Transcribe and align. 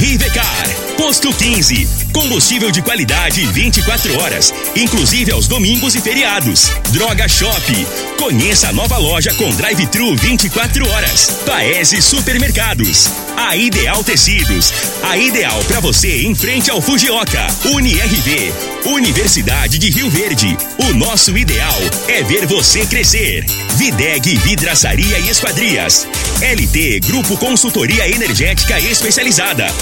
Rivecar. 0.00 0.66
Posto 0.96 1.30
15. 1.30 1.86
Combustível 2.14 2.70
de 2.70 2.80
qualidade 2.80 3.44
24 3.44 4.18
horas, 4.18 4.52
inclusive 4.74 5.30
aos 5.30 5.46
domingos 5.46 5.94
e 5.94 6.00
feriados. 6.00 6.72
Droga 6.90 7.28
Shop. 7.28 7.86
Conheça 8.18 8.68
a 8.68 8.72
nova 8.72 8.96
loja 8.96 9.34
com 9.34 9.50
drive-thru 9.50 10.16
24 10.16 10.88
horas. 10.88 11.26
Paese 11.44 12.00
Supermercados. 12.00 13.10
A 13.36 13.56
Ideal 13.56 14.04
Tecidos. 14.04 14.72
A 15.02 15.16
ideal 15.16 15.62
para 15.64 15.80
você 15.80 16.22
em 16.22 16.34
frente 16.34 16.70
ao 16.70 16.80
Fujioka. 16.80 17.46
UniRV. 17.64 18.52
Universidade 18.86 19.78
de 19.78 19.90
Rio 19.90 20.10
Verde. 20.10 20.56
O 20.78 20.92
nosso 20.94 21.36
ideal 21.36 21.78
é 22.08 22.22
ver 22.22 22.46
você 22.46 22.86
crescer. 22.86 23.44
Videg 23.76 24.36
Vidraçaria 24.38 25.18
e 25.18 25.28
Esquadrias. 25.28 26.06
LT 26.40 27.00
Grupo 27.00 27.36
Consultoria 27.36 28.08
Energética 28.08 28.78
Especializada. 28.78 29.72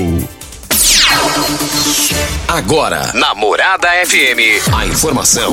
Agora, 2.48 3.12
na 3.14 3.34
Morada 3.34 3.88
FM, 4.06 4.74
a 4.74 4.86
informação 4.86 5.52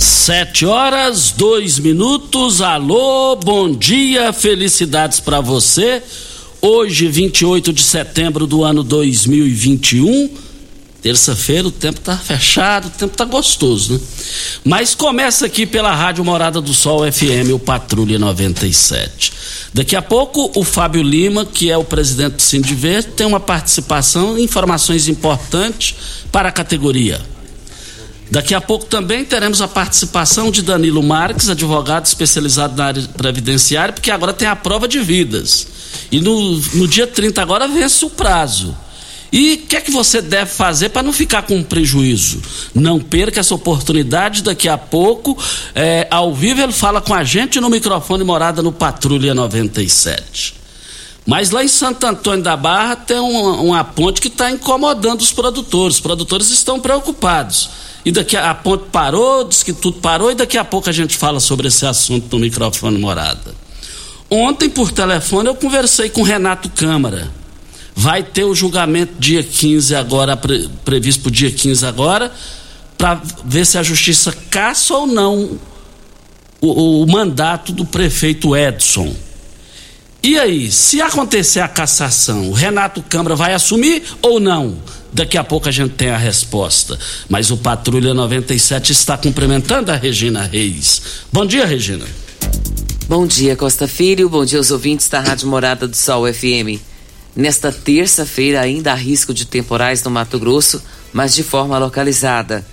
Sete 0.00 0.64
horas, 0.64 1.30
dois 1.36 1.78
minutos. 1.78 2.62
Alô, 2.62 3.36
bom 3.36 3.70
dia, 3.70 4.32
felicidades 4.32 5.20
para 5.20 5.42
você. 5.42 6.02
Hoje, 6.58 7.06
28 7.06 7.70
de 7.70 7.82
setembro 7.82 8.46
do 8.46 8.64
ano 8.64 8.82
2021. 8.82 10.30
Terça-feira, 11.02 11.68
o 11.68 11.70
tempo 11.70 12.00
tá 12.00 12.16
fechado, 12.16 12.86
o 12.86 12.90
tempo 12.90 13.14
tá 13.14 13.26
gostoso, 13.26 13.92
né? 13.92 14.00
Mas 14.64 14.94
começa 14.94 15.44
aqui 15.44 15.66
pela 15.66 15.94
Rádio 15.94 16.24
Morada 16.24 16.62
do 16.62 16.72
Sol 16.72 17.00
FM, 17.00 17.52
o 17.52 17.58
Patrulha 17.58 18.18
97. 18.18 19.34
Daqui 19.74 19.94
a 19.94 20.00
pouco, 20.00 20.50
o 20.54 20.64
Fábio 20.64 21.02
Lima, 21.02 21.44
que 21.44 21.70
é 21.70 21.76
o 21.76 21.84
presidente 21.84 22.36
do 22.36 22.42
Sindiver, 22.42 23.04
tem 23.04 23.26
uma 23.26 23.40
participação, 23.40 24.38
informações 24.38 25.08
importantes 25.08 25.94
para 26.32 26.48
a 26.48 26.52
categoria. 26.52 27.20
Daqui 28.30 28.54
a 28.54 28.60
pouco 28.60 28.86
também 28.86 29.24
teremos 29.24 29.60
a 29.60 29.66
participação 29.66 30.52
de 30.52 30.62
Danilo 30.62 31.02
Marques, 31.02 31.48
advogado 31.48 32.06
especializado 32.06 32.76
na 32.76 32.84
área 32.84 33.02
previdenciária, 33.16 33.92
porque 33.92 34.10
agora 34.10 34.32
tem 34.32 34.46
a 34.46 34.54
prova 34.54 34.86
de 34.86 35.00
vidas. 35.00 35.66
E 36.12 36.20
no, 36.20 36.56
no 36.74 36.86
dia 36.86 37.08
30 37.08 37.42
agora 37.42 37.66
vence 37.66 38.04
o 38.04 38.10
prazo. 38.10 38.76
E 39.32 39.54
o 39.54 39.58
que 39.66 39.76
é 39.76 39.80
que 39.80 39.90
você 39.90 40.22
deve 40.22 40.50
fazer 40.50 40.90
para 40.90 41.02
não 41.02 41.12
ficar 41.12 41.42
com 41.42 41.62
prejuízo? 41.62 42.40
Não 42.72 43.00
perca 43.00 43.40
essa 43.40 43.54
oportunidade. 43.54 44.42
Daqui 44.42 44.68
a 44.68 44.78
pouco, 44.78 45.36
é, 45.74 46.06
ao 46.10 46.32
vivo, 46.32 46.62
ele 46.62 46.72
fala 46.72 47.00
com 47.00 47.14
a 47.14 47.24
gente 47.24 47.60
no 47.60 47.68
microfone 47.68 48.22
morada 48.22 48.62
no 48.62 48.72
Patrulha 48.72 49.34
97. 49.34 50.54
Mas 51.26 51.50
lá 51.50 51.62
em 51.62 51.68
Santo 51.68 52.06
Antônio 52.06 52.42
da 52.42 52.56
Barra 52.56 52.96
tem 52.96 53.18
uma, 53.18 53.60
uma 53.60 53.84
ponte 53.84 54.20
que 54.20 54.28
está 54.28 54.50
incomodando 54.50 55.20
os 55.20 55.32
produtores. 55.32 55.96
Os 55.96 56.00
produtores 56.00 56.50
estão 56.50 56.80
preocupados 56.80 57.89
e 58.04 58.10
daqui 58.10 58.36
a, 58.36 58.50
a 58.50 58.54
ponte 58.54 58.84
parou, 58.90 59.44
diz 59.44 59.62
que 59.62 59.72
tudo 59.72 59.98
parou, 59.98 60.30
e 60.30 60.34
daqui 60.34 60.56
a 60.56 60.64
pouco 60.64 60.88
a 60.88 60.92
gente 60.92 61.16
fala 61.16 61.40
sobre 61.40 61.68
esse 61.68 61.84
assunto 61.84 62.36
no 62.36 62.40
microfone 62.40 62.98
morada. 62.98 63.54
Ontem, 64.30 64.70
por 64.70 64.92
telefone, 64.92 65.48
eu 65.48 65.54
conversei 65.54 66.08
com 66.08 66.22
Renato 66.22 66.70
Câmara. 66.70 67.30
Vai 67.94 68.22
ter 68.22 68.44
o 68.44 68.54
julgamento 68.54 69.14
dia 69.18 69.42
15 69.42 69.94
agora, 69.94 70.36
pre, 70.36 70.68
previsto 70.84 71.22
para 71.22 71.28
o 71.28 71.32
dia 71.32 71.50
15 71.50 71.84
agora, 71.84 72.32
para 72.96 73.20
ver 73.44 73.66
se 73.66 73.76
a 73.76 73.82
justiça 73.82 74.32
caça 74.48 74.94
ou 74.94 75.06
não 75.06 75.58
o, 76.60 77.02
o 77.02 77.06
mandato 77.06 77.72
do 77.72 77.84
prefeito 77.84 78.56
Edson. 78.56 79.14
E 80.22 80.38
aí, 80.38 80.70
se 80.70 81.00
acontecer 81.00 81.60
a 81.60 81.68
cassação, 81.68 82.50
o 82.50 82.52
Renato 82.52 83.02
Câmara 83.02 83.34
vai 83.34 83.54
assumir 83.54 84.02
ou 84.20 84.38
não? 84.38 84.76
Daqui 85.10 85.38
a 85.38 85.42
pouco 85.42 85.66
a 85.66 85.72
gente 85.72 85.94
tem 85.94 86.10
a 86.10 86.18
resposta. 86.18 86.98
Mas 87.26 87.50
o 87.50 87.56
Patrulha 87.56 88.12
97 88.12 88.92
está 88.92 89.16
cumprimentando 89.16 89.90
a 89.90 89.96
Regina 89.96 90.42
Reis. 90.42 91.00
Bom 91.32 91.46
dia, 91.46 91.64
Regina. 91.64 92.04
Bom 93.08 93.26
dia, 93.26 93.56
Costa 93.56 93.88
Filho. 93.88 94.28
Bom 94.28 94.44
dia 94.44 94.58
aos 94.58 94.70
ouvintes 94.70 95.08
da 95.08 95.20
Rádio 95.20 95.48
Morada 95.48 95.88
do 95.88 95.96
Sol 95.96 96.30
FM. 96.30 96.78
Nesta 97.34 97.72
terça-feira 97.72 98.60
ainda 98.60 98.92
há 98.92 98.94
risco 98.94 99.32
de 99.32 99.46
temporais 99.46 100.04
no 100.04 100.10
Mato 100.10 100.38
Grosso, 100.38 100.82
mas 101.14 101.34
de 101.34 101.42
forma 101.42 101.78
localizada. 101.78 102.64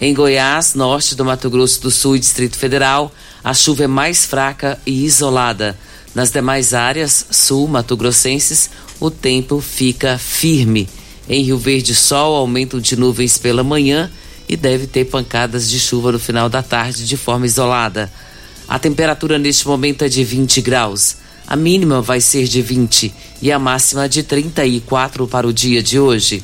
Em 0.00 0.12
Goiás, 0.12 0.74
norte 0.74 1.14
do 1.14 1.24
Mato 1.24 1.48
Grosso 1.48 1.80
do 1.80 1.90
Sul 1.90 2.16
e 2.16 2.18
Distrito 2.18 2.58
Federal, 2.58 3.14
a 3.44 3.54
chuva 3.54 3.84
é 3.84 3.86
mais 3.86 4.26
fraca 4.26 4.76
e 4.84 5.04
isolada. 5.04 5.78
Nas 6.16 6.30
demais 6.30 6.72
áreas, 6.72 7.26
sul, 7.30 7.68
mato-grossenses, 7.68 8.70
o 8.98 9.10
tempo 9.10 9.60
fica 9.60 10.16
firme. 10.16 10.88
Em 11.28 11.42
Rio 11.42 11.58
Verde, 11.58 11.94
sol, 11.94 12.34
aumento 12.34 12.80
de 12.80 12.96
nuvens 12.96 13.36
pela 13.36 13.62
manhã 13.62 14.10
e 14.48 14.56
deve 14.56 14.86
ter 14.86 15.04
pancadas 15.04 15.68
de 15.68 15.78
chuva 15.78 16.10
no 16.12 16.18
final 16.18 16.48
da 16.48 16.62
tarde 16.62 17.06
de 17.06 17.18
forma 17.18 17.44
isolada. 17.44 18.10
A 18.66 18.78
temperatura 18.78 19.38
neste 19.38 19.68
momento 19.68 20.06
é 20.06 20.08
de 20.08 20.24
20 20.24 20.62
graus. 20.62 21.16
A 21.46 21.54
mínima 21.54 22.00
vai 22.00 22.22
ser 22.22 22.48
de 22.48 22.62
20 22.62 23.12
e 23.42 23.52
a 23.52 23.58
máxima 23.58 24.08
de 24.08 24.22
34 24.22 25.28
para 25.28 25.46
o 25.46 25.52
dia 25.52 25.82
de 25.82 25.98
hoje. 26.00 26.42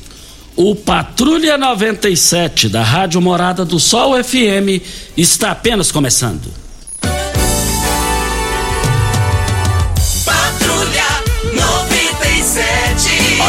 O 0.55 0.75
Patrulha 0.75 1.57
97 1.57 2.69
da 2.69 2.83
Rádio 2.83 3.19
Morada 3.19 3.65
do 3.65 3.79
Sol 3.79 4.23
FM 4.23 4.85
está 5.17 5.49
apenas 5.49 5.91
começando. 5.91 6.62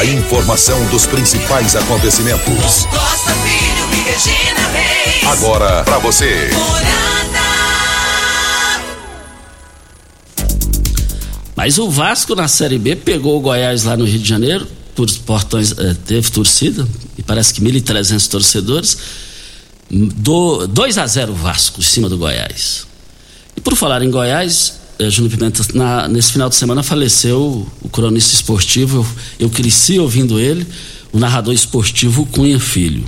A 0.04 0.06
informação 0.06 0.86
dos 0.88 1.06
principais 1.06 1.74
acontecimentos. 1.74 2.84
Costa 2.90 3.32
Filho 3.36 3.88
e 3.90 4.02
Regina 4.02 4.68
Reis. 4.68 5.24
Agora 5.24 5.82
para 5.82 5.98
você. 5.98 6.50
Mas 11.56 11.78
o 11.78 11.88
Vasco 11.88 12.34
na 12.34 12.48
Série 12.48 12.78
B 12.78 12.96
pegou 12.96 13.38
o 13.38 13.40
Goiás 13.40 13.84
lá 13.84 13.96
no 13.96 14.04
Rio 14.04 14.18
de 14.18 14.28
Janeiro, 14.28 14.68
por 14.94 15.10
portões, 15.20 15.72
eh, 15.72 15.96
teve 16.04 16.30
torcida, 16.30 16.86
e 17.16 17.22
parece 17.22 17.54
que 17.54 17.62
1.300 17.62 18.28
torcedores. 18.28 18.98
Do, 19.90 20.66
2 20.66 20.98
a 20.98 21.06
0 21.06 21.32
Vasco 21.32 21.80
em 21.80 21.82
cima 21.82 22.10
do 22.10 22.18
Goiás. 22.18 22.86
E 23.56 23.60
por 23.62 23.74
falar 23.74 24.02
em 24.02 24.10
Goiás, 24.10 24.83
eh, 24.98 25.10
Júnior 25.10 25.32
Pimenta, 25.32 25.62
na, 25.74 26.08
nesse 26.08 26.32
final 26.32 26.48
de 26.48 26.56
semana 26.56 26.82
faleceu 26.82 27.66
o 27.80 27.88
cronista 27.88 28.34
esportivo, 28.34 28.98
eu, 29.38 29.46
eu 29.46 29.50
cresci 29.50 29.98
ouvindo 29.98 30.38
ele, 30.38 30.66
o 31.12 31.18
narrador 31.18 31.54
esportivo 31.54 32.26
Cunha 32.26 32.58
Filho. 32.58 33.04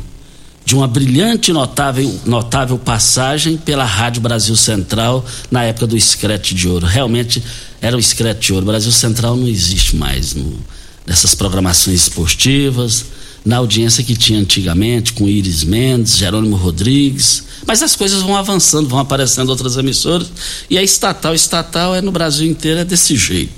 De 0.64 0.74
uma 0.74 0.88
brilhante 0.88 1.52
e 1.52 1.54
notável, 1.54 2.20
notável 2.24 2.76
passagem 2.76 3.56
pela 3.56 3.84
Rádio 3.84 4.20
Brasil 4.20 4.56
Central 4.56 5.24
na 5.48 5.62
época 5.62 5.86
do 5.86 5.96
Escrete 5.96 6.56
de 6.56 6.68
Ouro. 6.68 6.84
Realmente 6.86 7.40
era 7.80 7.96
o 7.96 8.00
Escrete 8.00 8.46
de 8.46 8.52
Ouro. 8.52 8.66
Brasil 8.66 8.90
Central 8.90 9.36
não 9.36 9.46
existe 9.46 9.94
mais 9.94 10.34
no, 10.34 10.58
nessas 11.06 11.36
programações 11.36 12.02
esportivas, 12.02 13.06
na 13.46 13.58
audiência 13.58 14.02
que 14.02 14.16
tinha 14.16 14.40
antigamente, 14.40 15.12
com 15.12 15.28
Iris 15.28 15.62
Mendes, 15.62 16.16
Jerônimo 16.16 16.56
Rodrigues. 16.56 17.44
Mas 17.64 17.81
as 17.81 17.94
coisas 17.94 18.20
vão 18.20 18.37
avançando, 18.37 18.88
vão 18.88 18.98
aparecendo 18.98 19.48
outras 19.50 19.76
emissoras. 19.76 20.28
E 20.69 20.76
a 20.76 20.82
estatal, 20.82 21.32
estatal 21.32 21.94
é 21.94 22.00
no 22.00 22.10
Brasil 22.10 22.44
inteiro, 22.50 22.81
é 22.81 22.84
desse 22.84 23.16
jeito. 23.16 23.52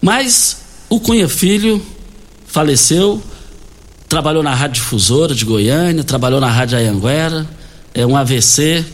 Mas 0.00 0.58
o 0.88 1.00
Cunha 1.00 1.28
Filho 1.28 1.84
faleceu, 2.46 3.20
trabalhou 4.08 4.44
na 4.44 4.54
Rádio 4.54 4.82
Difusora 4.82 5.34
de 5.34 5.44
Goiânia, 5.44 6.04
trabalhou 6.04 6.40
na 6.40 6.48
Rádio 6.48 6.78
Ayanguera, 6.78 7.44
é 7.92 8.06
um 8.06 8.16
AVC, 8.16 8.84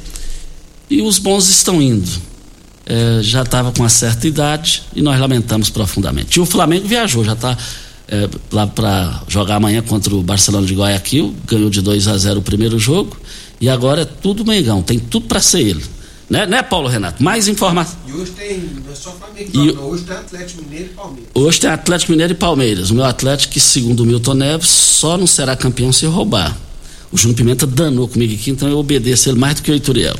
e 0.88 1.02
os 1.02 1.18
bons 1.18 1.50
estão 1.50 1.82
indo. 1.82 2.10
É, 2.86 3.18
já 3.22 3.42
estava 3.42 3.70
com 3.72 3.80
uma 3.82 3.90
certa 3.90 4.26
idade 4.26 4.84
e 4.96 5.02
nós 5.02 5.20
lamentamos 5.20 5.68
profundamente. 5.68 6.38
E 6.38 6.40
o 6.40 6.46
Flamengo 6.46 6.88
viajou, 6.88 7.22
já 7.22 7.34
está 7.34 7.58
é, 8.12 8.28
lá 8.52 8.66
para 8.66 9.22
jogar 9.26 9.56
amanhã 9.56 9.80
contra 9.80 10.14
o 10.14 10.22
Barcelona 10.22 10.66
de 10.66 10.74
Guayaquil, 10.74 11.34
ganhou 11.46 11.70
de 11.70 11.80
2 11.80 12.08
a 12.08 12.18
0 12.18 12.40
o 12.40 12.42
primeiro 12.42 12.78
jogo 12.78 13.16
e 13.58 13.70
agora 13.70 14.02
é 14.02 14.04
tudo 14.04 14.44
Mengão, 14.44 14.82
tem 14.82 14.98
tudo 14.98 15.26
para 15.26 15.40
ser 15.40 15.62
ele. 15.62 15.82
Né, 16.28 16.46
né, 16.46 16.62
Paulo 16.62 16.88
Renato? 16.88 17.22
Mais 17.22 17.48
informação. 17.48 17.96
E 18.06 18.12
hoje 18.12 18.32
tem, 18.32 18.58
não 18.58 18.92
é 18.92 18.94
só 18.94 19.12
Flamengo, 19.12 19.50
e, 19.52 19.72
não, 19.72 19.84
hoje 19.84 20.04
tem 20.04 20.16
Atlético 20.16 20.62
Mineiro 20.62 20.84
e 20.84 20.94
Palmeiras. 20.94 21.30
Hoje 21.34 21.60
tem 21.60 21.70
Atlético 21.70 22.12
Mineiro 22.12 22.32
e 22.32 22.36
Palmeiras. 22.36 22.90
O 22.90 22.94
meu 22.94 23.04
Atlético, 23.04 23.52
que 23.54 23.60
segundo 23.60 24.00
o 24.00 24.06
Milton 24.06 24.34
Neves, 24.34 24.68
só 24.68 25.16
não 25.16 25.26
será 25.26 25.56
campeão 25.56 25.90
se 25.90 26.04
roubar. 26.04 26.56
O 27.10 27.16
Júnior 27.16 27.36
Pimenta 27.36 27.66
danou 27.66 28.08
comigo 28.08 28.34
aqui, 28.34 28.50
então 28.50 28.68
eu 28.68 28.78
obedeço 28.78 29.28
ele 29.28 29.38
mais 29.38 29.56
do 29.56 29.62
que 29.62 29.70
o 29.70 29.74
Ituriel. 29.74 30.16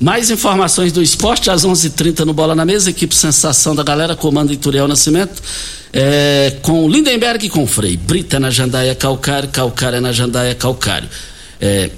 Mais 0.00 0.30
informações 0.30 0.92
do 0.92 1.02
esporte 1.02 1.50
às 1.50 1.64
11:30 1.64 1.86
h 1.86 1.96
30 1.96 2.24
no 2.24 2.32
Bola 2.32 2.54
na 2.54 2.64
Mesa. 2.64 2.90
Equipe 2.90 3.12
Sensação 3.14 3.74
da 3.74 3.82
Galera, 3.82 4.14
comando 4.14 4.52
Ituriel 4.52 4.86
Nascimento. 4.86 5.42
É, 5.92 6.56
com 6.62 6.88
Lindenberg 6.88 7.46
e 7.46 7.48
com 7.48 7.66
Frei. 7.66 7.96
Brita 7.96 8.38
na 8.38 8.50
Jandaia 8.50 8.94
Calcário, 8.94 9.48
Calcário 9.48 10.00
na 10.00 10.12
Jandaia 10.12 10.54
Calcário. 10.54 11.08
É, 11.60 11.90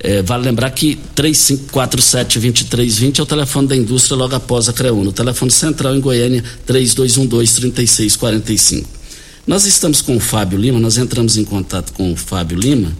é, 0.00 0.22
vale 0.22 0.44
lembrar 0.44 0.70
que 0.70 0.96
3547-2320 1.16 3.18
é 3.18 3.22
o 3.22 3.26
telefone 3.26 3.66
da 3.66 3.74
indústria 3.74 4.16
logo 4.16 4.36
após 4.36 4.68
a 4.68 4.72
CREUNA. 4.72 5.10
O 5.10 5.12
telefone 5.12 5.50
central 5.50 5.96
em 5.96 6.00
Goiânia, 6.00 6.44
3212-3645. 6.68 8.84
Nós 9.44 9.66
estamos 9.66 10.00
com 10.00 10.16
o 10.16 10.20
Fábio 10.20 10.56
Lima, 10.58 10.78
nós 10.78 10.96
entramos 10.98 11.36
em 11.36 11.44
contato 11.44 11.92
com 11.94 12.12
o 12.12 12.16
Fábio 12.16 12.56
Lima. 12.56 12.92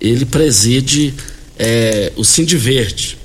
Ele 0.00 0.24
preside 0.24 1.14
é, 1.56 2.12
o 2.16 2.24
Cindy 2.24 2.56
Verde. 2.56 3.21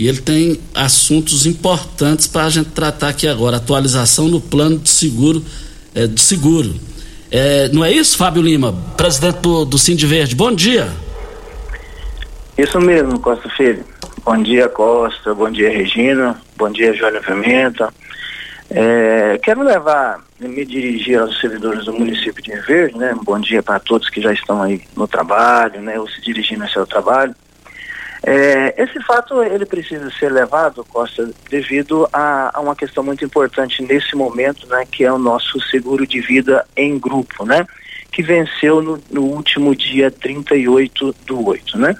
E 0.00 0.08
ele 0.08 0.22
tem 0.22 0.58
assuntos 0.74 1.44
importantes 1.44 2.26
para 2.26 2.46
a 2.46 2.48
gente 2.48 2.70
tratar 2.70 3.10
aqui 3.10 3.28
agora. 3.28 3.58
Atualização 3.58 4.28
no 4.28 4.40
plano 4.40 4.78
de 4.78 4.88
seguro. 4.88 5.44
É, 5.94 6.06
de 6.06 6.18
seguro. 6.18 6.74
É, 7.30 7.68
não 7.68 7.84
é 7.84 7.92
isso, 7.92 8.16
Fábio 8.16 8.40
Lima, 8.40 8.72
presidente 8.96 9.40
do, 9.40 9.66
do 9.66 9.76
Cindy 9.76 10.06
Verde? 10.06 10.34
Bom 10.34 10.54
dia. 10.54 10.88
Isso 12.56 12.80
mesmo, 12.80 13.20
Costa 13.20 13.46
Filho. 13.50 13.84
Bom 14.24 14.42
dia, 14.42 14.70
Costa. 14.70 15.34
Bom 15.34 15.50
dia, 15.50 15.68
Regina. 15.68 16.40
Bom 16.56 16.70
dia, 16.70 16.94
Jônia 16.94 17.20
Pimenta. 17.20 17.92
É, 18.70 19.38
quero 19.42 19.62
levar, 19.62 20.24
me 20.40 20.64
dirigir 20.64 21.18
aos 21.18 21.38
servidores 21.42 21.84
do 21.84 21.92
município 21.92 22.42
de 22.42 22.58
Verde, 22.62 22.96
né? 22.96 23.14
Bom 23.22 23.38
dia 23.38 23.62
para 23.62 23.78
todos 23.78 24.08
que 24.08 24.22
já 24.22 24.32
estão 24.32 24.62
aí 24.62 24.80
no 24.96 25.06
trabalho, 25.06 25.82
né? 25.82 26.00
Ou 26.00 26.08
se 26.08 26.22
dirigindo 26.22 26.62
ao 26.62 26.70
seu 26.70 26.86
trabalho. 26.86 27.34
É, 28.22 28.74
esse 28.82 29.00
fato 29.02 29.42
ele 29.42 29.64
precisa 29.64 30.10
ser 30.10 30.30
levado, 30.30 30.84
Costa, 30.84 31.30
devido 31.48 32.06
a, 32.12 32.50
a, 32.54 32.60
uma 32.60 32.76
questão 32.76 33.02
muito 33.02 33.24
importante 33.24 33.82
nesse 33.82 34.14
momento, 34.14 34.66
né? 34.66 34.86
Que 34.90 35.04
é 35.04 35.12
o 35.12 35.18
nosso 35.18 35.58
seguro 35.70 36.06
de 36.06 36.20
vida 36.20 36.66
em 36.76 36.98
grupo, 36.98 37.46
né? 37.46 37.66
Que 38.12 38.22
venceu 38.22 38.82
no, 38.82 39.02
no 39.10 39.22
último 39.22 39.74
dia 39.74 40.10
38 40.10 41.14
do 41.26 41.46
8, 41.46 41.78
né? 41.78 41.96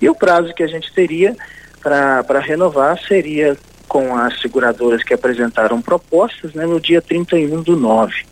E 0.00 0.08
o 0.10 0.14
prazo 0.14 0.52
que 0.52 0.62
a 0.62 0.66
gente 0.66 0.92
teria 0.92 1.34
para 1.80 2.40
renovar 2.40 2.98
seria 3.06 3.56
com 3.88 4.16
as 4.16 4.40
seguradoras 4.40 5.02
que 5.02 5.14
apresentaram 5.14 5.80
propostas 5.82 6.54
né, 6.54 6.64
no 6.64 6.80
dia 6.80 7.02
31 7.02 7.62
do 7.62 7.76
9. 7.76 8.24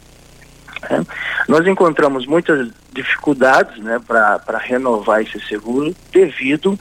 Né? 0.89 1.05
Nós 1.47 1.67
encontramos 1.67 2.27
muitas 2.27 2.71
dificuldades 2.93 3.77
né, 3.83 4.01
para 4.07 4.59
renovar 4.59 5.21
esse 5.21 5.39
seguro 5.47 5.95
devido 6.13 6.79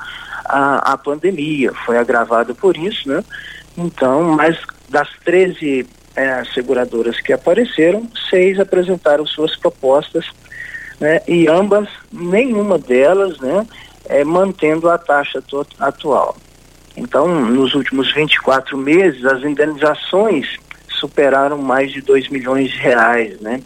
à, 0.50 0.94
à 0.94 0.98
pandemia. 0.98 1.72
Foi 1.86 1.98
agravado 1.98 2.56
por 2.56 2.76
isso, 2.76 3.08
né? 3.08 3.24
Então, 3.78 4.24
mas 4.24 4.58
das 4.90 5.08
13 5.24 5.88
é, 6.16 6.44
seguradoras 6.54 7.22
que 7.22 7.32
apareceram, 7.32 8.10
seis 8.30 8.60
apresentaram 8.60 9.26
suas 9.26 9.56
propostas, 9.56 10.26
né? 11.00 11.22
E 11.28 11.48
ambas, 11.48 11.88
nenhuma 12.12 12.78
delas, 12.78 13.40
né? 13.40 13.66
é, 14.10 14.24
mantendo 14.26 14.90
a 14.90 14.98
taxa 14.98 15.42
atual. 15.80 16.36
Então, 16.98 17.28
nos 17.28 17.76
últimos 17.76 18.12
24 18.14 18.78
meses, 18.78 19.24
as 19.24 19.44
indenizações 19.44 20.58
superaram 20.90 21.60
mais 21.60 21.94
de 21.94 22.02
2 22.02 22.28
milhões 22.30 22.72
de 22.72 22.78
reais, 22.78 23.40
né? 23.40 23.62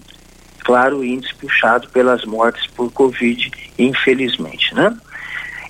Claro, 0.60 0.98
o 0.98 1.06
índice 1.06 1.34
puxado 1.36 1.90
pelas 1.90 2.26
mortes 2.26 2.68
por 2.68 2.92
Covid, 2.92 3.52
infelizmente, 3.80 4.76
né? 4.76 4.96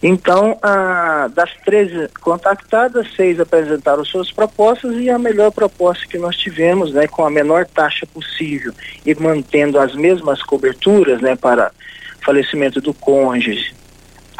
Então, 0.05 0.59
ah, 0.61 1.29
das 1.33 1.49
13 1.63 2.09
contactadas, 2.19 3.07
seis 3.15 3.39
apresentaram 3.39 4.03
suas 4.03 4.29
propostas 4.29 4.97
e 4.97 5.09
a 5.09 5.17
melhor 5.17 5.49
proposta 5.49 6.05
que 6.05 6.17
nós 6.17 6.35
tivemos, 6.35 6.91
né, 6.91 7.07
com 7.07 7.25
a 7.25 7.29
menor 7.29 7.65
taxa 7.65 8.05
possível 8.05 8.73
e 9.05 9.15
mantendo 9.15 9.79
as 9.79 9.95
mesmas 9.95 10.43
coberturas, 10.43 11.21
né, 11.21 11.37
para 11.37 11.71
falecimento 12.21 12.81
do 12.81 12.93
cônjuge, 12.93 13.73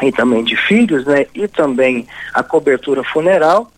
e 0.02 0.12
também 0.12 0.44
de 0.44 0.58
filhos, 0.58 1.06
né, 1.06 1.28
e 1.34 1.48
também 1.48 2.06
a 2.34 2.44
cobertura 2.44 3.02
funeral, 3.02 3.72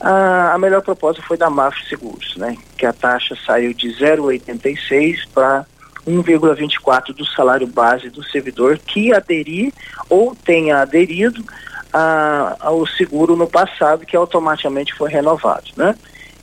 a, 0.00 0.52
a 0.52 0.58
melhor 0.58 0.82
proposta 0.82 1.20
foi 1.20 1.36
da 1.36 1.50
MAF 1.50 1.84
Seguros, 1.88 2.36
né, 2.36 2.56
que 2.78 2.86
a 2.86 2.92
taxa 2.92 3.36
saiu 3.44 3.74
de 3.74 3.88
0,86 3.88 5.26
para 5.34 5.66
1,24 6.06 7.14
do 7.14 7.24
salário 7.24 7.66
base 7.66 8.10
do 8.10 8.22
servidor 8.24 8.78
que 8.78 9.12
aderir 9.12 9.72
ou 10.08 10.34
tenha 10.34 10.78
aderido 10.78 11.44
a, 11.92 12.56
ao 12.60 12.86
seguro 12.86 13.36
no 13.36 13.46
passado, 13.46 14.04
que 14.04 14.16
automaticamente 14.16 14.94
foi 14.94 15.10
renovado, 15.10 15.70
né? 15.76 15.94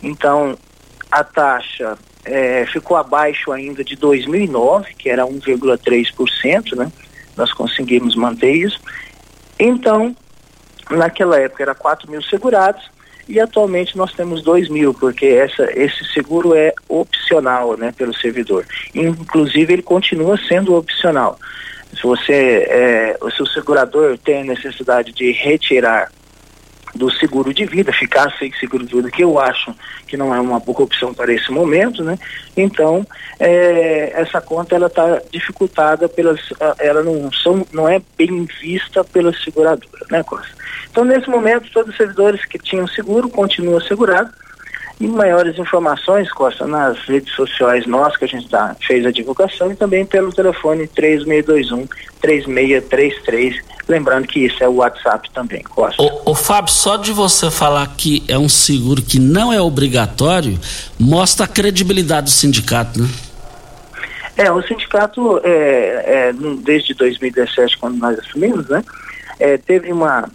Então, 0.01 0.57
a 1.11 1.23
taxa 1.23 1.97
é, 2.23 2.65
ficou 2.65 2.97
abaixo 2.97 3.51
ainda 3.51 3.83
de 3.83 3.95
2009, 3.95 4.93
que 4.95 5.09
era 5.09 5.25
1,3%, 5.25 6.75
né? 6.75 6.91
Nós 7.35 7.51
conseguimos 7.53 8.15
manter 8.15 8.53
isso. 8.53 8.79
Então, 9.59 10.15
naquela 10.89 11.37
época 11.37 11.63
era 11.63 11.75
4 11.75 12.09
mil 12.09 12.21
segurados 12.21 12.89
e 13.31 13.39
atualmente 13.39 13.97
nós 13.97 14.11
temos 14.11 14.43
2 14.43 14.67
mil, 14.67 14.93
porque 14.93 15.25
essa, 15.25 15.63
esse 15.73 16.03
seguro 16.13 16.53
é 16.53 16.73
opcional 16.89 17.77
né, 17.77 17.93
pelo 17.97 18.13
servidor. 18.13 18.65
Inclusive 18.93 19.71
ele 19.71 19.81
continua 19.81 20.38
sendo 20.50 20.75
opcional. 20.75 21.39
Se 21.95 22.03
você, 22.03 22.67
é, 22.69 23.17
se 23.33 23.41
o 23.41 23.47
segurador 23.47 24.17
tem 24.17 24.41
a 24.41 24.45
necessidade 24.45 25.13
de 25.13 25.31
retirar 25.31 26.11
do 26.93 27.10
seguro 27.12 27.53
de 27.53 27.65
vida, 27.65 27.91
ficar 27.93 28.31
sem 28.38 28.51
seguro 28.53 28.86
de 28.86 28.95
vida, 28.95 29.10
que 29.10 29.24
eu 29.24 29.39
acho 29.39 29.74
que 30.07 30.17
não 30.17 30.33
é 30.33 30.39
uma 30.39 30.60
boa 30.60 30.81
opção 30.81 31.13
para 31.13 31.33
esse 31.33 31.51
momento, 31.51 32.03
né? 32.03 32.17
Então, 32.55 33.05
é, 33.39 34.12
essa 34.13 34.41
conta 34.41 34.75
ela 34.75 34.88
está 34.88 35.21
dificultada 35.31 36.10
pelas, 36.10 36.41
ela 36.79 37.01
não 37.01 37.31
são, 37.31 37.65
não 37.71 37.88
é 37.88 38.01
bem 38.17 38.45
vista 38.62 39.03
pela 39.03 39.33
seguradora, 39.33 40.05
né, 40.10 40.21
Costa? 40.24 40.53
Então, 40.89 41.05
nesse 41.05 41.29
momento, 41.29 41.71
todos 41.71 41.91
os 41.91 41.98
servidores 41.98 42.43
que 42.45 42.60
tinham 42.60 42.88
seguro 42.88 43.29
continuam 43.29 43.79
segurados 43.79 44.40
e 45.01 45.08
maiores 45.08 45.58
informações, 45.58 46.31
Costa, 46.31 46.67
nas 46.67 46.96
redes 47.05 47.34
sociais 47.34 47.88
nossas 47.88 48.17
que 48.17 48.25
a 48.25 48.27
gente 48.27 48.48
tá, 48.48 48.75
fez 48.86 49.03
a 49.03 49.12
divulgação 49.12 49.72
e 49.72 49.75
também 49.75 50.05
pelo 50.05 50.31
telefone 50.31 50.88
3621 50.88 51.88
3633. 52.22 53.55
Lembrando 53.88 54.27
que 54.27 54.46
isso 54.46 54.63
é 54.63 54.70
o 54.70 54.75
WhatsApp 54.75 55.27
também, 55.31 55.63
Costa. 55.63 56.01
O, 56.03 56.31
o 56.31 56.36
Fábio, 56.36 56.72
só 56.72 56.98
de 56.98 57.12
você 57.12 57.50
falar 57.50 57.88
que 57.98 58.24
é 58.27 58.38
um 58.38 58.48
seguro 58.48 59.01
que 59.01 59.17
não 59.17 59.51
é 59.51 59.60
obrigatório, 59.60 60.60
mostra 61.00 61.46
a 61.46 61.50
credibilidade 61.50 62.25
do 62.25 62.29
sindicato, 62.29 63.01
né? 63.01 63.10
É, 64.38 64.51
o 64.51 64.62
sindicato, 64.62 65.41
é, 65.43 66.29
é, 66.29 66.34
desde 66.60 66.93
2017, 66.93 67.77
quando 67.79 67.98
nós 67.98 68.17
assumimos, 68.20 68.67
né, 68.70 68.84
é, 69.39 69.58
teve 69.58 69.91
uma, 69.91 70.29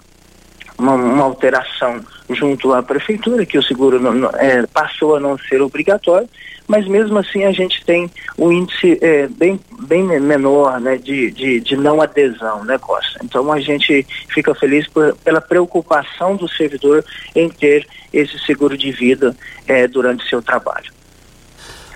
uma, 0.76 0.94
uma 0.94 1.24
alteração 1.24 2.04
junto 2.30 2.72
à 2.72 2.82
prefeitura, 2.82 3.46
que 3.46 3.58
o 3.58 3.62
seguro 3.62 4.00
não, 4.00 4.12
não, 4.12 4.30
é, 4.30 4.66
passou 4.66 5.16
a 5.16 5.20
não 5.20 5.38
ser 5.38 5.60
obrigatório, 5.62 6.28
mas 6.66 6.86
mesmo 6.88 7.18
assim 7.18 7.44
a 7.44 7.52
gente 7.52 7.84
tem 7.84 8.10
um 8.36 8.50
índice 8.50 8.98
é, 9.00 9.28
bem, 9.28 9.60
bem 9.82 10.02
menor 10.02 10.80
né, 10.80 10.96
de, 10.96 11.30
de, 11.30 11.60
de, 11.60 11.76
não 11.76 12.02
adesão, 12.02 12.64
né, 12.64 12.76
Costa? 12.78 13.20
Então 13.24 13.52
a 13.52 13.60
gente 13.60 14.04
fica 14.28 14.54
feliz 14.54 14.88
por, 14.88 15.14
pela 15.16 15.40
preocupação 15.40 16.36
do 16.36 16.48
servidor 16.48 17.04
em 17.34 17.48
ter 17.48 17.86
esse 18.12 18.38
seguro 18.40 18.76
de 18.76 18.90
vida 18.90 19.36
é, 19.66 19.86
durante 19.86 20.28
seu 20.28 20.42
trabalho. 20.42 20.92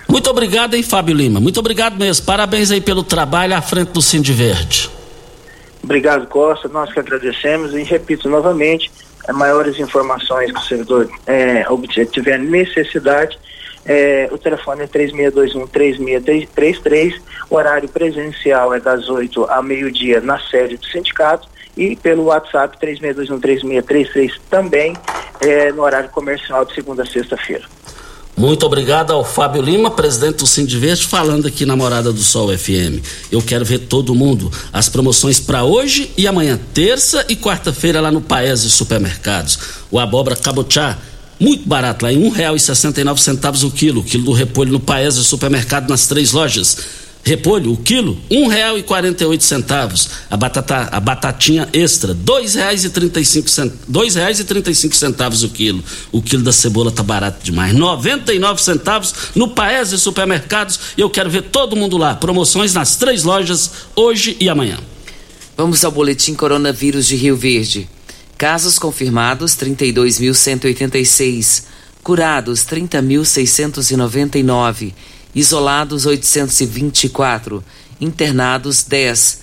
Muito 0.07 0.29
obrigado, 0.29 0.73
hein, 0.73 0.83
Fábio 0.83 1.15
Lima? 1.15 1.39
Muito 1.39 1.59
obrigado 1.59 1.97
mesmo. 1.97 2.25
Parabéns 2.25 2.69
aí 2.69 2.81
pelo 2.81 3.03
trabalho 3.03 3.55
à 3.55 3.61
frente 3.61 3.91
do 3.91 4.01
Cindy 4.01 4.33
Verde. 4.33 4.89
Obrigado, 5.83 6.27
Costa. 6.27 6.67
Nós 6.67 6.91
que 6.91 6.99
agradecemos 6.99 7.73
e 7.73 7.83
repito 7.83 8.29
novamente, 8.29 8.91
maiores 9.29 9.79
informações 9.79 10.51
que 10.51 10.59
o 10.59 10.63
servidor 10.63 11.07
é, 11.27 11.63
tiver 12.11 12.39
necessidade, 12.39 13.37
é, 13.85 14.27
o 14.31 14.37
telefone 14.37 14.83
é 14.83 14.87
3621-3633, 14.87 17.19
o 17.49 17.55
horário 17.55 17.89
presencial 17.89 18.73
é 18.73 18.79
das 18.79 19.09
8 19.09 19.43
ao 19.45 19.63
meio-dia 19.63 20.21
na 20.21 20.39
sede 20.39 20.77
do 20.77 20.85
sindicato 20.85 21.49
e 21.75 21.95
pelo 21.95 22.25
WhatsApp 22.25 22.77
3621-3633 22.79 24.39
também 24.49 24.93
é, 25.39 25.71
no 25.71 25.81
horário 25.81 26.09
comercial 26.09 26.63
de 26.65 26.75
segunda 26.75 27.01
a 27.03 27.05
sexta-feira. 27.05 27.63
Muito 28.35 28.65
obrigado 28.65 29.11
ao 29.11 29.23
Fábio 29.23 29.61
Lima, 29.61 29.91
presidente 29.91 30.37
do 30.37 30.47
Sindiveste, 30.47 31.05
falando 31.05 31.47
aqui 31.47 31.65
na 31.65 31.75
Morada 31.75 32.11
do 32.11 32.21
Sol 32.21 32.55
FM. 32.57 33.03
Eu 33.31 33.41
quero 33.41 33.65
ver 33.65 33.79
todo 33.79 34.15
mundo. 34.15 34.51
As 34.71 34.89
promoções 34.89 35.39
para 35.39 35.63
hoje 35.63 36.11
e 36.17 36.25
amanhã, 36.27 36.59
terça 36.73 37.25
e 37.29 37.35
quarta-feira, 37.35 37.99
lá 37.99 38.11
no 38.11 38.21
Paese 38.21 38.69
Supermercados. 38.69 39.59
O 39.91 39.99
abóbora 39.99 40.35
cabochá, 40.35 40.97
muito 41.39 41.67
barato 41.67 42.05
lá, 42.05 42.13
em 42.13 42.19
nove 43.03 43.21
centavos 43.21 43.63
o 43.63 43.71
quilo. 43.71 44.01
O 44.01 44.03
quilo 44.03 44.23
do 44.23 44.31
repolho 44.31 44.71
no 44.71 44.79
Paese 44.79 45.23
Supermercado 45.23 45.89
nas 45.89 46.07
três 46.07 46.31
lojas. 46.31 46.77
Repolho, 47.23 47.71
o 47.71 47.77
quilo, 47.77 48.19
um 48.31 48.47
real 48.47 48.79
e 48.79 48.83
quarenta 48.83 49.23
e 49.23 49.27
oito 49.27 49.43
centavos. 49.43 50.09
A 50.29 50.35
batata, 50.35 50.89
a 50.91 50.99
batatinha 50.99 51.69
extra, 51.71 52.15
dois 52.15 52.55
reais 52.55 52.83
e 52.83 52.89
trinta 52.89 53.19
e 53.19 53.25
cinco 53.25 53.47
dois 53.87 54.15
reais 54.15 54.39
e 54.39 54.43
trinta 54.43 54.71
e 54.71 54.75
cinco 54.75 54.95
centavos 54.95 55.43
o 55.43 55.49
quilo. 55.49 55.83
O 56.11 56.19
quilo 56.19 56.41
da 56.41 56.51
cebola 56.51 56.91
tá 56.91 57.03
barato 57.03 57.43
demais, 57.43 57.75
noventa 57.75 58.33
e 58.33 58.39
nove 58.39 58.63
centavos 58.63 59.13
no 59.35 59.49
Paese 59.49 59.99
Supermercados. 59.99 60.79
E 60.97 61.01
eu 61.01 61.11
quero 61.11 61.29
ver 61.29 61.43
todo 61.43 61.75
mundo 61.75 61.95
lá. 61.95 62.15
Promoções 62.15 62.73
nas 62.73 62.95
três 62.95 63.23
lojas 63.23 63.69
hoje 63.95 64.35
e 64.39 64.49
amanhã. 64.49 64.79
Vamos 65.55 65.85
ao 65.85 65.91
boletim 65.91 66.33
coronavírus 66.33 67.05
de 67.05 67.15
Rio 67.15 67.37
Verde. 67.37 67.87
Casos 68.35 68.79
confirmados 68.79 69.55
32.186, 69.55 71.65
curados 72.01 72.61
30.699 72.61 74.93
isolados 75.33 76.05
824, 76.05 77.63
internados 77.99 78.83
10, 78.83 79.39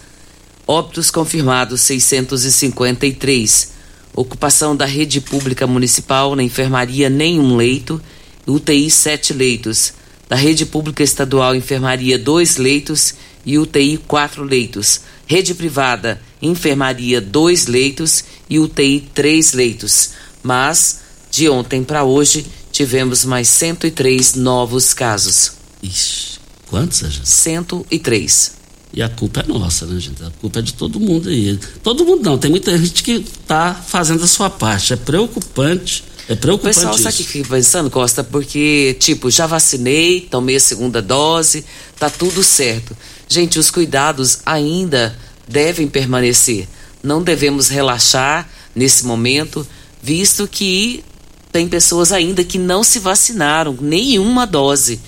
óbitos 0.67 1.11
confirmados 1.11 1.81
653, 1.83 3.71
ocupação 4.15 4.77
da 4.77 4.85
rede 4.85 5.21
pública 5.21 5.67
municipal 5.67 6.37
na 6.37 6.43
enfermaria 6.43 7.09
nenhum 7.09 7.57
leito, 7.57 8.01
UTI 8.47 8.91
7 8.91 9.33
leitos, 9.33 9.95
da 10.29 10.37
rede 10.37 10.67
pública 10.67 11.03
estadual 11.03 11.55
enfermaria 11.55 12.19
2 12.19 12.57
leitos 12.59 13.15
e 13.47 13.59
UTI 13.59 13.97
4 13.97 14.45
leitos, 14.45 15.01
rede 15.27 15.55
privada 15.55 16.21
enfermaria 16.41 17.21
2 17.21 17.67
leitos 17.67 18.25
e 18.49 18.59
UTI 18.59 19.09
3 19.15 19.53
leitos, 19.55 20.11
mas 20.43 21.01
de 21.31 21.49
ontem 21.49 21.83
para 21.83 22.05
hoje 22.05 22.47
tivemos 22.71 23.25
mais 23.25 23.49
103 23.49 24.35
novos 24.35 24.93
casos. 24.93 25.58
Ixi, 25.83 26.39
quantos, 26.67 26.99
gente? 26.99 27.29
103. 27.29 28.59
E 28.93 29.03
a 29.03 29.09
culpa 29.09 29.41
é 29.41 29.47
nossa, 29.47 29.87
né, 29.87 30.01
gente? 30.01 30.23
A 30.23 30.31
culpa 30.41 30.61
é 30.61 30.63
de 30.63 30.73
todo 30.73 30.99
mundo 30.99 31.29
aí. 31.29 31.59
Todo 31.83 32.05
mundo 32.05 32.23
não, 32.23 32.39
tem 32.39 32.51
muita 32.51 32.77
gente 32.77 33.03
que 33.03 33.21
tá 33.47 33.75
fazendo 33.75 34.25
a 34.25 34.27
sua 34.27 34.49
parte. 34.49 34.93
É 34.93 34.97
preocupante. 34.97 36.05
É 36.29 36.35
preocupante. 36.35 36.79
O 36.79 36.81
pessoal 36.81 36.99
sabe 36.99 37.15
o 37.15 37.17
que 37.19 37.25
fica 37.25 37.49
pensando, 37.49 37.91
Costa? 37.91 38.25
Porque, 38.25 38.97
tipo, 38.99 39.31
já 39.31 39.47
vacinei, 39.47 40.23
tomei 40.23 40.57
a 40.57 40.61
segunda 40.61 41.03
dose, 41.03 41.65
tá 41.99 42.09
tudo 42.09 42.43
certo. 42.43 42.97
Gente, 43.29 43.59
os 43.59 43.71
cuidados 43.71 44.39
ainda 44.45 45.17
devem 45.47 45.87
permanecer. 45.87 46.67
Não 47.03 47.23
devemos 47.23 47.69
relaxar 47.69 48.49
nesse 48.75 49.07
momento, 49.07 49.67
visto 50.03 50.49
que 50.49 51.05
tem 51.53 51.69
pessoas 51.69 52.13
ainda 52.13 52.45
que 52.45 52.59
não 52.59 52.83
se 52.85 52.99
vacinaram, 52.99 53.77
nenhuma 53.81 54.47
dose. 54.47 55.01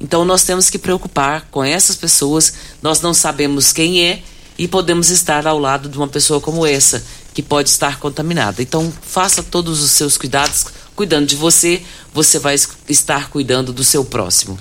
Então 0.00 0.24
nós 0.24 0.44
temos 0.44 0.70
que 0.70 0.78
preocupar 0.78 1.46
com 1.50 1.62
essas 1.62 1.96
pessoas. 1.96 2.52
Nós 2.82 3.00
não 3.00 3.12
sabemos 3.12 3.72
quem 3.72 4.02
é 4.04 4.22
e 4.58 4.66
podemos 4.66 5.10
estar 5.10 5.46
ao 5.46 5.58
lado 5.58 5.88
de 5.88 5.96
uma 5.96 6.08
pessoa 6.08 6.40
como 6.40 6.66
essa 6.66 7.02
que 7.34 7.42
pode 7.42 7.68
estar 7.68 7.98
contaminada. 7.98 8.62
Então 8.62 8.92
faça 9.02 9.42
todos 9.42 9.82
os 9.82 9.90
seus 9.90 10.16
cuidados, 10.16 10.66
cuidando 10.96 11.26
de 11.26 11.36
você, 11.36 11.82
você 12.12 12.38
vai 12.38 12.56
estar 12.88 13.30
cuidando 13.30 13.72
do 13.72 13.84
seu 13.84 14.04
próximo. 14.04 14.58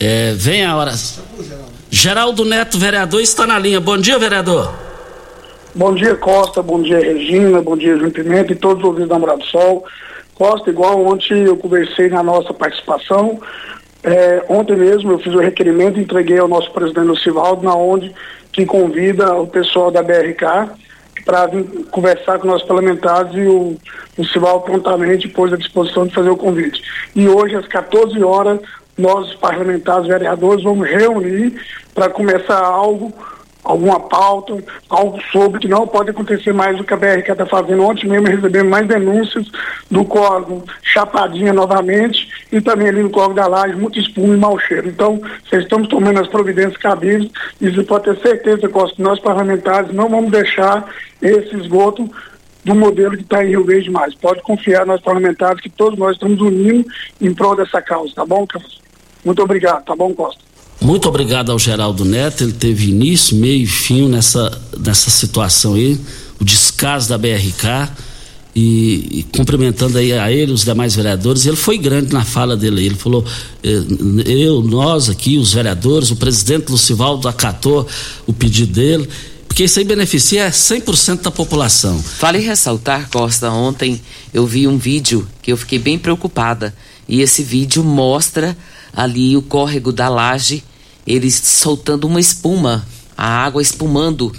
É, 0.00 0.32
vem 0.34 0.64
a 0.64 0.76
hora. 0.76 0.92
Geraldo 1.90 2.44
Neto, 2.44 2.78
vereador, 2.78 3.20
está 3.20 3.46
na 3.46 3.58
linha. 3.58 3.80
Bom 3.80 3.96
dia, 3.96 4.18
vereador. 4.18 4.74
Bom 5.74 5.94
dia, 5.94 6.14
Costa. 6.14 6.62
Bom 6.62 6.82
dia, 6.82 6.98
Regina. 6.98 7.60
Bom 7.60 7.76
dia, 7.76 7.96
João 7.96 8.10
Pimenta 8.10 8.52
e 8.52 8.56
todos 8.56 8.82
os 8.82 8.88
ouvintes 8.88 9.08
da 9.08 9.18
Morada 9.18 9.38
do 9.38 9.46
Sol. 9.46 9.84
Costa, 10.34 10.70
igual 10.70 11.04
ontem 11.06 11.44
eu 11.44 11.56
conversei 11.56 12.08
na 12.08 12.22
nossa 12.22 12.52
participação, 12.52 13.40
é, 14.02 14.44
ontem 14.48 14.76
mesmo 14.76 15.12
eu 15.12 15.18
fiz 15.18 15.32
o 15.32 15.38
requerimento 15.38 15.98
e 15.98 16.02
entreguei 16.02 16.38
ao 16.38 16.48
nosso 16.48 16.70
presidente 16.72 17.06
Lucivaldo, 17.06 17.62
na 17.62 17.74
onde 17.74 18.12
que 18.54 18.64
convida 18.64 19.34
o 19.34 19.46
pessoal 19.46 19.90
da 19.90 20.02
BRK 20.02 20.70
para 21.24 21.48
conversar 21.90 22.38
com 22.38 22.46
nossos 22.46 22.66
parlamentares 22.66 23.34
e 23.34 23.46
o 23.46 23.76
Lucivaldo 24.16 24.64
prontamente 24.64 25.26
pôs 25.28 25.52
à 25.52 25.56
disposição 25.56 26.06
de 26.06 26.14
fazer 26.14 26.30
o 26.30 26.36
convite. 26.36 26.82
E 27.16 27.26
hoje, 27.28 27.56
às 27.56 27.66
14 27.66 28.22
horas, 28.22 28.60
nós, 28.96 29.34
parlamentares, 29.34 30.06
vereadores, 30.06 30.62
vamos 30.62 30.88
reunir 30.88 31.60
para 31.94 32.08
começar 32.08 32.60
algo 32.60 33.12
alguma 33.64 33.98
pauta, 33.98 34.62
algo 34.90 35.18
sobre 35.32 35.60
que 35.60 35.68
não 35.68 35.86
pode 35.86 36.10
acontecer 36.10 36.52
mais 36.52 36.76
do 36.76 36.84
que 36.84 36.92
a 36.92 36.96
BRK 36.96 37.32
está 37.32 37.46
fazendo. 37.46 37.82
Ontem 37.82 38.06
mesmo 38.06 38.28
recebemos 38.28 38.70
mais 38.70 38.86
denúncias 38.86 39.50
do 39.90 40.04
córrego 40.04 40.62
Chapadinha 40.82 41.52
novamente 41.52 42.28
e 42.52 42.60
também 42.60 42.88
ali 42.88 43.02
no 43.02 43.10
córrego 43.10 43.34
da 43.34 43.46
Laje, 43.46 43.74
muito 43.74 43.98
espuma 43.98 44.34
e 44.34 44.38
mau 44.38 44.58
cheiro. 44.58 44.88
Então, 44.88 45.20
vocês 45.48 45.62
estamos 45.62 45.88
tomando 45.88 46.20
as 46.20 46.28
providências 46.28 46.76
cabíveis 46.76 47.30
e 47.60 47.70
você 47.70 47.82
pode 47.82 48.04
ter 48.04 48.20
certeza 48.20 48.68
que 48.68 49.02
nós 49.02 49.18
parlamentares 49.18 49.92
não 49.92 50.08
vamos 50.08 50.30
deixar 50.30 50.86
esse 51.22 51.56
esgoto 51.56 52.08
do 52.64 52.74
modelo 52.74 53.16
que 53.16 53.22
está 53.22 53.44
em 53.44 53.48
Rio 53.48 53.64
Verde 53.64 53.90
mais. 53.90 54.14
Pode 54.14 54.42
confiar 54.42 54.86
nós 54.86 55.00
parlamentares 55.00 55.60
que 55.60 55.70
todos 55.70 55.98
nós 55.98 56.12
estamos 56.12 56.40
unindo 56.40 56.86
em 57.20 57.32
prol 57.34 57.56
dessa 57.56 57.80
causa, 57.80 58.14
tá 58.14 58.24
bom, 58.24 58.46
Carlos? 58.46 58.82
Muito 59.24 59.42
obrigado, 59.42 59.84
tá 59.84 59.96
bom, 59.96 60.12
Costa? 60.14 60.42
Muito 60.84 61.08
obrigado 61.08 61.50
ao 61.50 61.58
Geraldo 61.58 62.04
Neto, 62.04 62.44
ele 62.44 62.52
teve 62.52 62.90
início, 62.90 63.34
meio 63.34 63.62
e 63.62 63.66
fim 63.66 64.06
nessa, 64.06 64.60
nessa 64.78 65.08
situação 65.08 65.72
aí, 65.72 65.98
o 66.38 66.44
descaso 66.44 67.08
da 67.08 67.16
BRK 67.16 67.90
e, 68.54 69.20
e 69.20 69.26
cumprimentando 69.34 69.96
aí 69.96 70.12
a 70.12 70.30
ele, 70.30 70.52
os 70.52 70.62
demais 70.62 70.94
vereadores, 70.94 71.46
ele 71.46 71.56
foi 71.56 71.78
grande 71.78 72.12
na 72.12 72.22
fala 72.22 72.54
dele, 72.54 72.84
ele 72.84 72.96
falou, 72.96 73.24
eh, 73.62 73.82
eu, 74.26 74.60
nós 74.60 75.08
aqui, 75.08 75.38
os 75.38 75.54
vereadores, 75.54 76.10
o 76.10 76.16
presidente 76.16 76.70
Lucivaldo 76.70 77.28
acatou 77.28 77.88
o 78.26 78.34
pedido 78.34 78.74
dele, 78.74 79.08
porque 79.48 79.64
isso 79.64 79.78
aí 79.78 79.86
beneficia 79.86 80.50
100% 80.50 81.22
da 81.22 81.30
população. 81.30 81.98
Vale 82.20 82.40
ressaltar, 82.40 83.08
Costa, 83.08 83.50
ontem 83.50 84.02
eu 84.34 84.46
vi 84.46 84.68
um 84.68 84.76
vídeo 84.76 85.26
que 85.40 85.50
eu 85.50 85.56
fiquei 85.56 85.78
bem 85.78 85.98
preocupada. 85.98 86.74
E 87.08 87.22
esse 87.22 87.42
vídeo 87.42 87.82
mostra 87.82 88.54
ali 88.92 89.36
o 89.36 89.42
córrego 89.42 89.92
da 89.92 90.08
laje, 90.08 90.62
eles 91.06 91.34
soltando 91.34 92.06
uma 92.06 92.20
espuma, 92.20 92.86
a 93.16 93.26
água 93.26 93.62
espumando. 93.62 94.32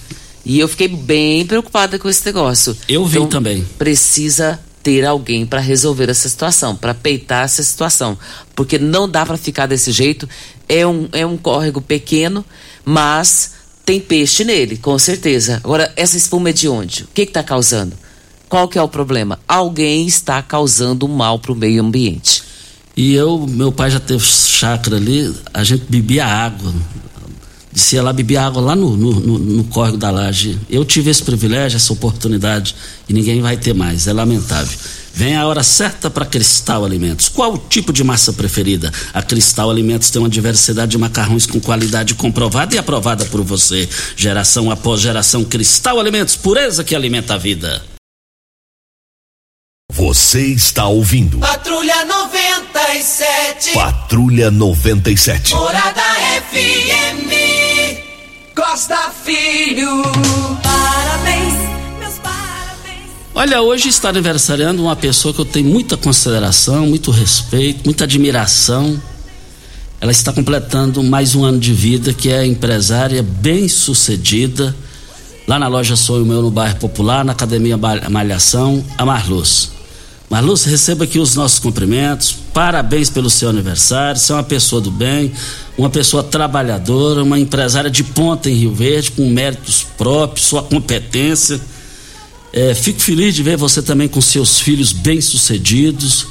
E 0.46 0.60
eu 0.60 0.68
fiquei 0.68 0.88
bem 0.88 1.46
preocupada 1.46 1.98
com 1.98 2.08
esse 2.10 2.26
negócio. 2.26 2.76
Eu 2.88 3.06
vi 3.06 3.18
então, 3.18 3.30
também. 3.30 3.66
Precisa 3.78 4.60
ter 4.84 5.04
alguém 5.04 5.48
para 5.48 5.60
resolver 5.60 6.10
essa 6.10 6.30
situação, 6.30 6.76
para 6.76 6.94
peitar 6.94 7.46
essa 7.46 7.64
situação, 7.64 8.16
porque 8.56 8.78
não 8.78 9.10
dá 9.10 9.26
para 9.26 9.38
ficar 9.38 9.66
desse 9.66 9.92
jeito. 9.92 10.30
É 10.70 10.86
um, 10.86 11.10
é 11.12 11.26
um 11.26 11.38
córrego 11.38 11.82
pequeno, 11.82 12.46
mas 12.84 13.54
tem 13.84 14.00
peixe 14.00 14.44
nele, 14.44 14.78
com 14.78 14.98
certeza. 15.00 15.60
Agora, 15.64 15.92
essa 15.96 16.18
espuma 16.18 16.50
é 16.50 16.54
de 16.54 16.68
onde? 16.68 17.04
O 17.04 17.08
que 17.14 17.22
está 17.22 17.42
causando? 17.42 17.98
Qual 18.48 18.68
que 18.68 18.78
é 18.78 18.82
o 18.82 18.88
problema? 18.88 19.40
Alguém 19.48 20.06
está 20.06 20.42
causando 20.42 21.08
mal 21.08 21.40
para 21.40 21.52
o 21.52 21.56
meio 21.56 21.82
ambiente. 21.82 22.44
E 22.96 23.14
eu, 23.14 23.46
meu 23.46 23.72
pai 23.72 23.92
já 23.92 24.00
teve 24.00 24.24
chácara 24.26 24.96
ali, 24.96 25.34
a 25.54 25.64
gente 25.64 25.86
bebia 25.90 26.26
água. 26.26 26.74
Descia 27.72 28.02
lá, 28.02 28.14
bebia 28.14 28.42
água 28.42 28.62
lá 28.62 28.74
no, 28.74 28.96
no, 28.96 29.20
no, 29.20 29.38
no 29.38 29.64
córrego 29.66 29.98
da 29.98 30.10
laje. 30.10 30.58
Eu 30.70 30.86
tive 30.86 31.12
esse 31.12 31.22
privilégio, 31.22 31.76
essa 31.76 31.92
oportunidade, 31.92 32.74
e 33.10 33.14
ninguém 33.14 33.42
vai 33.42 33.58
ter 33.58 33.74
mais. 33.74 34.08
É 34.08 34.14
lamentável. 34.14 34.78
Vem 35.14 35.36
a 35.36 35.46
hora 35.46 35.62
certa 35.62 36.10
para 36.10 36.26
Cristal 36.26 36.86
Alimentos. 36.86 37.28
Qual 37.28 37.54
o 37.54 37.58
tipo 37.58 37.92
de 37.92 38.02
massa 38.02 38.32
preferida? 38.32 38.92
A 39.14 39.22
Cristal 39.22 39.70
Alimentos 39.70 40.10
tem 40.10 40.22
uma 40.22 40.30
diversidade 40.30 40.92
de 40.92 40.98
macarrões 40.98 41.46
com 41.46 41.60
qualidade 41.60 42.16
comprovada 42.16 42.76
e 42.76 42.78
aprovada 42.78 43.26
por 43.26 43.42
você. 43.42 43.90
Geração 44.16 44.72
após 44.72 45.02
geração, 45.02 45.44
Cristal 45.44 46.00
Alimentos, 46.00 46.38
pureza 46.38 46.82
que 46.82 46.96
alimenta 46.96 47.34
a 47.34 47.38
vida. 47.38 47.95
Você 49.96 50.42
está 50.48 50.88
ouvindo. 50.88 51.38
Patrulha 51.38 52.04
97. 52.06 53.74
Patrulha 53.74 54.52
97. 54.52 55.54
Morada 55.54 56.02
FM. 56.52 57.32
Costa 58.56 59.12
Filho. 59.24 60.02
Parabéns. 60.62 61.54
Olha, 63.34 63.62
hoje 63.62 63.90
está 63.90 64.10
aniversariando 64.10 64.82
uma 64.82 64.96
pessoa 64.96 65.34
que 65.34 65.42
eu 65.42 65.46
tenho 65.46 65.70
muita 65.70 65.96
consideração, 65.96 66.88
muito 66.88 67.12
respeito, 67.12 67.86
muita 67.86 68.06
admiração. 68.06 69.02
Ela 70.02 70.12
está 70.12 70.34
completando 70.34 71.04
mais 71.04 71.36
um 71.36 71.46
ano 71.46 71.60
de 71.60 71.74
vida, 71.74 72.14
que 72.14 72.30
é 72.30 72.46
empresária 72.46 73.22
bem 73.24 73.68
sucedida, 73.70 74.76
lá 75.48 75.60
na 75.60 75.68
loja 75.68 75.96
Sou 75.96 76.26
Meu, 76.26 76.42
no 76.42 76.52
bairro 76.52 76.78
Popular, 76.78 77.24
na 77.24 77.34
Academia 77.34 77.78
Malhação, 77.78 78.84
a 78.98 79.06
Marluz. 79.06 79.75
Marluz, 80.30 80.64
receba 80.66 81.04
aqui 81.04 81.20
os 81.20 81.36
nossos 81.36 81.60
cumprimentos, 81.60 82.36
parabéns 82.54 83.10
pelo 83.10 83.30
seu 83.30 83.50
aniversário, 83.50 84.20
você 84.20 84.32
é 84.32 84.36
uma 84.36 84.44
pessoa 84.44 84.82
do 84.82 84.90
bem, 84.90 85.32
uma 85.78 85.90
pessoa 85.90 86.24
trabalhadora, 86.24 87.24
uma 87.24 87.40
empresária 87.40 87.90
de 87.90 88.04
ponta 88.04 88.50
em 88.50 88.56
Rio 88.56 88.74
Verde, 88.74 89.12
com 89.12 89.30
méritos 89.30 89.86
próprios, 89.98 90.48
sua 90.48 90.64
competência 90.64 91.62
é, 92.56 92.74
fico 92.74 93.02
feliz 93.02 93.36
de 93.36 93.44
ver 93.44 93.58
você 93.58 93.82
também 93.82 94.08
com 94.08 94.22
seus 94.22 94.62
filhos 94.62 94.94
bem-sucedidos. 94.94 96.26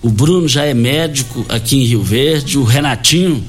O 0.00 0.08
Bruno 0.08 0.48
já 0.48 0.64
é 0.64 0.72
médico 0.72 1.44
aqui 1.50 1.76
em 1.76 1.84
Rio 1.84 2.02
Verde. 2.02 2.56
O 2.56 2.64
Renatinho 2.64 3.44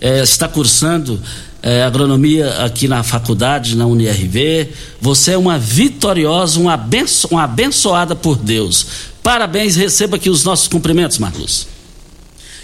é, 0.00 0.22
está 0.22 0.48
cursando 0.48 1.20
é, 1.62 1.82
agronomia 1.82 2.64
aqui 2.64 2.88
na 2.88 3.02
faculdade, 3.02 3.76
na 3.76 3.84
UniRV. 3.84 4.70
Você 5.02 5.32
é 5.32 5.36
uma 5.36 5.58
vitoriosa, 5.58 6.58
uma, 6.58 6.72
abenço, 6.72 7.28
uma 7.30 7.44
abençoada 7.44 8.16
por 8.16 8.38
Deus. 8.38 8.86
Parabéns, 9.26 9.74
receba 9.74 10.14
aqui 10.14 10.30
os 10.30 10.44
nossos 10.44 10.68
cumprimentos, 10.68 11.18
Marcos. 11.18 11.66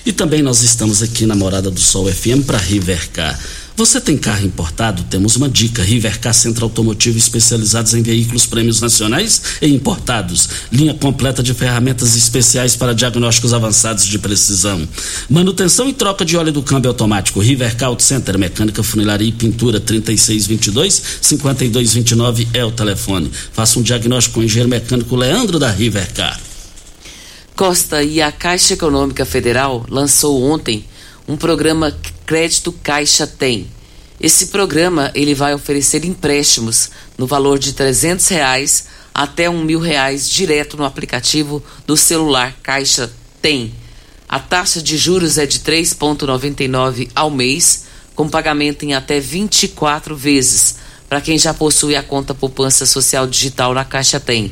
E 0.07 0.13
também 0.13 0.43
nós 0.43 0.63
estamos 0.63 1.03
aqui 1.03 1.27
na 1.27 1.35
Morada 1.35 1.69
do 1.69 1.81
Sol 1.81 2.07
FM 2.07 2.47
para 2.47 2.57
Rivercar. 2.57 3.37
Você 3.77 4.01
tem 4.01 4.17
carro 4.17 4.47
importado? 4.47 5.03
Temos 5.11 5.35
uma 5.35 5.49
dica. 5.49 5.83
Rivercar 5.83 6.33
Centro 6.33 6.65
Automotivo 6.65 7.19
especializados 7.19 7.95
em 7.95 8.03
veículos 8.03 8.47
prêmios 8.47 8.81
nacionais 8.81 9.43
e 9.61 9.67
importados. 9.75 10.49
Linha 10.71 10.95
completa 10.95 11.43
de 11.43 11.53
ferramentas 11.53 12.15
especiais 12.15 12.77
para 12.77 12.95
diagnósticos 12.95 13.53
avançados 13.53 14.07
de 14.07 14.21
precisão. 14.21 14.89
Manutenção 15.29 15.89
e 15.89 15.93
troca 15.93 16.25
de 16.25 16.37
óleo 16.37 16.53
do 16.53 16.63
câmbio 16.63 16.91
automático. 16.91 17.41
Rivercar 17.41 17.89
Auto 17.89 18.05
Center, 18.05 18.39
mecânica, 18.39 18.85
funilaria 18.85 19.29
e 19.29 19.33
pintura 19.33 19.81
3622 19.81 21.03
5229 21.21 22.47
é 22.55 22.65
o 22.65 22.71
telefone. 22.71 23.33
Faça 23.53 23.81
um 23.81 23.83
diagnóstico 23.83 24.35
com 24.35 24.41
o 24.43 24.45
engenheiro 24.45 24.71
mecânico 24.71 25.17
Leandro 25.17 25.59
da 25.59 25.69
Rivercar. 25.69 26.52
Costa 27.57 28.03
e 28.03 28.21
a 28.21 28.33
Caixa 28.33 28.75
Econômica 28.75 29.25
Federal 29.25 29.85
lançou 29.89 30.43
ontem 30.43 30.85
um 31.29 31.37
programa 31.37 31.95
Crédito 32.25 32.73
Caixa 32.73 33.27
Tem. 33.27 33.67
Esse 34.19 34.47
programa 34.47 35.11
ele 35.15 35.35
vai 35.35 35.55
oferecer 35.55 36.05
empréstimos 36.05 36.91
no 37.19 37.27
valor 37.27 37.59
de 37.59 37.75
trezentos 37.75 38.29
reais 38.29 38.87
até 39.15 39.51
um 39.51 39.63
mil 39.63 39.81
reais 39.81 40.29
direto 40.29 40.77
no 40.77 40.85
aplicativo 40.85 41.63
do 41.87 41.97
celular 41.97 42.57
Caixa 42.63 43.13
Tem. 43.43 43.75
A 44.29 44.39
taxa 44.39 44.81
de 44.81 44.97
juros 44.97 45.37
é 45.37 45.45
de 45.45 45.61
3,99 45.61 47.11
ao 47.15 47.31
mês, 47.31 47.85
com 48.15 48.29
pagamento 48.29 48.85
em 48.85 48.95
até 48.95 49.21
24 49.21 50.17
vezes 50.17 50.77
para 51.13 51.21
quem 51.21 51.39
já 51.39 51.53
possui 51.53 51.95
a 51.95 52.03
conta 52.03 52.35
poupança 52.35 52.87
social 52.87 53.27
digital 53.27 53.75
na 53.75 53.85
Caixa 53.85 54.19
Tem. 54.19 54.51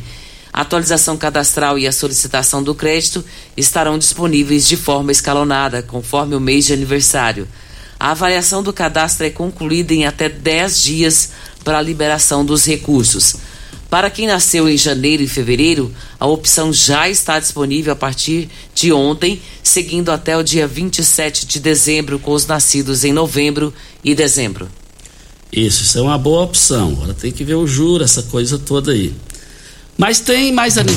A 0.53 0.63
atualização 0.63 1.17
cadastral 1.17 1.79
e 1.79 1.87
a 1.87 1.93
solicitação 1.93 2.63
do 2.63 2.75
crédito 2.75 3.25
estarão 3.57 3.99
disponíveis 3.99 4.67
de 4.67 4.77
forma 4.77 5.13
escalonada, 5.13 5.83
conforme 5.83 6.35
o 6.35 6.41
mês 6.41 6.67
de 6.67 6.73
aniversário. 6.73 7.47
A 7.99 8.11
avaliação 8.13 8.63
do 8.63 8.73
cadastro 8.73 9.27
é 9.27 9.31
concluída 9.31 9.93
em 9.93 10.07
até 10.07 10.29
10 10.29 10.83
dias 10.83 11.31
para 11.63 11.79
a 11.79 11.83
liberação 11.83 12.45
dos 12.45 12.67
recursos. 12.67 13.37
Para 13.91 14.09
quem 14.09 14.27
nasceu 14.27 14.69
em 14.69 14.77
janeiro 14.77 15.23
e 15.23 15.29
fevereiro, 15.29 15.93
a 16.19 16.27
opção 16.27 16.73
já 16.73 17.09
está 17.09 17.39
disponível 17.41 17.93
a 17.93 17.97
partir 17.97 18.49
de 18.75 18.93
ontem, 18.93 19.43
seguindo 19.63 20.11
até 20.11 20.37
o 20.37 20.45
dia 20.45 20.67
27 20.67 21.45
de 21.45 21.59
dezembro 21.59 22.19
com 22.19 22.33
os 22.33 22.47
nascidos 22.47 23.05
em 23.05 23.13
novembro 23.13 23.75
e 24.03 24.15
dezembro. 24.15 24.69
Isso, 25.53 25.83
isso 25.83 25.99
é 25.99 26.03
uma 26.03 26.17
boa 26.17 26.45
opção. 26.45 26.93
Agora 26.93 27.15
tem 27.15 27.33
que 27.33 27.43
ver 27.43 27.57
o 27.57 27.67
juro, 27.67 28.05
essa 28.05 28.23
coisa 28.23 28.59
toda 28.59 28.93
aí. 28.93 29.13
Mas 30.01 30.19
tem 30.19 30.51
mais 30.51 30.79
ali. 30.79 30.97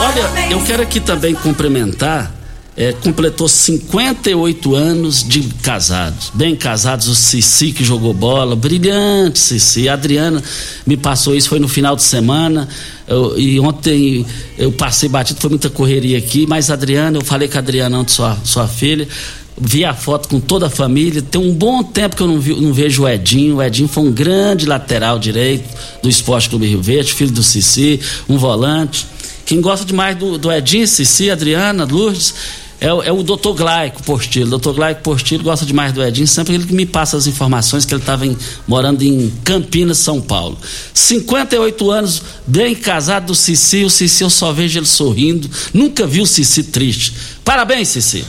Olha, 0.00 0.52
eu 0.52 0.62
quero 0.62 0.80
aqui 0.80 1.00
também 1.00 1.34
cumprimentar. 1.34 2.32
É, 2.76 2.92
completou 2.92 3.48
58 3.48 4.74
anos 4.74 5.24
de 5.26 5.42
casados. 5.62 6.30
Bem 6.32 6.54
casados, 6.54 7.08
o 7.08 7.14
Cici 7.16 7.72
que 7.72 7.82
jogou 7.82 8.14
bola, 8.14 8.54
brilhante 8.54 9.40
Cici. 9.40 9.88
A 9.88 9.94
Adriana 9.94 10.40
me 10.86 10.96
passou 10.96 11.34
isso, 11.34 11.48
foi 11.48 11.58
no 11.58 11.66
final 11.66 11.96
de 11.96 12.04
semana. 12.04 12.68
Eu, 13.08 13.36
e 13.36 13.58
ontem 13.58 14.24
eu 14.56 14.70
passei 14.70 15.08
batido, 15.08 15.40
foi 15.40 15.50
muita 15.50 15.68
correria 15.68 16.18
aqui, 16.18 16.46
mas 16.46 16.70
Adriana, 16.70 17.18
eu 17.18 17.24
falei 17.24 17.48
com 17.48 17.56
a 17.56 17.60
Adriana, 17.60 18.04
sua, 18.06 18.36
sua 18.44 18.68
filha, 18.68 19.08
vi 19.58 19.84
a 19.84 19.94
foto 19.94 20.28
com 20.28 20.38
toda 20.38 20.66
a 20.66 20.70
família. 20.70 21.22
Tem 21.22 21.40
um 21.40 21.52
bom 21.52 21.82
tempo 21.82 22.16
que 22.16 22.22
eu 22.22 22.26
não, 22.26 22.38
vi, 22.38 22.54
não, 22.54 22.72
vejo 22.72 23.04
o 23.04 23.08
Edinho. 23.08 23.56
O 23.56 23.62
Edinho 23.62 23.88
foi 23.88 24.04
um 24.04 24.12
grande 24.12 24.66
lateral 24.66 25.18
direito 25.18 25.68
do 26.02 26.08
Esporte 26.08 26.48
Clube 26.48 26.66
Rio 26.66 26.82
Verde, 26.82 27.12
filho 27.12 27.30
do 27.30 27.42
Cici, 27.42 28.00
um 28.28 28.36
volante. 28.36 29.06
Quem 29.44 29.60
gosta 29.60 29.86
demais 29.86 30.16
do, 30.16 30.36
do 30.36 30.50
Edinho, 30.50 30.86
Cici, 30.86 31.30
Adriana, 31.30 31.84
Lourdes, 31.84 32.34
é, 32.80 32.88
é 32.88 33.12
o 33.12 33.22
doutor 33.22 33.54
Glaico 33.54 34.02
Postilho. 34.02 34.46
O 34.46 34.50
doutor 34.50 34.74
Glaico 34.74 35.02
Postilho 35.02 35.42
gosta 35.42 35.64
demais 35.64 35.92
do 35.92 36.02
Edinho, 36.02 36.26
sempre 36.26 36.54
ele 36.54 36.66
que 36.66 36.74
me 36.74 36.84
passa 36.84 37.16
as 37.16 37.26
informações 37.26 37.84
que 37.84 37.94
ele 37.94 38.02
estava 38.02 38.24
morando 38.66 39.02
em 39.02 39.32
Campinas, 39.44 39.98
São 39.98 40.20
Paulo. 40.20 40.58
58 40.92 41.90
anos, 41.90 42.22
bem 42.46 42.74
casado 42.74 43.26
do 43.26 43.34
Cici. 43.34 43.84
O 43.84 43.90
Cici, 43.90 44.22
eu 44.22 44.30
só 44.30 44.52
vejo 44.52 44.78
ele 44.78 44.86
sorrindo. 44.86 45.48
Nunca 45.72 46.06
vi 46.06 46.20
o 46.20 46.26
Cici 46.26 46.64
triste. 46.64 47.14
Parabéns, 47.44 47.88
Cici. 47.88 48.24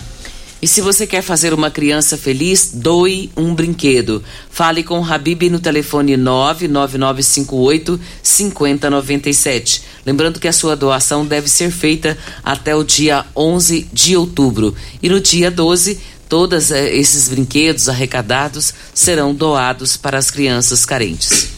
E 0.60 0.68
se 0.68 0.82
você 0.82 1.06
quer 1.06 1.22
fazer 1.22 1.54
uma 1.54 1.70
criança 1.70 2.18
feliz, 2.18 2.72
doe 2.74 3.30
um 3.38 3.54
brinquedo. 3.54 4.24
Fale 4.50 4.84
com 4.84 5.00
o 5.00 5.06
Habib 5.06 5.44
no 5.52 5.60
telefone 5.60 6.18
99958 6.18 8.00
5097. 8.24 9.84
Lembrando 10.04 10.40
que 10.40 10.48
a 10.48 10.54
sua 10.54 10.76
doação 10.76 11.26
deve 11.26 11.48
ser 11.48 11.70
feita 11.70 12.18
até 12.44 12.76
o 12.76 12.84
dia 12.84 13.24
11 13.36 13.88
de 13.94 14.18
outubro. 14.18 14.74
E 15.02 15.08
no 15.08 15.20
dia 15.20 15.52
12, 15.52 16.00
todos 16.28 16.72
eh, 16.72 16.96
esses 16.96 17.30
brinquedos 17.30 17.88
arrecadados 17.88 18.74
serão 18.96 19.36
doados 19.36 19.96
para 19.96 20.18
as 20.18 20.32
crianças 20.32 20.86
carentes. 20.86 21.50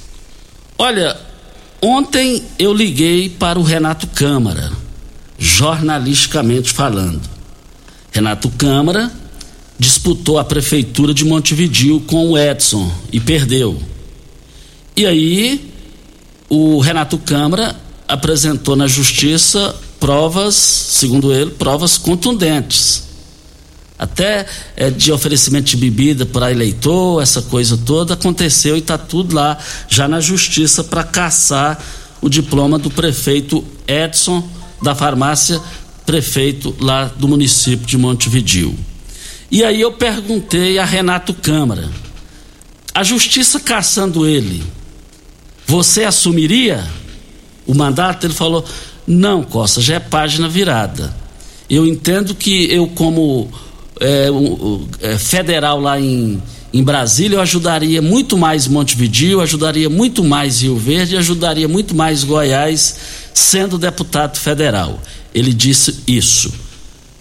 Olha, 0.77 1.17
ontem 1.81 2.43
eu 2.57 2.73
liguei 2.73 3.29
para 3.29 3.57
o 3.57 3.63
Renato 3.63 4.07
Câmara, 4.07 4.73
jornalisticamente 5.37 6.73
falando 6.73 7.38
Renato 8.11 8.49
Câmara 8.49 9.11
disputou 9.77 10.37
a 10.37 10.43
prefeitura 10.43 11.13
de 11.13 11.23
Montevidil 11.23 12.03
com 12.05 12.29
o 12.29 12.37
Edson 12.37 12.91
e 13.13 13.19
perdeu. 13.19 13.81
E 14.95 15.05
aí 15.05 15.71
o 16.49 16.79
Renato 16.79 17.17
Câmara 17.17 17.75
apresentou 18.07 18.75
na 18.75 18.87
justiça 18.87 19.73
provas, 19.99 20.55
segundo 20.55 21.33
ele, 21.33 21.51
provas 21.51 21.97
contundentes. 21.97 23.07
Até 23.97 24.45
é, 24.75 24.89
de 24.89 25.11
oferecimento 25.11 25.65
de 25.65 25.77
bebida 25.77 26.25
para 26.25 26.51
eleitor, 26.51 27.21
essa 27.21 27.41
coisa 27.41 27.77
toda 27.77 28.13
aconteceu 28.13 28.75
e 28.75 28.79
está 28.79 28.97
tudo 28.97 29.35
lá 29.35 29.57
já 29.89 30.07
na 30.07 30.21
justiça 30.21 30.83
para 30.83 31.03
caçar 31.03 31.81
o 32.21 32.29
diploma 32.29 32.79
do 32.79 32.89
prefeito 32.89 33.63
Edson 33.87 34.47
da 34.81 34.95
farmácia 34.95 35.61
prefeito 36.09 36.75
lá 36.79 37.05
do 37.05 37.27
município 37.27 37.85
de 37.85 37.95
Montevidil. 37.95 38.75
E 39.51 39.63
aí 39.63 39.79
eu 39.79 39.91
perguntei 39.91 40.79
a 40.79 40.83
Renato 40.83 41.35
Câmara, 41.35 41.87
a 42.95 43.03
justiça 43.03 43.59
caçando 43.59 44.25
ele, 44.25 44.63
você 45.67 46.05
assumiria 46.05 46.83
o 47.67 47.75
mandato? 47.75 48.25
Ele 48.25 48.33
falou: 48.33 48.65
não, 49.05 49.43
Costa, 49.43 49.81
já 49.81 49.97
é 49.97 49.99
página 49.99 50.49
virada. 50.49 51.15
Eu 51.69 51.85
entendo 51.85 52.33
que 52.33 52.73
eu, 52.73 52.87
como 52.87 53.47
é, 53.99 54.31
um, 54.31 54.87
é, 55.01 55.15
federal 55.15 55.79
lá 55.79 55.99
em, 55.99 56.41
em 56.73 56.83
Brasília, 56.83 57.35
eu 57.35 57.41
ajudaria 57.41 58.01
muito 58.01 58.35
mais 58.35 58.67
Montevideo, 58.67 59.41
ajudaria 59.41 59.91
muito 59.91 60.23
mais 60.23 60.63
Rio 60.63 60.75
Verde, 60.75 61.15
ajudaria 61.15 61.67
muito 61.67 61.93
mais 61.93 62.23
Goiás, 62.23 62.95
sendo 63.31 63.77
deputado 63.77 64.39
federal. 64.39 64.99
Ele 65.33 65.53
disse 65.53 66.03
isso. 66.07 66.51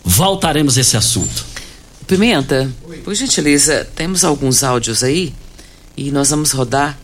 Voltaremos 0.05 0.79
a 0.79 0.81
esse 0.81 0.97
assunto. 0.97 1.45
Pimenta, 2.07 2.71
por 3.05 3.15
gentileza, 3.15 3.87
temos 3.95 4.25
alguns 4.25 4.63
áudios 4.63 5.03
aí 5.03 5.35
e 5.97 6.11
nós 6.11 6.31
vamos 6.31 6.53
rodar. 6.53 6.99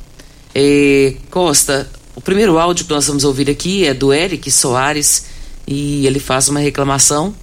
É, 0.55 1.17
Costa, 1.31 1.91
o 2.15 2.21
primeiro 2.21 2.59
áudio 2.59 2.87
que 2.87 2.93
nós 2.93 3.07
vamos 3.07 3.25
ouvir 3.25 3.51
aqui 3.51 3.85
é 3.85 3.93
do 3.93 4.13
Eric 4.15 4.51
Soares 4.51 5.27
e 5.67 6.07
ele 6.07 6.19
faz 6.19 6.49
uma 6.49 6.61
reclamação 6.61 7.35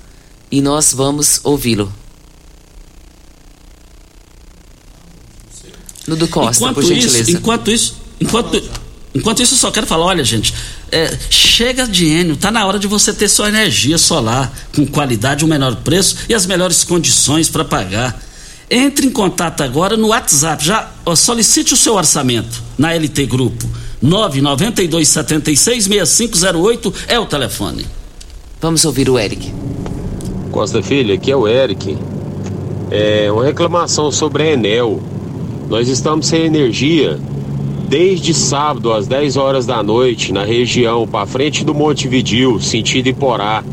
e 0.49 0.61
nós 0.61 0.93
vamos 0.93 1.39
ouvi-lo. 1.43 1.93
No 6.07 6.15
do 6.15 6.27
Costa, 6.27 6.63
enquanto 6.63 6.75
por 6.75 6.83
gentileza. 6.83 7.19
Isso, 7.19 7.31
enquanto 7.31 7.71
isso, 7.71 7.95
enquanto, 8.19 8.63
enquanto 9.13 9.41
isso, 9.43 9.53
eu 9.53 9.59
só 9.59 9.71
quero 9.71 9.85
falar, 9.85 10.05
olha, 10.05 10.23
gente, 10.23 10.53
é, 10.91 11.17
chega 11.29 11.87
de 11.87 12.05
Enio, 12.05 12.35
tá 12.35 12.51
na 12.51 12.65
hora 12.65 12.77
de 12.77 12.87
você 12.87 13.13
ter 13.13 13.29
sua 13.29 13.47
energia 13.47 13.97
solar 13.97 14.51
com 14.75 14.85
qualidade, 14.85 15.41
o 15.43 15.47
um 15.47 15.49
menor 15.49 15.77
preço 15.77 16.17
e 16.27 16.33
as 16.33 16.45
melhores 16.45 16.83
condições 16.83 17.49
para 17.49 17.63
pagar. 17.63 18.21
Entre 18.69 19.07
em 19.07 19.09
contato 19.09 19.61
agora 19.61 19.95
no 19.97 20.09
WhatsApp, 20.09 20.63
já 20.63 20.91
ó, 21.05 21.15
solicite 21.15 21.73
o 21.73 21.77
seu 21.77 21.95
orçamento 21.95 22.61
na 22.77 22.93
LT 22.93 23.25
Grupo. 23.25 23.67
992766508 24.03 26.93
é 27.07 27.17
o 27.19 27.25
telefone. 27.25 27.87
Vamos 28.59 28.83
ouvir 28.85 29.09
o 29.09 29.17
Eric. 29.17 29.51
Costa 30.51 30.83
Filha, 30.83 31.15
aqui 31.15 31.31
é 31.31 31.35
o 31.35 31.47
Eric. 31.47 31.97
É 32.89 33.31
uma 33.31 33.45
reclamação 33.45 34.11
sobre 34.11 34.43
a 34.43 34.51
Enel. 34.53 35.01
Nós 35.69 35.87
estamos 35.87 36.27
sem 36.27 36.45
energia 36.45 37.17
desde 37.91 38.33
sábado 38.33 38.93
às 38.93 39.05
10 39.05 39.35
horas 39.35 39.65
da 39.65 39.83
noite 39.83 40.31
na 40.31 40.45
região 40.45 41.05
para 41.05 41.25
frente 41.25 41.65
do 41.65 41.75
Monte 41.75 42.07
Vidil, 42.07 42.57
sentido 42.57 43.07
Iporá. 43.07 43.65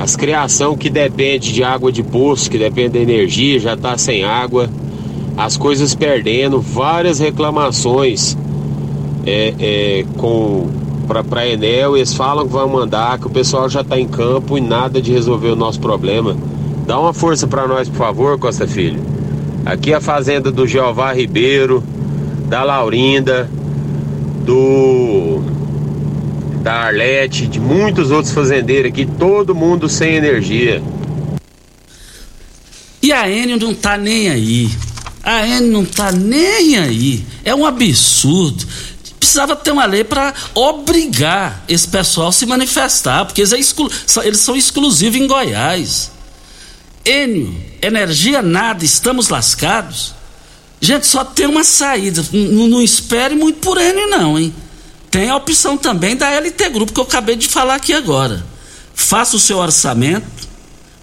As 0.00 0.16
criação 0.16 0.76
que 0.76 0.90
depende 0.90 1.52
de 1.52 1.62
água 1.62 1.92
de 1.92 2.02
poço, 2.02 2.50
que 2.50 2.58
depende 2.58 2.94
da 2.94 2.98
energia, 2.98 3.60
já 3.60 3.74
está 3.74 3.96
sem 3.96 4.24
água. 4.24 4.68
As 5.36 5.56
coisas 5.56 5.94
perdendo, 5.94 6.60
várias 6.60 7.20
reclamações 7.20 8.36
é, 9.24 9.54
é, 9.60 10.04
com 10.16 10.66
para 11.06 11.46
Enel, 11.46 11.96
eles 11.96 12.12
falam 12.12 12.48
que 12.48 12.52
vão 12.52 12.68
mandar, 12.68 13.16
que 13.20 13.28
o 13.28 13.30
pessoal 13.30 13.68
já 13.68 13.82
está 13.82 13.98
em 13.98 14.08
campo 14.08 14.58
e 14.58 14.60
nada 14.60 15.00
de 15.00 15.12
resolver 15.12 15.50
o 15.50 15.56
nosso 15.56 15.78
problema. 15.78 16.36
Dá 16.84 16.98
uma 16.98 17.12
força 17.12 17.46
para 17.46 17.68
nós, 17.68 17.88
por 17.88 17.96
favor, 17.96 18.38
Costa 18.40 18.66
Filho. 18.66 19.00
Aqui 19.64 19.92
é 19.92 19.96
a 19.96 20.00
fazenda 20.00 20.50
do 20.50 20.66
Jeová 20.66 21.12
Ribeiro, 21.12 21.80
da 22.48 22.64
Laurinda, 22.64 23.48
do 24.44 25.42
da 26.62 26.74
Arlete, 26.86 27.46
de 27.46 27.60
muitos 27.60 28.10
outros 28.10 28.34
fazendeiros 28.34 28.90
aqui, 28.90 29.06
todo 29.06 29.54
mundo 29.54 29.88
sem 29.88 30.16
energia. 30.16 30.82
E 33.00 33.12
a 33.12 33.30
Enio 33.30 33.58
não 33.58 33.72
tá 33.72 33.96
nem 33.96 34.28
aí. 34.28 34.70
A 35.22 35.46
Enio 35.46 35.70
não 35.70 35.84
tá 35.84 36.10
nem 36.10 36.76
aí. 36.76 37.24
É 37.44 37.54
um 37.54 37.64
absurdo 37.64 38.66
precisava 39.28 39.54
ter 39.54 39.72
uma 39.72 39.84
lei 39.84 40.04
para 40.04 40.32
obrigar 40.54 41.62
esse 41.68 41.86
pessoal 41.86 42.28
a 42.28 42.32
se 42.32 42.46
manifestar, 42.46 43.26
porque 43.26 43.42
eles, 43.42 43.52
é 43.52 43.58
exclu 43.58 43.90
eles 44.24 44.40
são 44.40 44.56
exclusivos 44.56 45.20
em 45.20 45.26
Goiás. 45.26 46.10
Enio, 47.04 47.54
energia 47.82 48.40
nada, 48.40 48.84
estamos 48.84 49.28
lascados. 49.28 50.14
Gente, 50.80 51.06
só 51.06 51.24
tem 51.24 51.46
uma 51.46 51.64
saída. 51.64 52.24
N 52.32 52.68
não 52.68 52.80
espere 52.80 53.34
muito 53.34 53.58
por 53.60 53.78
Enio, 53.78 54.08
não, 54.08 54.38
hein? 54.38 54.54
Tem 55.10 55.30
a 55.30 55.36
opção 55.36 55.76
também 55.76 56.16
da 56.16 56.30
LT 56.30 56.68
Grupo, 56.70 56.92
que 56.92 57.00
eu 57.00 57.04
acabei 57.04 57.36
de 57.36 57.48
falar 57.48 57.74
aqui 57.74 57.92
agora. 57.92 58.44
Faça 58.94 59.36
o 59.36 59.40
seu 59.40 59.58
orçamento 59.58 60.26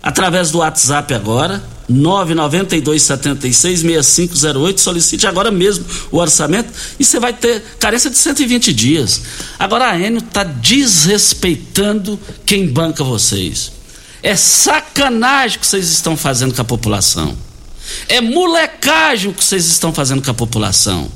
através 0.02 0.52
do 0.52 0.60
WhatsApp 0.60 1.14
agora 1.14 1.64
992766508, 1.92 4.78
solicite 4.80 5.28
agora 5.28 5.52
mesmo 5.52 5.86
o 6.12 6.18
orçamento 6.18 6.74
e 7.00 7.06
você 7.06 7.20
vai 7.20 7.34
ter 7.34 7.62
carência 7.80 8.10
de 8.10 8.18
120 8.18 8.74
dias. 8.74 9.22
Agora 9.60 9.92
a 9.92 10.00
Enio 10.00 10.20
está 10.20 10.44
desrespeitando 10.44 12.20
quem 12.46 12.68
banca 12.68 13.04
vocês. 13.04 13.72
É 14.24 14.34
sacanagem 14.36 15.60
que 15.60 15.68
vocês 15.68 15.90
estão 15.90 16.18
fazendo 16.18 16.54
com 16.54 16.62
a 16.62 16.66
população. 16.66 17.38
É 18.08 18.22
molecagem 18.22 19.32
o 19.32 19.34
que 19.34 19.44
vocês 19.44 19.66
estão 19.66 19.94
fazendo 19.94 20.22
com 20.22 20.32
a 20.32 20.34
população. 20.34 21.10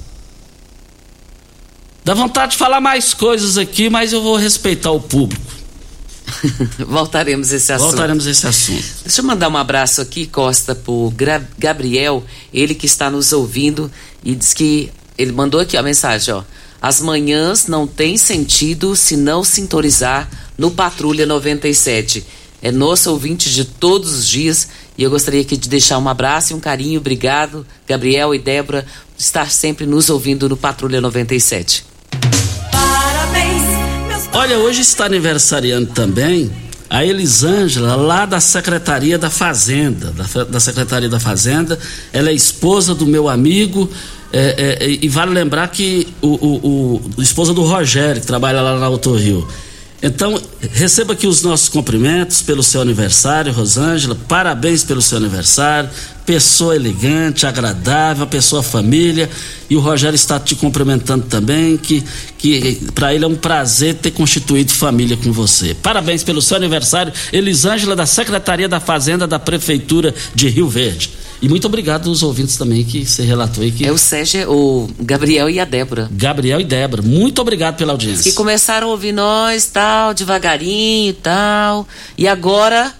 Dá 2.03 2.13
vontade 2.13 2.53
de 2.53 2.57
falar 2.57 2.81
mais 2.81 3.13
coisas 3.13 3.57
aqui, 3.57 3.89
mas 3.89 4.13
eu 4.13 4.21
vou 4.21 4.35
respeitar 4.35 4.91
o 4.91 4.99
público. 4.99 5.59
Voltaremos 6.87 7.51
a 7.51 7.55
esse 7.55 7.71
assunto. 7.71 7.89
Voltaremos 7.89 8.27
a 8.27 8.31
esse 8.31 8.47
assunto. 8.47 8.85
Deixa 9.03 9.21
eu 9.21 9.25
mandar 9.25 9.49
um 9.49 9.57
abraço 9.57 10.01
aqui, 10.01 10.25
Costa, 10.25 10.73
pro 10.73 11.13
Gabriel, 11.57 12.23
ele 12.53 12.73
que 12.73 12.85
está 12.85 13.09
nos 13.09 13.33
ouvindo 13.33 13.91
e 14.23 14.35
diz 14.35 14.53
que 14.53 14.91
ele 15.17 15.31
mandou 15.31 15.59
aqui 15.59 15.75
a 15.75 15.83
mensagem, 15.83 16.33
ó. 16.33 16.43
As 16.81 17.01
manhãs 17.01 17.67
não 17.67 17.85
tem 17.85 18.15
sentido 18.15 18.95
se 18.95 19.17
não 19.17 19.43
sintonizar 19.43 20.29
no 20.57 20.71
Patrulha 20.71 21.25
97. 21.25 22.25
É 22.61 22.71
nosso 22.71 23.11
ouvinte 23.11 23.49
de 23.51 23.65
todos 23.65 24.13
os 24.13 24.27
dias 24.27 24.67
e 24.99 25.03
eu 25.03 25.09
gostaria 25.09 25.39
aqui 25.39 25.55
de 25.55 25.69
deixar 25.69 25.97
um 25.97 26.09
abraço 26.09 26.51
e 26.51 26.55
um 26.57 26.59
carinho. 26.59 26.99
Obrigado, 26.99 27.65
Gabriel 27.87 28.35
e 28.35 28.37
Débora, 28.37 28.85
por 29.15 29.17
estar 29.17 29.49
sempre 29.49 29.85
nos 29.85 30.09
ouvindo 30.09 30.49
no 30.49 30.57
Patrulha 30.57 30.99
97. 30.99 31.85
Olha, 34.33 34.57
hoje 34.57 34.81
está 34.81 35.05
aniversariando 35.05 35.93
também 35.93 36.51
a 36.89 37.05
Elisângela, 37.05 37.95
lá 37.95 38.25
da 38.25 38.41
Secretaria 38.41 39.17
da 39.17 39.29
Fazenda, 39.29 40.11
da, 40.11 40.43
da 40.43 40.59
Secretaria 40.59 41.07
da 41.07 41.17
Fazenda. 41.17 41.79
Ela 42.11 42.29
é 42.29 42.33
esposa 42.33 42.93
do 42.93 43.05
meu 43.05 43.29
amigo. 43.29 43.89
É, 44.33 44.81
é, 44.81 44.97
e 45.01 45.07
vale 45.07 45.31
lembrar 45.31 45.69
que 45.69 46.09
o, 46.21 46.27
o, 46.27 46.55
o, 46.57 47.01
o 47.15 47.21
esposa 47.21 47.53
do 47.53 47.63
Rogério, 47.63 48.19
que 48.19 48.27
trabalha 48.27 48.61
lá 48.61 48.77
na 48.77 48.87
Auto 48.87 49.15
Rio. 49.15 49.47
Então, 50.01 50.41
receba 50.71 51.11
aqui 51.11 51.27
os 51.27 51.43
nossos 51.43 51.67
cumprimentos 51.67 52.41
pelo 52.41 52.63
seu 52.63 52.81
aniversário, 52.81 53.51
Rosângela. 53.51 54.15
Parabéns 54.27 54.83
pelo 54.83 55.01
seu 55.01 55.17
aniversário. 55.17 55.89
Pessoa 56.25 56.75
elegante, 56.75 57.45
agradável, 57.45 58.25
pessoa 58.25 58.63
família. 58.63 59.29
E 59.69 59.75
o 59.75 59.79
Rogério 59.81 60.15
está 60.15 60.39
te 60.39 60.55
cumprimentando 60.55 61.25
também, 61.25 61.75
que, 61.75 62.03
que 62.37 62.79
para 62.95 63.13
ele 63.13 63.25
é 63.25 63.27
um 63.27 63.35
prazer 63.35 63.95
ter 63.95 64.11
constituído 64.11 64.71
família 64.71 65.17
com 65.17 65.33
você. 65.33 65.73
Parabéns 65.73 66.23
pelo 66.23 66.41
seu 66.41 66.55
aniversário, 66.55 67.11
Elisângela, 67.33 67.95
da 67.95 68.05
Secretaria 68.05 68.69
da 68.69 68.79
Fazenda 68.79 69.27
da 69.27 69.37
Prefeitura 69.37 70.15
de 70.33 70.47
Rio 70.47 70.69
Verde. 70.69 71.11
E 71.41 71.47
muito 71.47 71.65
obrigado 71.65 72.09
aos 72.09 72.21
ouvintes 72.21 72.57
também 72.57 72.83
que 72.83 73.05
você 73.05 73.23
relatou 73.23 73.63
aí. 73.63 73.71
Que... 73.71 73.85
É 73.85 73.91
o 73.91 73.97
Sérgio, 73.97 74.51
o 74.51 74.89
Gabriel 74.99 75.49
e 75.49 75.59
a 75.59 75.65
Débora. 75.65 76.09
Gabriel 76.11 76.59
e 76.59 76.65
Débora, 76.65 77.01
muito 77.01 77.41
obrigado 77.41 77.77
pela 77.77 77.93
audiência. 77.93 78.23
Que 78.23 78.33
começaram 78.33 78.87
a 78.87 78.91
ouvir 78.91 79.13
nós, 79.13 79.65
tal, 79.65 80.13
devagarinho 80.13 81.11
e 81.11 81.13
tal. 81.13 81.87
E 82.17 82.27
agora, 82.27 82.93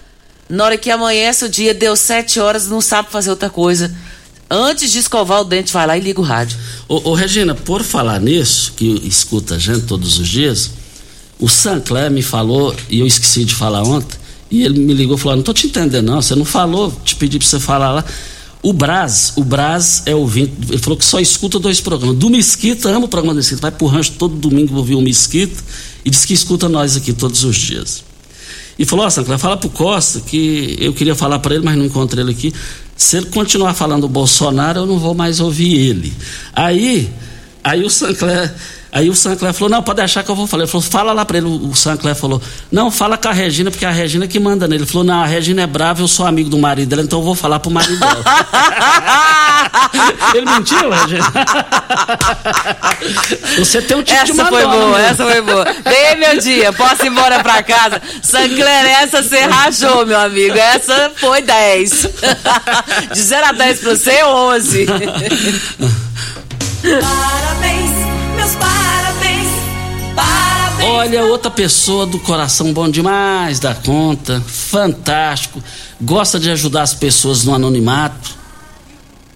na 0.48 0.64
hora 0.64 0.78
que 0.78 0.90
amanhece 0.90 1.44
o 1.44 1.48
dia, 1.50 1.74
deu 1.74 1.94
sete 1.94 2.40
horas, 2.40 2.66
não 2.66 2.80
sabe 2.80 3.10
fazer 3.10 3.28
outra 3.28 3.50
coisa. 3.50 3.94
Antes 4.50 4.90
de 4.90 4.98
escovar 4.98 5.42
o 5.42 5.44
dente, 5.44 5.72
vai 5.72 5.86
lá 5.86 5.98
e 5.98 6.00
liga 6.00 6.20
o 6.20 6.24
rádio. 6.24 6.58
Ô, 6.88 7.10
ô 7.10 7.14
Regina, 7.14 7.54
por 7.54 7.82
falar 7.82 8.20
nisso, 8.20 8.72
que 8.74 9.06
escuta 9.06 9.56
a 9.56 9.58
gente 9.58 9.82
todos 9.82 10.18
os 10.18 10.26
dias, 10.26 10.70
o 11.38 11.48
Sancler 11.48 12.10
me 12.10 12.22
falou, 12.22 12.74
e 12.88 13.00
eu 13.00 13.06
esqueci 13.06 13.44
de 13.44 13.54
falar 13.54 13.82
ontem, 13.82 14.18
e 14.50 14.64
ele 14.64 14.80
me 14.80 14.92
ligou 14.92 15.16
falou: 15.16 15.36
Não 15.36 15.42
tô 15.42 15.52
te 15.52 15.66
entendendo, 15.66 16.06
não. 16.06 16.20
Você 16.20 16.34
não 16.34 16.44
falou, 16.44 16.92
te 17.04 17.14
pedi 17.16 17.38
para 17.38 17.46
você 17.46 17.60
falar 17.60 17.92
lá. 17.92 18.04
O 18.62 18.74
Braz, 18.74 19.32
o 19.36 19.44
Braz 19.44 20.02
é 20.04 20.14
ouvinte, 20.14 20.52
ele 20.68 20.76
falou 20.76 20.98
que 20.98 21.04
só 21.04 21.18
escuta 21.18 21.58
dois 21.58 21.80
programas. 21.80 22.16
Do 22.16 22.28
Mesquita, 22.28 22.90
ama 22.90 23.06
o 23.06 23.08
programa 23.08 23.32
do 23.32 23.38
Mesquita, 23.38 23.62
vai 23.62 23.70
pro 23.70 23.86
rancho 23.86 24.12
todo 24.18 24.34
domingo 24.34 24.76
ouvir 24.76 24.96
o 24.96 25.00
Mesquita 25.00 25.62
e 26.04 26.10
diz 26.10 26.26
que 26.26 26.34
escuta 26.34 26.68
nós 26.68 26.94
aqui 26.94 27.14
todos 27.14 27.42
os 27.42 27.56
dias. 27.56 28.04
E 28.78 28.84
falou, 28.84 29.04
ó, 29.04 29.08
oh, 29.08 29.10
Sancler, 29.10 29.38
fala 29.38 29.56
pro 29.56 29.70
Costa 29.70 30.20
que 30.20 30.76
eu 30.78 30.92
queria 30.92 31.14
falar 31.14 31.38
para 31.38 31.54
ele, 31.54 31.64
mas 31.64 31.76
não 31.76 31.86
encontrei 31.86 32.22
ele 32.22 32.32
aqui. 32.32 32.52
Se 32.96 33.16
ele 33.16 33.26
continuar 33.26 33.72
falando 33.72 34.02
do 34.02 34.08
Bolsonaro, 34.08 34.80
eu 34.80 34.86
não 34.86 34.98
vou 34.98 35.14
mais 35.14 35.40
ouvir 35.40 35.78
ele. 35.78 36.12
Aí, 36.52 37.10
aí 37.64 37.82
o 37.82 37.88
Sancler 37.88 38.54
Aí 38.92 39.08
o 39.08 39.14
Sancler 39.14 39.52
falou, 39.52 39.70
não, 39.70 39.82
pode 39.82 39.98
deixar 39.98 40.22
que 40.22 40.30
eu 40.30 40.34
vou 40.34 40.46
falar. 40.46 40.64
Ele 40.64 40.70
falou, 40.70 40.86
fala 40.86 41.12
lá 41.12 41.24
para 41.24 41.38
ele. 41.38 41.46
O 41.46 41.74
Sancler 41.74 42.14
falou, 42.14 42.42
não, 42.72 42.90
fala 42.90 43.16
com 43.16 43.28
a 43.28 43.32
Regina, 43.32 43.70
porque 43.70 43.84
a 43.84 43.90
Regina 43.90 44.26
que 44.26 44.40
manda 44.40 44.66
nele. 44.66 44.82
Ele 44.82 44.90
falou, 44.90 45.04
não, 45.04 45.22
a 45.22 45.26
Regina 45.26 45.62
é 45.62 45.66
brava, 45.66 46.02
eu 46.02 46.08
sou 46.08 46.26
amigo 46.26 46.50
do 46.50 46.58
marido 46.58 46.88
dela, 46.88 47.02
então 47.02 47.20
eu 47.20 47.24
vou 47.24 47.34
falar 47.34 47.60
pro 47.60 47.70
marido 47.70 47.98
dela. 47.98 48.24
ele 50.34 50.46
mentiu, 50.46 50.90
Regina? 50.90 51.32
Você 53.58 53.82
tem 53.82 53.96
um 53.96 54.02
tipo 54.02 54.18
essa 54.18 54.32
de 54.32 54.48
foi 54.48 54.66
boa, 54.66 54.98
né? 54.98 55.08
essa 55.08 55.24
foi 55.24 55.42
boa. 55.42 55.64
Vem, 55.64 56.16
meu 56.18 56.40
dia, 56.40 56.72
posso 56.72 57.04
ir 57.04 57.08
embora 57.08 57.42
pra 57.42 57.62
casa. 57.62 58.02
Sancler, 58.22 58.86
essa 58.86 59.22
você 59.22 59.40
rachou, 59.40 60.04
meu 60.04 60.18
amigo. 60.18 60.56
Essa 60.56 61.12
foi 61.16 61.42
10. 61.42 62.08
De 63.12 63.22
0 63.22 63.46
a 63.46 63.52
10 63.52 63.80
pra 63.80 63.90
você, 63.90 64.24
11. 64.24 64.86
Parabéns, 66.80 67.79
Olha, 70.82 71.24
outra 71.24 71.50
pessoa 71.50 72.06
do 72.06 72.18
coração 72.18 72.72
bom 72.72 72.88
demais 72.88 73.60
da 73.60 73.74
conta, 73.74 74.40
fantástico, 74.40 75.62
gosta 76.00 76.40
de 76.40 76.50
ajudar 76.50 76.82
as 76.82 76.94
pessoas 76.94 77.44
no 77.44 77.54
anonimato. 77.54 78.38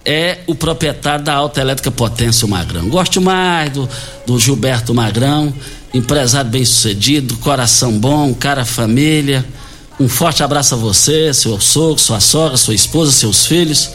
É 0.03 0.39
o 0.47 0.55
proprietário 0.55 1.23
da 1.23 1.33
Alta 1.33 1.61
Elétrica 1.61 1.91
Potência, 1.91 2.45
o 2.45 2.49
Magrão. 2.49 2.89
Gosto 2.89 3.21
mais 3.21 3.71
do, 3.71 3.87
do 4.25 4.39
Gilberto 4.39 4.93
Magrão, 4.93 5.53
empresário 5.93 6.49
bem 6.49 6.65
sucedido, 6.65 7.37
coração 7.37 7.97
bom, 7.97 8.33
cara 8.33 8.65
família. 8.65 9.45
Um 9.99 10.09
forte 10.09 10.43
abraço 10.43 10.73
a 10.75 10.77
você, 10.77 11.33
seu 11.33 11.59
sogro, 11.59 11.99
sua 11.99 12.19
sogra, 12.19 12.57
sua 12.57 12.73
esposa, 12.73 13.11
seus 13.11 13.45
filhos. 13.45 13.89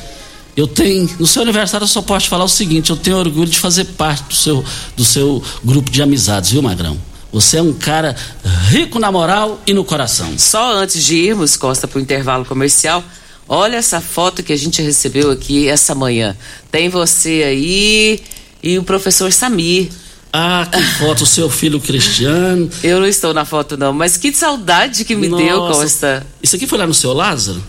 Eu 0.56 0.66
tenho, 0.66 1.08
no 1.18 1.26
seu 1.26 1.42
aniversário 1.42 1.84
eu 1.84 1.88
só 1.88 2.02
posso 2.02 2.28
falar 2.28 2.44
o 2.44 2.48
seguinte, 2.48 2.90
eu 2.90 2.96
tenho 2.96 3.16
orgulho 3.16 3.50
de 3.50 3.58
fazer 3.58 3.84
parte 3.84 4.24
do 4.28 4.34
seu, 4.34 4.64
do 4.96 5.04
seu 5.04 5.42
grupo 5.64 5.90
de 5.90 6.02
amizades, 6.02 6.50
viu, 6.50 6.62
Magrão? 6.62 7.09
Você 7.32 7.58
é 7.58 7.62
um 7.62 7.72
cara 7.72 8.16
rico 8.68 8.98
na 8.98 9.12
moral 9.12 9.60
e 9.66 9.72
no 9.72 9.84
coração. 9.84 10.36
Só 10.36 10.74
antes 10.74 11.04
de 11.04 11.16
irmos, 11.16 11.56
Costa, 11.56 11.86
para 11.86 11.98
o 11.98 12.02
intervalo 12.02 12.44
comercial, 12.44 13.04
olha 13.48 13.76
essa 13.76 14.00
foto 14.00 14.42
que 14.42 14.52
a 14.52 14.56
gente 14.56 14.82
recebeu 14.82 15.30
aqui 15.30 15.68
essa 15.68 15.94
manhã. 15.94 16.36
Tem 16.70 16.88
você 16.88 17.42
aí 17.44 18.20
e 18.62 18.78
o 18.78 18.82
professor 18.82 19.32
Samir. 19.32 19.90
Ah, 20.32 20.66
que 20.70 20.82
foto, 20.98 21.22
o 21.22 21.26
seu 21.26 21.48
filho 21.48 21.80
Cristiano. 21.80 22.68
Eu 22.82 23.00
não 23.00 23.06
estou 23.06 23.32
na 23.32 23.44
foto 23.44 23.76
não, 23.76 23.92
mas 23.92 24.16
que 24.16 24.32
saudade 24.32 25.04
que 25.04 25.14
me 25.14 25.28
Nossa, 25.28 25.44
deu, 25.44 25.58
Costa. 25.60 26.26
Isso 26.42 26.56
aqui 26.56 26.66
foi 26.66 26.78
lá 26.78 26.86
no 26.86 26.94
seu 26.94 27.12
Lázaro? 27.12 27.62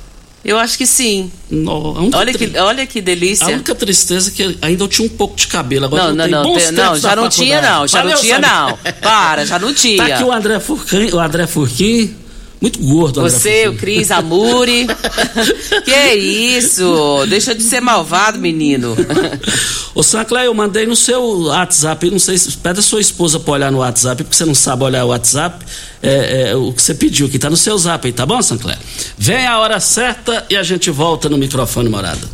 Eu 0.43 0.57
acho 0.57 0.77
que 0.77 0.87
sim. 0.87 1.31
No, 1.49 2.09
olha, 2.15 2.33
que, 2.33 2.57
olha 2.57 2.87
que 2.87 2.99
delícia. 2.99 3.45
A 3.45 3.49
única 3.49 3.75
tristeza 3.75 4.29
é 4.29 4.33
que 4.33 4.57
ainda 4.61 4.83
eu 4.83 4.87
tinha 4.87 5.05
um 5.05 5.09
pouco 5.09 5.35
de 5.35 5.47
cabelo. 5.47 5.85
Agora 5.85 6.13
não, 6.13 6.27
não, 6.27 6.43
não, 6.43 6.53
tem, 6.55 6.71
não, 6.71 6.95
já 6.97 7.15
não 7.15 7.29
tinha 7.29 7.61
não, 7.61 7.87
já 7.87 7.99
Valeu, 7.99 8.15
não 8.15 8.21
tinha 8.21 8.39
não. 8.39 8.77
Para, 9.01 9.45
já 9.45 9.59
não 9.59 9.73
tinha. 9.73 10.01
Tá 10.01 10.15
aqui 10.15 10.23
o 10.23 10.31
André 10.31 10.59
Furquim, 10.59 11.11
o 11.13 11.19
André 11.19 11.45
Furquim, 11.45 12.15
muito 12.61 12.79
gordo. 12.79 13.21
Você, 13.21 13.67
o 13.67 13.75
Cris 13.75 14.11
Amuri. 14.11 14.85
que 15.83 16.13
isso? 16.13 17.25
Deixa 17.27 17.55
de 17.55 17.63
ser 17.63 17.81
malvado, 17.81 18.37
menino. 18.37 18.95
Ô 19.95 20.03
Sancler, 20.03 20.45
eu 20.45 20.53
mandei 20.53 20.85
no 20.85 20.95
seu 20.95 21.21
WhatsApp, 21.45 22.09
não 22.11 22.19
sei 22.19 22.37
se 22.37 22.55
pede 22.57 22.79
a 22.79 22.83
sua 22.83 23.01
esposa 23.01 23.39
pra 23.39 23.53
olhar 23.53 23.71
no 23.71 23.79
WhatsApp, 23.79 24.23
porque 24.23 24.35
você 24.35 24.45
não 24.45 24.53
sabe 24.53 24.83
olhar 24.83 25.03
o 25.03 25.07
WhatsApp, 25.09 25.65
é, 26.03 26.51
é, 26.51 26.55
o 26.55 26.71
que 26.71 26.81
você 26.81 26.93
pediu, 26.93 27.27
que 27.27 27.39
tá 27.39 27.49
no 27.49 27.57
seu 27.57 27.77
zap 27.77 28.05
aí, 28.05 28.13
tá 28.13 28.25
bom, 28.25 28.41
Sancler? 28.41 28.77
Vem 29.17 29.45
a 29.47 29.59
hora 29.59 29.79
certa 29.79 30.45
e 30.49 30.55
a 30.55 30.63
gente 30.63 30.91
volta 30.91 31.27
no 31.27 31.37
microfone 31.37 31.89
morada. 31.89 32.29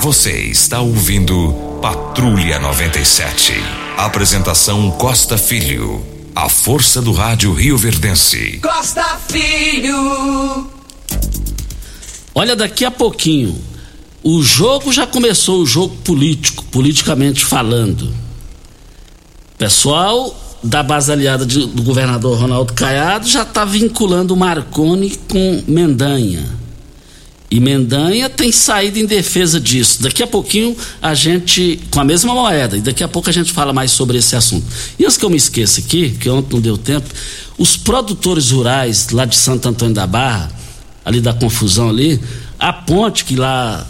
Você 0.00 0.30
está 0.42 0.80
ouvindo 0.80 1.52
Patrulha 1.82 2.58
97. 2.60 3.54
Apresentação 3.96 4.92
Costa 4.92 5.36
Filho. 5.36 6.17
A 6.38 6.48
força 6.48 7.02
do 7.02 7.10
rádio 7.10 7.52
Rio 7.52 7.76
Verdense. 7.76 8.60
Costa 8.62 9.02
Filho. 9.26 10.70
Olha, 12.32 12.54
daqui 12.54 12.84
a 12.84 12.92
pouquinho, 12.92 13.60
o 14.22 14.40
jogo 14.40 14.92
já 14.92 15.04
começou, 15.04 15.60
o 15.60 15.66
jogo 15.66 15.96
político, 15.96 16.62
politicamente 16.66 17.44
falando. 17.44 18.14
Pessoal 19.58 20.32
da 20.62 20.80
base 20.80 21.10
aliada 21.10 21.44
de, 21.44 21.66
do 21.66 21.82
governador 21.82 22.38
Ronaldo 22.38 22.72
Caiado 22.72 23.26
já 23.26 23.42
está 23.42 23.64
vinculando 23.64 24.32
o 24.32 24.36
Marconi 24.36 25.18
com 25.28 25.64
Mendanha. 25.66 26.46
E 27.50 27.60
Mendanha 27.60 28.28
tem 28.28 28.52
saído 28.52 28.98
em 28.98 29.06
defesa 29.06 29.58
disso. 29.58 30.02
Daqui 30.02 30.22
a 30.22 30.26
pouquinho 30.26 30.76
a 31.00 31.14
gente, 31.14 31.80
com 31.90 31.98
a 31.98 32.04
mesma 32.04 32.34
moeda, 32.34 32.76
e 32.76 32.82
daqui 32.82 33.02
a 33.02 33.08
pouco 33.08 33.30
a 33.30 33.32
gente 33.32 33.52
fala 33.52 33.72
mais 33.72 33.90
sobre 33.90 34.18
esse 34.18 34.36
assunto. 34.36 34.66
E 34.98 35.04
antes 35.04 35.16
que 35.16 35.24
eu 35.24 35.30
me 35.30 35.36
esqueça 35.36 35.80
aqui, 35.80 36.10
que 36.10 36.28
ontem 36.28 36.54
não 36.54 36.60
deu 36.60 36.76
tempo, 36.76 37.08
os 37.56 37.74
produtores 37.76 38.50
rurais 38.50 39.08
lá 39.10 39.24
de 39.24 39.34
Santo 39.34 39.66
Antônio 39.66 39.94
da 39.94 40.06
Barra, 40.06 40.50
ali 41.04 41.22
da 41.22 41.32
confusão 41.32 41.88
ali, 41.88 42.20
a 42.58 42.70
ponte 42.70 43.24
que 43.24 43.34
lá 43.34 43.86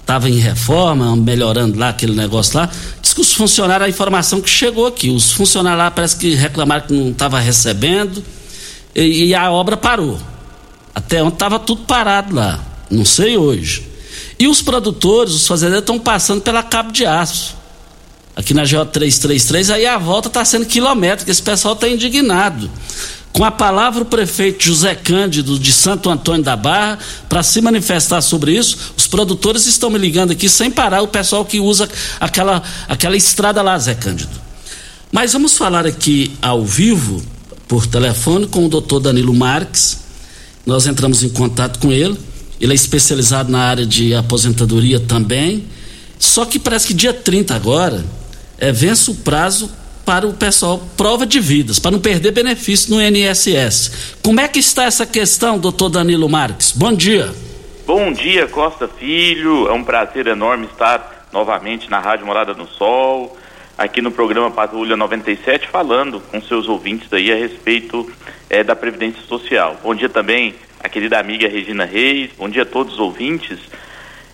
estava 0.00 0.30
em 0.30 0.38
reforma, 0.38 1.14
melhorando 1.16 1.78
lá 1.78 1.88
aquele 1.88 2.14
negócio 2.14 2.58
lá, 2.58 2.70
diz 3.02 3.12
que 3.12 3.20
os 3.20 3.32
funcionários, 3.32 3.86
a 3.86 3.90
informação 3.90 4.40
que 4.40 4.48
chegou 4.48 4.86
aqui, 4.86 5.10
os 5.10 5.32
funcionários 5.32 5.78
lá 5.78 5.90
parece 5.90 6.16
que 6.16 6.34
reclamaram 6.34 6.86
que 6.86 6.92
não 6.92 7.10
estava 7.10 7.40
recebendo 7.40 8.22
e, 8.94 9.26
e 9.26 9.34
a 9.34 9.50
obra 9.50 9.76
parou. 9.76 10.18
Até 10.94 11.22
ontem 11.22 11.34
estava 11.34 11.58
tudo 11.58 11.82
parado 11.82 12.34
lá. 12.34 12.69
Não 12.90 13.04
sei 13.04 13.36
hoje. 13.36 13.86
E 14.38 14.48
os 14.48 14.62
produtores, 14.62 15.34
os 15.34 15.46
fazendeiros, 15.46 15.82
estão 15.82 15.98
passando 15.98 16.40
pela 16.40 16.62
cabo 16.62 16.90
de 16.92 17.04
aço. 17.06 17.54
Aqui 18.34 18.54
na 18.54 18.62
GO 18.62 18.84
333, 18.86 19.70
aí 19.70 19.86
a 19.86 19.98
volta 19.98 20.28
está 20.28 20.44
sendo 20.44 20.64
quilométrica. 20.64 21.30
Esse 21.30 21.42
pessoal 21.42 21.74
está 21.74 21.88
indignado. 21.88 22.70
Com 23.32 23.44
a 23.44 23.50
palavra, 23.50 24.02
o 24.02 24.06
prefeito 24.06 24.64
José 24.64 24.94
Cândido 24.94 25.58
de 25.58 25.72
Santo 25.72 26.10
Antônio 26.10 26.42
da 26.42 26.56
Barra, 26.56 26.98
para 27.28 27.42
se 27.42 27.60
manifestar 27.60 28.20
sobre 28.22 28.56
isso, 28.56 28.92
os 28.96 29.06
produtores 29.06 29.66
estão 29.66 29.88
me 29.88 29.98
ligando 29.98 30.32
aqui 30.32 30.48
sem 30.48 30.70
parar, 30.70 31.02
o 31.02 31.08
pessoal 31.08 31.44
que 31.44 31.60
usa 31.60 31.88
aquela, 32.18 32.62
aquela 32.88 33.16
estrada 33.16 33.62
lá, 33.62 33.78
Zé 33.78 33.94
Cândido. 33.94 34.32
Mas 35.12 35.32
vamos 35.32 35.56
falar 35.56 35.86
aqui 35.86 36.32
ao 36.42 36.64
vivo, 36.64 37.22
por 37.68 37.86
telefone, 37.86 38.46
com 38.46 38.66
o 38.66 38.68
doutor 38.68 39.00
Danilo 39.00 39.34
Marques. 39.34 40.00
Nós 40.66 40.86
entramos 40.86 41.22
em 41.22 41.28
contato 41.28 41.78
com 41.78 41.92
ele. 41.92 42.18
Ele 42.60 42.72
é 42.72 42.74
especializado 42.74 43.50
na 43.50 43.60
área 43.60 43.86
de 43.86 44.14
aposentadoria 44.14 45.00
também. 45.00 45.64
Só 46.18 46.44
que 46.44 46.58
parece 46.58 46.88
que 46.88 46.94
dia 46.94 47.14
30 47.14 47.54
agora 47.54 48.04
é, 48.58 48.70
vence 48.70 49.10
o 49.10 49.14
prazo 49.14 49.70
para 50.04 50.26
o 50.26 50.34
pessoal 50.34 50.82
prova 50.96 51.24
de 51.24 51.40
vidas, 51.40 51.78
para 51.78 51.92
não 51.92 52.00
perder 52.00 52.32
benefício 52.32 52.94
no 52.94 53.00
INSS. 53.00 54.16
Como 54.22 54.40
é 54.40 54.48
que 54.48 54.58
está 54.58 54.84
essa 54.84 55.06
questão, 55.06 55.58
doutor 55.58 55.88
Danilo 55.88 56.28
Marques? 56.28 56.72
Bom 56.72 56.92
dia. 56.92 57.32
Bom 57.86 58.12
dia, 58.12 58.46
Costa 58.46 58.88
Filho. 58.88 59.68
É 59.68 59.72
um 59.72 59.82
prazer 59.82 60.26
enorme 60.26 60.66
estar 60.66 61.28
novamente 61.32 61.88
na 61.88 62.00
Rádio 62.00 62.26
Morada 62.26 62.52
do 62.52 62.66
Sol, 62.66 63.36
aqui 63.78 64.02
no 64.02 64.10
programa 64.10 64.50
Patrulha 64.50 64.96
97, 64.96 65.68
falando 65.68 66.20
com 66.20 66.42
seus 66.42 66.68
ouvintes 66.68 67.10
aí 67.12 67.32
a 67.32 67.36
respeito 67.36 68.10
é, 68.48 68.62
da 68.62 68.76
Previdência 68.76 69.22
Social. 69.22 69.78
Bom 69.82 69.94
dia 69.94 70.08
também 70.08 70.54
a 70.82 70.88
querida 70.88 71.18
amiga 71.18 71.46
Regina 71.46 71.84
Reis, 71.84 72.30
bom 72.38 72.48
dia 72.48 72.62
a 72.62 72.66
todos 72.66 72.94
os 72.94 73.00
ouvintes. 73.00 73.58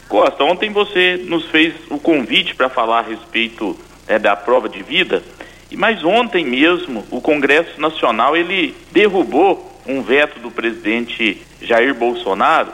Costa, 0.08 0.44
ontem 0.44 0.70
você 0.70 1.20
nos 1.24 1.46
fez 1.46 1.74
o 1.90 1.98
convite 1.98 2.54
para 2.54 2.68
falar 2.68 3.00
a 3.00 3.02
respeito 3.02 3.76
é, 4.06 4.16
da 4.16 4.36
prova 4.36 4.68
de 4.68 4.80
vida, 4.80 5.22
e 5.70 5.76
mas 5.76 6.04
ontem 6.04 6.44
mesmo 6.44 7.04
o 7.10 7.20
Congresso 7.20 7.80
Nacional 7.80 8.36
ele 8.36 8.76
derrubou 8.92 9.80
um 9.84 10.00
veto 10.02 10.38
do 10.38 10.50
presidente 10.50 11.42
Jair 11.60 11.92
Bolsonaro. 11.94 12.70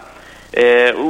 É, 0.53 0.95
o, 0.95 1.01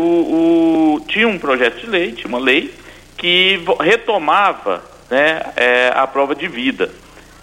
o, 0.97 1.05
tinha 1.09 1.27
um 1.27 1.39
projeto 1.39 1.81
de 1.81 1.87
lei, 1.87 2.13
tinha 2.13 2.29
uma 2.29 2.39
lei 2.39 2.73
que 3.17 3.61
retomava 3.81 4.85
né, 5.11 5.43
é, 5.57 5.93
a 5.93 6.07
prova 6.07 6.37
de 6.37 6.47
vida. 6.47 6.91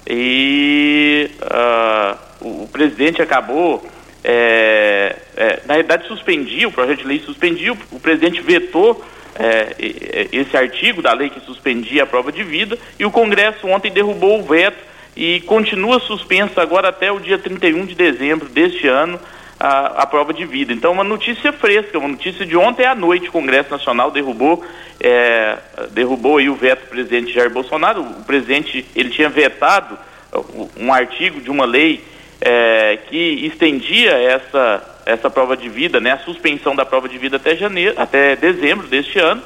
E 0.08 1.30
uh, 1.42 2.18
o, 2.42 2.64
o 2.64 2.70
presidente 2.72 3.22
acabou 3.22 3.86
é, 4.24 5.16
é, 5.36 5.60
na 5.66 5.76
realidade 5.76 6.08
suspendia, 6.08 6.68
o 6.68 6.72
projeto 6.72 7.00
de 7.00 7.08
lei 7.08 7.20
suspendia, 7.20 7.74
o 7.92 8.00
presidente 8.00 8.42
vetou 8.42 9.04
é, 9.36 9.76
esse 10.32 10.56
artigo 10.58 11.02
da 11.02 11.14
lei 11.14 11.30
que 11.30 11.40
suspendia 11.42 12.04
a 12.04 12.06
prova 12.06 12.32
de 12.32 12.44
vida 12.44 12.78
e 12.98 13.06
o 13.06 13.12
Congresso 13.12 13.68
ontem 13.68 13.92
derrubou 13.92 14.40
o 14.40 14.44
veto 14.44 14.90
e 15.16 15.40
continua 15.42 16.00
suspenso 16.00 16.60
agora 16.60 16.90
até 16.90 17.12
o 17.12 17.20
dia 17.20 17.38
31 17.38 17.86
de 17.86 17.96
dezembro 17.96 18.50
deste 18.50 18.88
ano 18.88 19.20
a, 19.60 20.04
a, 20.04 20.06
prova 20.06 20.34
de 20.34 20.46
vida. 20.46 20.72
Então, 20.72 20.92
uma 20.92 21.04
notícia 21.04 21.52
fresca, 21.52 21.98
uma 21.98 22.08
notícia 22.08 22.46
de 22.46 22.56
ontem 22.56 22.86
à 22.86 22.96
noite, 22.96 23.28
o 23.28 23.32
Congresso 23.32 23.70
Nacional 23.70 24.12
derrubou, 24.12 24.64
é, 25.00 25.58
derrubou 25.92 26.38
aí 26.38 26.50
o 26.50 26.56
veto 26.56 26.86
do 26.86 26.90
presidente 26.90 27.34
Jair 27.34 27.50
Bolsonaro. 27.50 28.02
O 28.02 28.24
presidente, 28.24 28.86
ele 28.96 29.10
tinha 29.10 29.30
vetado 29.30 29.98
um 30.78 30.94
artigo 30.94 31.42
de 31.42 31.50
uma 31.50 31.66
lei 31.66 32.04
é, 32.42 32.98
que 33.10 33.46
estendia 33.46 34.12
essa, 34.12 35.02
essa 35.06 35.30
prova 35.30 35.58
de 35.58 35.68
vida, 35.70 36.00
né, 36.00 36.12
a 36.14 36.20
suspensão 36.20 36.76
da 36.76 36.86
prova 36.86 37.10
de 37.10 37.18
vida 37.18 37.38
até 37.38 37.56
janeiro, 37.56 37.96
até 37.98 38.36
dezembro 38.36 38.88
deste 38.88 39.20
ano. 39.20 39.42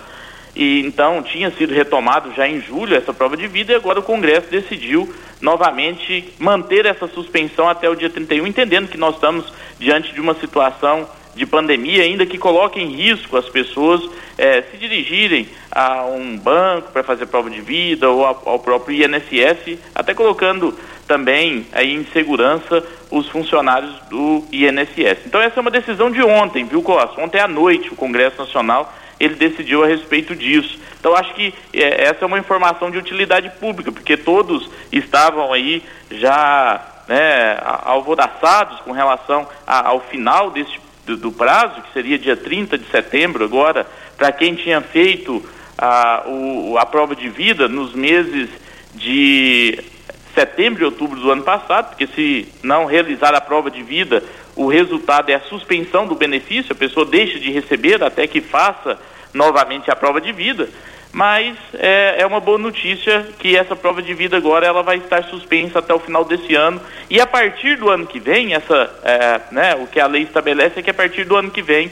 E 0.55 0.81
então 0.81 1.23
tinha 1.23 1.49
sido 1.49 1.73
retomado 1.73 2.31
já 2.35 2.47
em 2.47 2.61
julho 2.61 2.95
essa 2.95 3.11
prova 3.11 3.35
de 3.35 3.47
vida 3.47 3.73
e 3.73 3.75
agora 3.75 3.99
o 3.99 4.03
Congresso 4.03 4.51
decidiu 4.51 5.11
novamente 5.41 6.31
manter 6.37 6.85
essa 6.85 7.07
suspensão 7.07 7.67
até 7.67 7.89
o 7.89 7.95
dia 7.95 8.09
31, 8.09 8.45
entendendo 8.45 8.87
que 8.87 8.97
nós 8.97 9.15
estamos 9.15 9.51
diante 9.79 10.13
de 10.13 10.21
uma 10.21 10.35
situação 10.35 11.09
de 11.35 11.45
pandemia, 11.47 12.03
ainda 12.03 12.25
que 12.25 12.37
coloque 12.37 12.79
em 12.79 12.95
risco 12.95 13.35
as 13.35 13.49
pessoas 13.49 14.07
é, 14.37 14.61
se 14.61 14.77
dirigirem 14.77 15.47
a 15.73 16.05
um 16.05 16.37
banco 16.37 16.91
para 16.91 17.03
fazer 17.03 17.25
prova 17.25 17.49
de 17.49 17.59
vida 17.59 18.09
ou 18.09 18.25
ao 18.25 18.59
próprio 18.59 18.95
INSS, 18.95 19.79
até 19.95 20.13
colocando 20.13 20.77
também 21.07 21.65
aí 21.71 21.93
em 21.93 22.05
segurança 22.13 22.83
os 23.09 23.27
funcionários 23.29 23.93
do 24.09 24.45
INSS. 24.51 25.25
Então 25.25 25.41
essa 25.41 25.59
é 25.59 25.61
uma 25.61 25.71
decisão 25.71 26.11
de 26.11 26.21
ontem, 26.21 26.65
viu, 26.65 26.81
Costa? 26.81 27.19
Ontem 27.19 27.39
à 27.39 27.47
noite 27.47 27.91
o 27.91 27.95
Congresso 27.95 28.37
Nacional 28.37 28.93
ele 29.19 29.35
decidiu 29.35 29.83
a 29.83 29.87
respeito 29.87 30.35
disso. 30.35 30.77
Então 30.99 31.15
acho 31.15 31.33
que 31.33 31.53
é, 31.73 32.03
essa 32.03 32.23
é 32.23 32.25
uma 32.25 32.39
informação 32.39 32.91
de 32.91 32.97
utilidade 32.97 33.49
pública, 33.59 33.91
porque 33.91 34.15
todos 34.15 34.69
estavam 34.91 35.51
aí 35.51 35.83
já 36.11 36.81
né, 37.07 37.57
alvoraçados 37.83 38.79
com 38.81 38.91
relação 38.91 39.47
a, 39.65 39.89
ao 39.89 39.99
final 40.01 40.51
desse 40.51 40.83
do, 41.05 41.17
do, 41.17 41.31
prazo, 41.31 41.81
que 41.81 41.93
seria 41.93 42.17
dia 42.17 42.35
30 42.35 42.77
de 42.77 42.89
setembro 42.89 43.43
agora, 43.43 43.85
para 44.15 44.31
quem 44.31 44.55
tinha 44.55 44.79
feito 44.79 45.43
a, 45.77 46.23
o, 46.27 46.77
a 46.77 46.85
prova 46.85 47.15
de 47.15 47.29
vida 47.29 47.67
nos 47.67 47.93
meses 47.93 48.49
de 48.93 49.79
setembro 50.33 50.83
e 50.83 50.85
outubro 50.85 51.19
do 51.19 51.31
ano 51.31 51.43
passado, 51.43 51.89
porque 51.89 52.07
se 52.07 52.47
não 52.63 52.85
realizar 52.85 53.35
a 53.35 53.41
prova 53.41 53.69
de 53.69 53.83
vida, 53.83 54.23
o 54.55 54.67
resultado 54.67 55.29
é 55.29 55.35
a 55.35 55.41
suspensão 55.41 56.07
do 56.07 56.15
benefício, 56.15 56.73
a 56.73 56.75
pessoa 56.75 57.05
deixa 57.05 57.39
de 57.39 57.51
receber 57.51 58.03
até 58.03 58.27
que 58.27 58.41
faça 58.41 58.99
novamente 59.33 59.89
a 59.89 59.95
prova 59.95 60.19
de 60.19 60.31
vida. 60.31 60.69
Mas 61.11 61.55
é, 61.75 62.15
é 62.17 62.25
uma 62.25 62.39
boa 62.39 62.57
notícia 62.57 63.27
que 63.37 63.55
essa 63.55 63.75
prova 63.75 64.01
de 64.01 64.15
vida 64.15 64.35
agora 64.35 64.65
ela 64.65 64.81
vai 64.81 64.97
estar 64.97 65.23
suspensa 65.25 65.77
até 65.77 65.93
o 65.93 65.99
final 65.99 66.25
desse 66.25 66.55
ano. 66.55 66.81
E 67.07 67.21
a 67.21 67.27
partir 67.27 67.77
do 67.77 67.87
ano 67.87 68.07
que 68.07 68.19
vem, 68.19 68.55
essa, 68.55 68.89
é, 69.03 69.41
né, 69.51 69.75
o 69.75 69.85
que 69.85 69.99
a 69.99 70.07
lei 70.07 70.23
estabelece 70.23 70.79
é 70.79 70.81
que 70.81 70.89
a 70.89 70.93
partir 70.93 71.23
do 71.23 71.35
ano 71.35 71.51
que 71.51 71.61
vem 71.61 71.91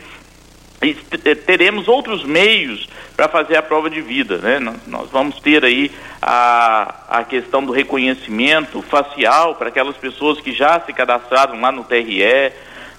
teremos 1.46 1.88
outros 1.88 2.24
meios 2.24 2.88
para 3.16 3.28
fazer 3.28 3.56
a 3.56 3.62
prova 3.62 3.90
de 3.90 4.02
vida, 4.02 4.38
né? 4.38 4.60
Nós 4.88 5.10
vamos 5.12 5.40
ter 5.40 5.64
aí 5.64 5.92
a, 6.22 6.96
a 7.08 7.24
questão 7.24 7.64
do 7.64 7.72
reconhecimento 7.72 8.82
facial 8.82 9.56
para 9.56 9.70
aquelas 9.70 9.96
pessoas 9.98 10.42
que 10.42 10.52
já 10.52 10.80
se 10.80 10.92
cadastraram 10.92 11.60
lá 11.62 11.72
no 11.72 11.84
TRE, 11.84 12.24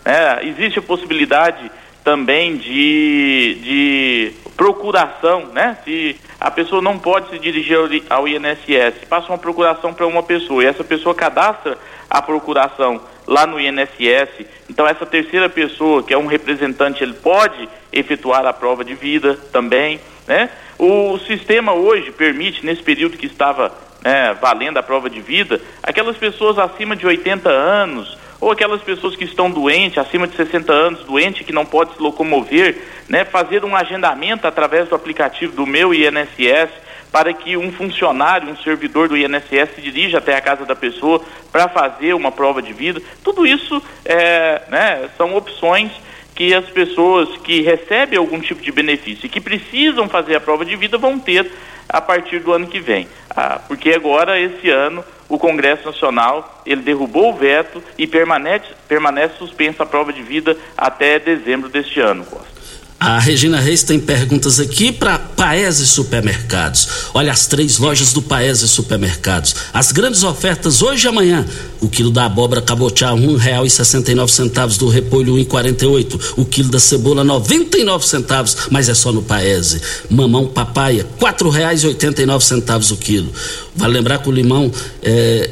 né? 0.04 0.38
Existe 0.42 0.78
a 0.78 0.82
possibilidade 0.82 1.70
também 2.04 2.56
de, 2.56 3.58
de 3.62 4.32
procuração, 4.56 5.46
né? 5.46 5.76
Se 5.84 6.16
a 6.38 6.50
pessoa 6.50 6.80
não 6.80 6.98
pode 6.98 7.30
se 7.30 7.38
dirigir 7.38 7.76
ao 8.08 8.28
INSS, 8.28 9.04
passa 9.08 9.28
uma 9.28 9.38
procuração 9.38 9.92
para 9.92 10.06
uma 10.06 10.22
pessoa 10.22 10.62
e 10.62 10.66
essa 10.66 10.84
pessoa 10.84 11.14
cadastra 11.14 11.76
a 12.08 12.22
procuração 12.22 13.00
lá 13.26 13.46
no 13.46 13.60
INSS. 13.60 14.46
Então 14.68 14.86
essa 14.86 15.06
terceira 15.06 15.48
pessoa, 15.48 16.02
que 16.02 16.14
é 16.14 16.18
um 16.18 16.26
representante, 16.26 17.02
ele 17.02 17.14
pode 17.14 17.68
efetuar 17.92 18.46
a 18.46 18.52
prova 18.52 18.84
de 18.84 18.94
vida 18.94 19.38
também, 19.52 20.00
né? 20.26 20.50
O 20.78 21.18
sistema 21.18 21.72
hoje 21.72 22.10
permite, 22.10 22.64
nesse 22.64 22.82
período 22.82 23.16
que 23.16 23.26
estava 23.26 23.72
né, 24.02 24.36
valendo 24.40 24.78
a 24.78 24.82
prova 24.82 25.08
de 25.08 25.20
vida, 25.20 25.60
aquelas 25.82 26.16
pessoas 26.16 26.58
acima 26.58 26.96
de 26.96 27.06
80 27.06 27.48
anos 27.48 28.18
ou 28.40 28.50
aquelas 28.50 28.82
pessoas 28.82 29.14
que 29.14 29.24
estão 29.24 29.48
doentes, 29.48 29.98
acima 29.98 30.26
de 30.26 30.34
60 30.34 30.72
anos, 30.72 31.04
doente, 31.04 31.44
que 31.44 31.52
não 31.52 31.64
pode 31.64 31.94
se 31.94 32.02
locomover, 32.02 32.76
né, 33.08 33.24
fazer 33.24 33.64
um 33.64 33.76
agendamento 33.76 34.46
através 34.48 34.88
do 34.88 34.96
aplicativo 34.96 35.54
do 35.54 35.64
meu 35.64 35.94
INSS 35.94 36.70
para 37.12 37.32
que 37.34 37.56
um 37.56 37.70
funcionário, 37.70 38.48
um 38.48 38.56
servidor 38.56 39.06
do 39.06 39.16
INSS 39.16 39.74
se 39.74 39.82
dirija 39.82 40.18
até 40.18 40.34
a 40.34 40.40
casa 40.40 40.64
da 40.64 40.74
pessoa 40.74 41.22
para 41.52 41.68
fazer 41.68 42.14
uma 42.14 42.32
prova 42.32 42.62
de 42.62 42.72
vida. 42.72 43.02
Tudo 43.22 43.46
isso 43.46 43.80
é, 44.04 44.62
né, 44.68 45.10
são 45.18 45.36
opções 45.36 45.92
que 46.34 46.54
as 46.54 46.64
pessoas 46.70 47.28
que 47.44 47.60
recebem 47.60 48.18
algum 48.18 48.40
tipo 48.40 48.62
de 48.62 48.72
benefício 48.72 49.26
e 49.26 49.28
que 49.28 49.40
precisam 49.40 50.08
fazer 50.08 50.34
a 50.34 50.40
prova 50.40 50.64
de 50.64 50.74
vida 50.74 50.96
vão 50.96 51.18
ter 51.18 51.52
a 51.86 52.00
partir 52.00 52.40
do 52.40 52.52
ano 52.52 52.66
que 52.66 52.80
vem. 52.80 53.06
Ah, 53.28 53.60
porque 53.68 53.90
agora, 53.90 54.40
esse 54.40 54.70
ano, 54.70 55.04
o 55.28 55.38
Congresso 55.38 55.84
Nacional 55.84 56.62
ele 56.64 56.80
derrubou 56.80 57.30
o 57.30 57.36
veto 57.36 57.82
e 57.98 58.06
permanece, 58.06 58.66
permanece 58.88 59.34
suspensa 59.36 59.82
a 59.82 59.86
prova 59.86 60.12
de 60.12 60.22
vida 60.22 60.56
até 60.76 61.18
dezembro 61.18 61.68
deste 61.68 62.00
ano, 62.00 62.24
Costa. 62.24 62.61
A 63.04 63.18
Regina 63.18 63.58
Reis 63.58 63.82
tem 63.82 63.98
perguntas 63.98 64.60
aqui 64.60 64.92
para 64.92 65.18
Paese 65.18 65.88
Supermercados. 65.88 66.86
Olha 67.12 67.32
as 67.32 67.48
três 67.48 67.78
lojas 67.78 68.12
do 68.12 68.22
Paese 68.22 68.68
Supermercados. 68.68 69.56
As 69.74 69.90
grandes 69.90 70.22
ofertas 70.22 70.82
hoje 70.82 71.06
e 71.06 71.08
amanhã. 71.08 71.44
O 71.80 71.88
quilo 71.88 72.12
da 72.12 72.26
abóbora 72.26 72.62
cabotiá 72.62 73.12
um 73.12 73.34
real 73.34 73.66
e 73.66 73.70
sessenta 73.70 74.12
e 74.12 74.14
nove 74.14 74.32
centavos, 74.32 74.78
do 74.78 74.88
repolho 74.88 75.34
um 75.34 75.44
quarenta 75.44 75.84
e 75.84 75.88
oito. 75.88 76.16
O 76.36 76.44
quilo 76.44 76.68
da 76.68 76.78
cebola 76.78 77.24
noventa 77.24 77.76
e 77.76 77.82
nove 77.82 78.06
centavos, 78.06 78.56
mas 78.70 78.88
é 78.88 78.94
só 78.94 79.10
no 79.10 79.20
Paese. 79.20 79.82
Mamão 80.08 80.46
papaya 80.46 81.04
quatro 81.18 81.50
reais 81.50 81.82
e 81.82 81.88
oitenta 81.88 82.22
e 82.22 82.26
nove 82.26 82.44
centavos 82.44 82.92
o 82.92 82.96
quilo. 82.96 83.32
Vale 83.74 83.94
lembrar 83.94 84.18
que 84.18 84.28
o 84.28 84.32
limão 84.32 84.70
é 85.02 85.50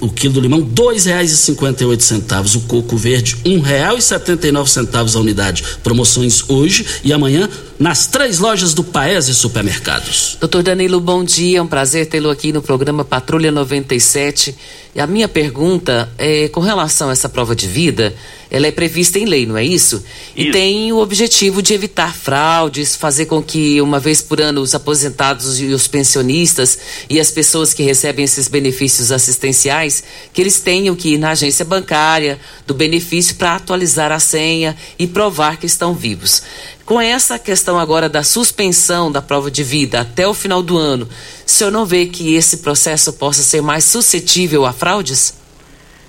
o 0.00 0.08
quilo 0.08 0.34
do 0.34 0.40
limão, 0.40 0.60
oito 1.86 2.02
centavos. 2.02 2.54
O 2.54 2.60
coco 2.62 2.96
verde, 2.96 3.36
nove 4.52 4.70
centavos 4.70 5.16
a 5.16 5.20
unidade. 5.20 5.62
Promoções 5.82 6.44
hoje 6.48 6.86
e 7.04 7.12
amanhã 7.12 7.48
nas 7.78 8.06
três 8.06 8.38
lojas 8.38 8.74
do 8.74 8.82
Paese 8.82 9.34
Supermercados. 9.34 10.36
Doutor 10.40 10.62
Danilo, 10.62 11.00
bom 11.00 11.22
dia. 11.24 11.58
É 11.58 11.62
um 11.62 11.66
prazer 11.66 12.06
tê-lo 12.06 12.30
aqui 12.30 12.52
no 12.52 12.62
programa 12.62 13.04
Patrulha 13.04 13.50
97. 13.50 14.54
E 14.96 15.00
a 15.00 15.06
minha 15.06 15.28
pergunta 15.28 16.10
é 16.16 16.48
com 16.48 16.60
relação 16.60 17.10
a 17.10 17.12
essa 17.12 17.28
prova 17.28 17.54
de 17.54 17.68
vida, 17.68 18.14
ela 18.50 18.66
é 18.66 18.70
prevista 18.70 19.18
em 19.18 19.26
lei, 19.26 19.44
não 19.44 19.54
é 19.54 19.62
isso? 19.62 20.02
isso? 20.34 20.48
E 20.48 20.50
tem 20.50 20.90
o 20.90 21.00
objetivo 21.00 21.60
de 21.60 21.74
evitar 21.74 22.16
fraudes, 22.16 22.96
fazer 22.96 23.26
com 23.26 23.42
que 23.42 23.78
uma 23.82 24.00
vez 24.00 24.22
por 24.22 24.40
ano 24.40 24.62
os 24.62 24.74
aposentados 24.74 25.60
e 25.60 25.66
os 25.66 25.86
pensionistas 25.86 26.78
e 27.10 27.20
as 27.20 27.30
pessoas 27.30 27.74
que 27.74 27.82
recebem 27.82 28.24
esses 28.24 28.48
benefícios 28.48 29.12
assistenciais, 29.12 30.02
que 30.32 30.40
eles 30.40 30.60
tenham 30.60 30.96
que 30.96 31.10
ir 31.10 31.18
na 31.18 31.32
agência 31.32 31.62
bancária 31.62 32.40
do 32.66 32.72
benefício 32.72 33.34
para 33.34 33.54
atualizar 33.54 34.10
a 34.10 34.18
senha 34.18 34.74
e 34.98 35.06
provar 35.06 35.58
que 35.58 35.66
estão 35.66 35.92
vivos. 35.92 36.42
Com 36.86 37.00
essa 37.00 37.36
questão 37.36 37.80
agora 37.80 38.08
da 38.08 38.22
suspensão 38.22 39.10
da 39.10 39.20
prova 39.20 39.50
de 39.50 39.64
vida 39.64 40.02
até 40.02 40.24
o 40.24 40.32
final 40.32 40.62
do 40.62 40.78
ano, 40.78 41.04
o 41.04 41.50
senhor 41.50 41.72
não 41.72 41.84
vê 41.84 42.06
que 42.06 42.36
esse 42.36 42.58
processo 42.58 43.14
possa 43.14 43.42
ser 43.42 43.60
mais 43.60 43.84
suscetível 43.84 44.64
a 44.64 44.72
fraudes? 44.72 45.36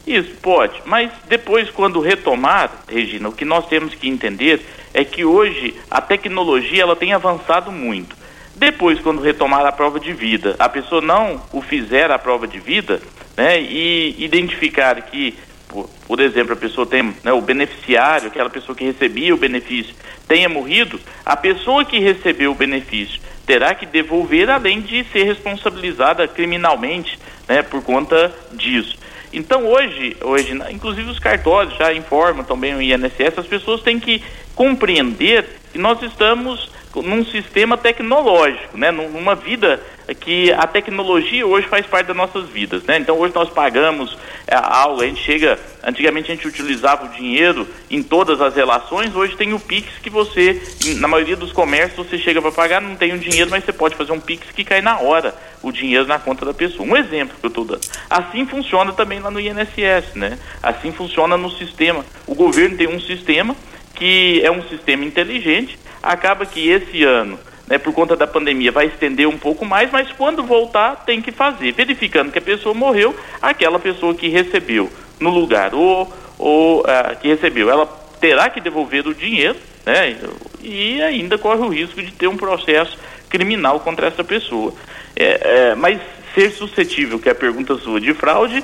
Isso, 0.05 0.29
pode. 0.39 0.79
Mas 0.85 1.09
depois, 1.27 1.71
quando 1.71 1.99
retomar, 1.99 2.83
Regina, 2.87 3.27
o 3.27 3.31
que 3.31 3.43
nós 3.43 3.65
temos 3.65 3.95
que 3.95 4.07
entender 4.07 4.63
é 4.93 5.03
que 5.03 5.25
hoje 5.25 5.73
a 5.89 5.99
tecnologia 5.99 6.83
ela 6.83 6.95
tem 6.95 7.11
avançado 7.11 7.71
muito. 7.71 8.15
Depois, 8.55 8.99
quando 8.99 9.19
retomar 9.19 9.65
a 9.65 9.71
prova 9.71 9.99
de 9.99 10.13
vida, 10.13 10.55
a 10.59 10.69
pessoa 10.69 11.01
não 11.01 11.41
o 11.51 11.59
fizer 11.59 12.11
a 12.11 12.19
prova 12.19 12.47
de 12.47 12.59
vida, 12.59 13.01
né, 13.35 13.59
e 13.59 14.15
identificar 14.19 15.01
que 15.01 15.35
por, 15.67 15.89
por 16.07 16.19
exemplo, 16.19 16.53
a 16.53 16.55
pessoa 16.57 16.85
tem 16.85 17.13
né, 17.23 17.31
o 17.31 17.41
beneficiário, 17.41 18.27
aquela 18.27 18.49
pessoa 18.49 18.75
que 18.75 18.85
recebia 18.85 19.33
o 19.33 19.37
benefício, 19.37 19.93
tenha 20.27 20.47
morrido, 20.47 20.99
a 21.25 21.35
pessoa 21.35 21.83
que 21.83 21.99
recebeu 21.99 22.51
o 22.51 22.55
benefício 22.55 23.19
terá 23.45 23.73
que 23.73 23.85
devolver, 23.85 24.49
além 24.49 24.81
de 24.81 25.05
ser 25.05 25.23
responsabilizada 25.23 26.27
criminalmente 26.27 27.17
né, 27.47 27.61
por 27.61 27.81
conta 27.81 28.33
disso. 28.53 28.97
Então 29.31 29.65
hoje, 29.65 30.17
hoje, 30.21 30.57
inclusive 30.69 31.09
os 31.09 31.19
cartórios 31.19 31.77
já 31.77 31.93
informam 31.93 32.43
também 32.43 32.75
o 32.75 32.81
INSS, 32.81 33.37
as 33.37 33.47
pessoas 33.47 33.81
têm 33.81 33.99
que 33.99 34.23
compreender 34.55 35.45
que 35.71 35.77
nós 35.77 36.01
estamos 36.01 36.69
num 36.95 37.25
sistema 37.25 37.77
tecnológico, 37.77 38.77
né? 38.77 38.91
Numa 38.91 39.35
vida 39.35 39.79
que 40.21 40.51
a 40.53 40.65
tecnologia 40.65 41.45
hoje 41.45 41.67
faz 41.67 41.85
parte 41.85 42.07
das 42.07 42.15
nossas 42.15 42.47
vidas, 42.49 42.83
né? 42.83 42.97
Então 42.97 43.17
hoje 43.19 43.35
nós 43.35 43.49
pagamos 43.49 44.17
é, 44.47 44.55
algo, 44.55 45.01
a 45.01 45.05
gente 45.05 45.21
chega, 45.21 45.59
antigamente 45.83 46.31
a 46.31 46.35
gente 46.35 46.47
utilizava 46.47 47.05
o 47.05 47.09
dinheiro 47.09 47.67
em 47.91 48.01
todas 48.01 48.39
as 48.39 48.55
relações, 48.55 49.15
hoje 49.15 49.35
tem 49.35 49.53
o 49.53 49.59
Pix 49.59 49.89
que 50.01 50.09
você, 50.09 50.61
na 50.97 51.07
maioria 51.07 51.35
dos 51.35 51.51
comércios, 51.51 52.07
você 52.07 52.17
chega 52.17 52.41
para 52.41 52.51
pagar, 52.51 52.81
não 52.81 52.95
tem 52.95 53.13
o 53.13 53.19
dinheiro, 53.19 53.49
mas 53.51 53.65
você 53.65 53.73
pode 53.73 53.95
fazer 53.95 54.13
um 54.13 54.19
Pix 54.19 54.47
que 54.51 54.63
cai 54.63 54.81
na 54.81 54.99
hora 54.99 55.35
o 55.61 55.71
dinheiro 55.71 56.07
na 56.07 56.19
conta 56.19 56.45
da 56.45 56.53
pessoa. 56.53 56.87
Um 56.87 56.95
exemplo 56.95 57.35
que 57.39 57.45
eu 57.45 57.49
estou 57.49 57.65
dando. 57.65 57.81
Assim 58.09 58.45
funciona 58.45 58.93
também 58.93 59.19
lá 59.19 59.29
no 59.29 59.39
INSS, 59.39 60.15
né? 60.15 60.37
Assim 60.63 60.91
funciona 60.91 61.35
no 61.35 61.51
sistema. 61.51 62.05
O 62.25 62.35
governo 62.35 62.77
tem 62.77 62.87
um 62.87 62.99
sistema 62.99 63.55
que 63.97 64.41
é 64.43 64.51
um 64.51 64.61
sistema 64.69 65.03
inteligente, 65.03 65.77
acaba 66.01 66.45
que 66.45 66.69
esse 66.69 67.03
ano 67.03 67.39
né, 67.67 67.77
por 67.77 67.93
conta 67.93 68.15
da 68.15 68.25
pandemia, 68.25 68.71
vai 68.71 68.85
estender 68.85 69.27
um 69.27 69.37
pouco 69.37 69.65
mais, 69.65 69.91
mas 69.91 70.09
quando 70.13 70.41
voltar 70.41 71.03
tem 71.05 71.21
que 71.21 71.31
fazer, 71.31 71.73
verificando 71.73 72.31
que 72.31 72.39
a 72.39 72.41
pessoa 72.41 72.73
morreu, 72.73 73.13
aquela 73.41 73.77
pessoa 73.77 74.15
que 74.15 74.29
recebeu 74.29 74.89
no 75.19 75.29
lugar 75.29 75.75
ou, 75.75 76.11
ou 76.39 76.85
que 77.21 77.27
recebeu, 77.27 77.69
ela 77.69 77.85
terá 78.21 78.49
que 78.49 78.61
devolver 78.61 79.05
o 79.05 79.13
dinheiro, 79.13 79.57
né, 79.85 80.17
e 80.61 81.01
ainda 81.01 81.37
corre 81.37 81.61
o 81.61 81.67
risco 81.67 82.01
de 82.01 82.11
ter 82.11 82.27
um 82.27 82.37
processo 82.37 82.97
criminal 83.29 83.81
contra 83.81 84.07
essa 84.07 84.23
pessoa. 84.23 84.73
É, 85.15 85.69
é, 85.71 85.75
mas 85.75 85.99
ser 86.33 86.51
suscetível, 86.51 87.19
que 87.19 87.27
é 87.27 87.31
a 87.33 87.35
pergunta 87.35 87.75
sua, 87.75 87.99
de 87.99 88.13
fraude, 88.13 88.63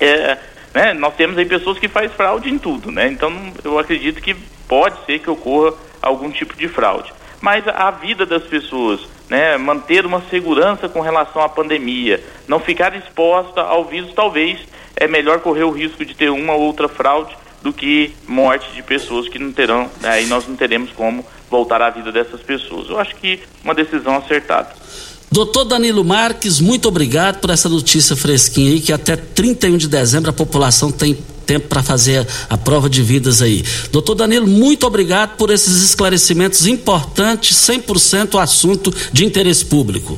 é, 0.00 0.38
né, 0.74 0.92
nós 0.92 1.14
temos 1.14 1.38
aí 1.38 1.46
pessoas 1.46 1.78
que 1.78 1.88
fazem 1.88 2.10
fraude 2.10 2.50
em 2.50 2.58
tudo, 2.58 2.90
né? 2.90 3.06
Então 3.08 3.32
eu 3.62 3.78
acredito 3.78 4.20
que 4.20 4.34
pode 4.68 5.04
ser 5.06 5.20
que 5.20 5.30
ocorra 5.30 5.74
algum 6.02 6.30
tipo 6.30 6.56
de 6.56 6.68
fraude 6.68 7.12
mas 7.44 7.68
a 7.68 7.90
vida 7.90 8.24
das 8.24 8.42
pessoas, 8.44 9.00
né, 9.28 9.58
manter 9.58 10.06
uma 10.06 10.22
segurança 10.30 10.88
com 10.88 11.02
relação 11.02 11.42
à 11.42 11.48
pandemia, 11.48 12.24
não 12.48 12.58
ficar 12.58 12.96
exposta 12.96 13.60
ao 13.60 13.84
vírus, 13.84 14.14
talvez 14.14 14.58
é 14.96 15.06
melhor 15.06 15.40
correr 15.40 15.64
o 15.64 15.70
risco 15.70 16.06
de 16.06 16.14
ter 16.14 16.30
uma 16.30 16.54
ou 16.54 16.62
outra 16.62 16.88
fraude 16.88 17.36
do 17.60 17.70
que 17.70 18.14
morte 18.26 18.72
de 18.72 18.82
pessoas 18.82 19.28
que 19.28 19.38
não 19.38 19.52
terão, 19.52 19.90
aí 20.02 20.22
né, 20.22 20.30
nós 20.30 20.48
não 20.48 20.56
teremos 20.56 20.90
como 20.92 21.22
voltar 21.50 21.82
à 21.82 21.90
vida 21.90 22.10
dessas 22.10 22.40
pessoas. 22.40 22.88
Eu 22.88 22.98
acho 22.98 23.14
que 23.16 23.38
uma 23.62 23.74
decisão 23.74 24.16
acertada. 24.16 24.74
Doutor 25.34 25.64
Danilo 25.64 26.04
Marques, 26.04 26.60
muito 26.60 26.86
obrigado 26.86 27.40
por 27.40 27.50
essa 27.50 27.68
notícia 27.68 28.14
fresquinha 28.14 28.70
aí, 28.70 28.80
que 28.80 28.92
até 28.92 29.16
31 29.16 29.76
de 29.76 29.88
dezembro 29.88 30.30
a 30.30 30.32
população 30.32 30.92
tem 30.92 31.18
tempo 31.44 31.66
para 31.66 31.82
fazer 31.82 32.24
a 32.48 32.56
prova 32.56 32.88
de 32.88 33.02
vidas 33.02 33.42
aí. 33.42 33.64
Doutor 33.90 34.14
Danilo, 34.14 34.46
muito 34.46 34.86
obrigado 34.86 35.36
por 35.36 35.50
esses 35.50 35.82
esclarecimentos 35.82 36.68
importantes, 36.68 37.56
100% 37.56 38.34
o 38.34 38.38
assunto 38.38 38.94
de 39.12 39.24
interesse 39.24 39.64
público. 39.64 40.16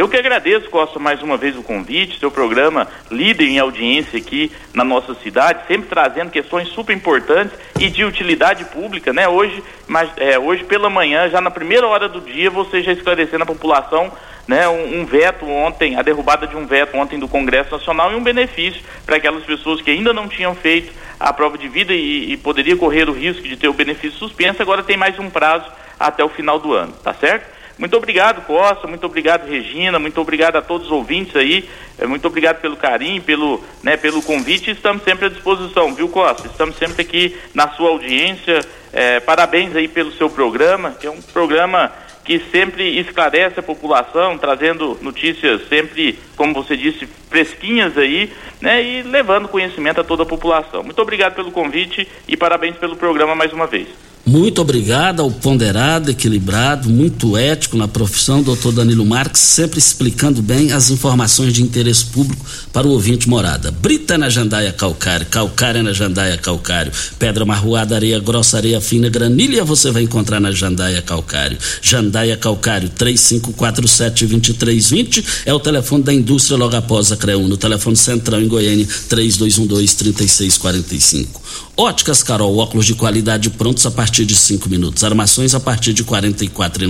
Eu 0.00 0.08
que 0.08 0.16
agradeço, 0.16 0.70
Costa, 0.70 0.98
mais 0.98 1.22
uma 1.22 1.36
vez 1.36 1.54
o 1.58 1.62
convite, 1.62 2.18
seu 2.18 2.30
programa 2.30 2.88
líder 3.10 3.44
em 3.44 3.58
audiência 3.58 4.18
aqui 4.18 4.50
na 4.72 4.82
nossa 4.82 5.14
cidade, 5.16 5.66
sempre 5.68 5.90
trazendo 5.90 6.30
questões 6.30 6.68
super 6.68 6.96
importantes 6.96 7.52
e 7.78 7.90
de 7.90 8.02
utilidade 8.02 8.64
pública, 8.64 9.12
né? 9.12 9.28
Hoje, 9.28 9.62
mas, 9.86 10.08
é, 10.16 10.38
hoje 10.38 10.64
pela 10.64 10.88
manhã, 10.88 11.28
já 11.28 11.38
na 11.38 11.50
primeira 11.50 11.86
hora 11.86 12.08
do 12.08 12.18
dia, 12.18 12.48
você 12.48 12.82
já 12.82 12.92
esclarecendo 12.92 13.42
a 13.42 13.46
população 13.46 14.10
né, 14.48 14.66
um, 14.70 15.00
um, 15.00 15.04
veto 15.04 15.46
ontem, 15.46 15.94
a 15.96 16.00
derrubada 16.00 16.46
de 16.46 16.56
um 16.56 16.66
veto 16.66 16.96
ontem 16.96 17.18
do 17.18 17.28
Congresso 17.28 17.72
Nacional 17.72 18.10
e 18.10 18.14
um 18.14 18.22
benefício 18.22 18.80
para 19.04 19.16
aquelas 19.16 19.44
pessoas 19.44 19.82
que 19.82 19.90
ainda 19.90 20.14
não 20.14 20.28
tinham 20.28 20.54
feito 20.54 20.94
a 21.20 21.30
prova 21.30 21.58
de 21.58 21.68
vida 21.68 21.92
e, 21.92 22.32
e 22.32 22.36
poderia 22.38 22.74
correr 22.74 23.06
o 23.06 23.12
risco 23.12 23.42
de 23.42 23.54
ter 23.54 23.68
o 23.68 23.74
benefício 23.74 24.18
suspenso, 24.18 24.62
agora 24.62 24.82
tem 24.82 24.96
mais 24.96 25.18
um 25.18 25.28
prazo 25.28 25.70
até 25.98 26.24
o 26.24 26.30
final 26.30 26.58
do 26.58 26.72
ano, 26.72 26.94
tá 27.04 27.12
certo? 27.12 27.59
Muito 27.80 27.96
obrigado, 27.96 28.44
Costa, 28.44 28.86
muito 28.86 29.06
obrigado, 29.06 29.48
Regina, 29.48 29.98
muito 29.98 30.20
obrigado 30.20 30.56
a 30.56 30.60
todos 30.60 30.88
os 30.88 30.92
ouvintes 30.92 31.34
aí, 31.34 31.66
é, 31.98 32.06
muito 32.06 32.26
obrigado 32.28 32.60
pelo 32.60 32.76
carinho, 32.76 33.22
pelo, 33.22 33.64
né, 33.82 33.96
pelo 33.96 34.20
convite, 34.20 34.70
estamos 34.70 35.02
sempre 35.02 35.24
à 35.24 35.28
disposição, 35.30 35.94
viu, 35.94 36.06
Costa? 36.06 36.46
Estamos 36.46 36.76
sempre 36.76 37.00
aqui 37.00 37.34
na 37.54 37.70
sua 37.70 37.88
audiência, 37.88 38.60
é, 38.92 39.18
parabéns 39.20 39.74
aí 39.74 39.88
pelo 39.88 40.12
seu 40.12 40.28
programa, 40.28 40.90
que 40.90 41.06
é 41.06 41.10
um 41.10 41.22
programa 41.22 41.90
que 42.22 42.38
sempre 42.52 43.00
esclarece 43.00 43.60
a 43.60 43.62
população, 43.62 44.36
trazendo 44.36 44.98
notícias 45.00 45.66
sempre, 45.66 46.18
como 46.36 46.52
você 46.52 46.76
disse, 46.76 47.08
fresquinhas 47.30 47.96
aí, 47.96 48.30
né, 48.60 48.82
e 48.82 49.02
levando 49.02 49.48
conhecimento 49.48 50.02
a 50.02 50.04
toda 50.04 50.24
a 50.24 50.26
população. 50.26 50.82
Muito 50.82 51.00
obrigado 51.00 51.34
pelo 51.34 51.50
convite 51.50 52.06
e 52.28 52.36
parabéns 52.36 52.76
pelo 52.76 52.94
programa 52.94 53.34
mais 53.34 53.54
uma 53.54 53.66
vez. 53.66 54.09
Muito 54.24 54.60
obrigado 54.60 55.20
ao 55.22 55.30
ponderado, 55.30 56.10
equilibrado, 56.10 56.90
muito 56.90 57.38
ético 57.38 57.76
na 57.76 57.88
profissão, 57.88 58.42
doutor 58.42 58.70
Danilo 58.70 59.04
Marques, 59.04 59.40
sempre 59.40 59.76
explicando 59.78 60.40
bem 60.42 60.72
as 60.72 60.90
informações 60.90 61.54
de 61.54 61.62
interesse 61.62 62.04
público 62.04 62.44
para 62.72 62.86
o 62.86 62.90
ouvinte 62.90 63.26
morada. 63.28 63.70
Brita 63.70 64.18
na 64.18 64.28
jandaia 64.28 64.72
calcário, 64.72 65.24
calcária 65.26 65.82
na 65.82 65.94
jandaia 65.94 66.36
calcário, 66.36 66.92
pedra 67.18 67.46
marroada, 67.46 67.96
areia 67.96 68.20
grossa, 68.20 68.58
areia 68.58 68.80
fina, 68.80 69.08
granilha 69.08 69.64
você 69.64 69.90
vai 69.90 70.02
encontrar 70.02 70.38
na 70.38 70.52
jandaia 70.52 71.00
calcário. 71.00 71.56
Jandaia 71.80 72.36
calcário, 72.36 72.90
3547-2320 72.90 75.24
é 75.46 75.54
o 75.54 75.58
telefone 75.58 76.04
da 76.04 76.12
indústria 76.12 76.58
logo 76.58 76.76
após 76.76 77.10
a 77.10 77.16
CREUN, 77.16 77.48
no 77.48 77.56
telefone 77.56 77.96
central 77.96 78.42
em 78.42 78.48
Goiânia, 78.48 78.86
3212-3645. 79.08 81.40
Óticas 81.76 82.20
Carol, 82.22 82.58
óculos 82.58 82.84
de 82.84 82.94
qualidade 82.94 83.48
prontos 83.50 83.86
a 83.86 83.90
partir 83.90 84.09
de 84.10 84.36
cinco 84.36 84.68
minutos. 84.68 85.04
Armações 85.04 85.54
a 85.54 85.60
partir 85.60 85.92
de 85.92 86.02
e 86.44 86.48
quatro 86.48 86.82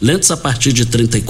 Lentes 0.00 0.30
a 0.30 0.36
partir 0.36 0.72
de 0.72 0.86
trinta 0.86 1.18
e 1.18 1.22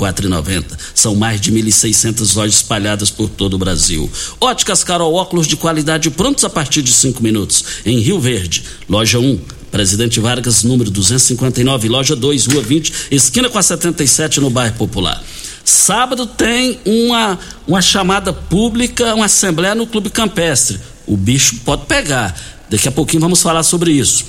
São 0.94 1.14
mais 1.14 1.40
de 1.40 1.50
1.600 1.50 2.36
lojas 2.36 2.56
espalhadas 2.56 3.10
por 3.10 3.28
todo 3.28 3.54
o 3.54 3.58
Brasil. 3.58 4.10
Óticas 4.40 4.84
Carol, 4.84 5.14
óculos 5.14 5.46
de 5.46 5.56
qualidade 5.56 6.10
prontos 6.10 6.44
a 6.44 6.50
partir 6.50 6.82
de 6.82 6.92
cinco 6.92 7.22
minutos. 7.22 7.64
Em 7.84 7.98
Rio 7.98 8.20
Verde, 8.20 8.62
loja 8.88 9.18
1. 9.18 9.40
Presidente 9.70 10.20
Vargas, 10.20 10.62
número 10.62 10.88
259, 10.88 11.88
loja 11.88 12.14
2, 12.14 12.46
rua 12.46 12.62
20, 12.62 12.92
esquina 13.10 13.48
com 13.48 13.58
a 13.58 13.62
77, 13.62 14.40
no 14.40 14.48
bairro 14.48 14.76
Popular. 14.76 15.20
Sábado 15.64 16.26
tem 16.26 16.78
uma, 16.84 17.38
uma 17.66 17.82
chamada 17.82 18.32
pública, 18.32 19.14
uma 19.14 19.24
assembleia 19.24 19.74
no 19.74 19.86
Clube 19.86 20.10
Campestre. 20.10 20.78
O 21.06 21.16
bicho 21.16 21.56
pode 21.64 21.86
pegar. 21.86 22.38
Daqui 22.70 22.86
a 22.86 22.92
pouquinho 22.92 23.20
vamos 23.20 23.42
falar 23.42 23.62
sobre 23.62 23.92
isso. 23.92 24.26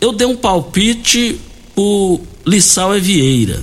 Eu 0.00 0.12
dei 0.12 0.26
um 0.26 0.36
palpite 0.36 1.38
pro 1.74 2.20
Lissau 2.46 2.96
Evieira. 2.96 3.62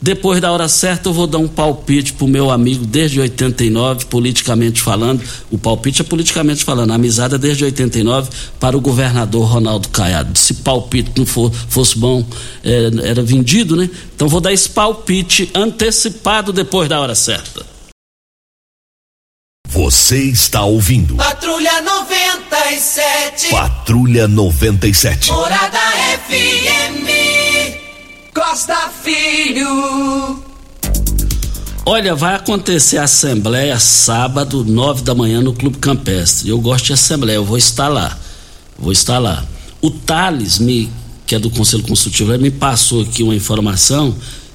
Depois 0.00 0.38
da 0.38 0.52
hora 0.52 0.68
certa, 0.68 1.08
eu 1.08 1.14
vou 1.14 1.26
dar 1.26 1.38
um 1.38 1.48
palpite 1.48 2.12
pro 2.12 2.28
meu 2.28 2.50
amigo 2.50 2.84
desde 2.84 3.20
89, 3.20 4.04
politicamente 4.04 4.82
falando. 4.82 5.22
O 5.50 5.56
palpite 5.56 6.02
é 6.02 6.04
politicamente 6.04 6.62
falando, 6.62 6.90
a 6.90 6.94
amizade 6.96 7.34
é 7.34 7.38
desde 7.38 7.64
89 7.64 8.30
para 8.60 8.76
o 8.76 8.82
governador 8.82 9.46
Ronaldo 9.46 9.88
Caiado. 9.88 10.38
Se 10.38 10.54
palpite 10.54 11.12
não 11.16 11.24
for, 11.24 11.50
fosse 11.50 11.98
bom, 11.98 12.22
é, 12.62 12.90
era 13.02 13.22
vendido, 13.22 13.76
né? 13.76 13.88
Então 14.14 14.28
vou 14.28 14.42
dar 14.42 14.52
esse 14.52 14.68
palpite 14.68 15.50
antecipado 15.54 16.52
depois 16.52 16.86
da 16.86 17.00
hora 17.00 17.14
certa. 17.14 17.73
Você 19.74 20.22
está 20.22 20.64
ouvindo. 20.64 21.16
Patrulha 21.16 21.82
97. 21.82 23.50
Patrulha 23.50 24.28
97. 24.28 25.32
Morada 25.32 25.80
FM. 26.28 27.10
Costa 28.32 28.88
Filho. 29.02 30.40
Olha, 31.84 32.14
vai 32.14 32.36
acontecer 32.36 32.98
a 32.98 33.02
assembleia 33.02 33.76
sábado, 33.80 34.64
nove 34.64 35.02
da 35.02 35.12
manhã, 35.12 35.42
no 35.42 35.52
Clube 35.52 35.78
Campestre. 35.78 36.50
Eu 36.50 36.60
gosto 36.60 36.84
de 36.84 36.92
assembleia, 36.92 37.38
eu 37.38 37.44
vou 37.44 37.58
estar 37.58 37.88
lá. 37.88 38.16
Vou 38.78 38.92
estar 38.92 39.18
lá. 39.18 39.44
O 39.82 39.90
Thales, 39.90 40.60
me, 40.60 40.88
que 41.26 41.34
é 41.34 41.38
do 41.40 41.50
Conselho 41.50 41.82
Consultivo, 41.82 42.38
me 42.38 42.52
passou 42.52 43.02
aqui 43.02 43.24
uma 43.24 43.34
informação 43.34 44.14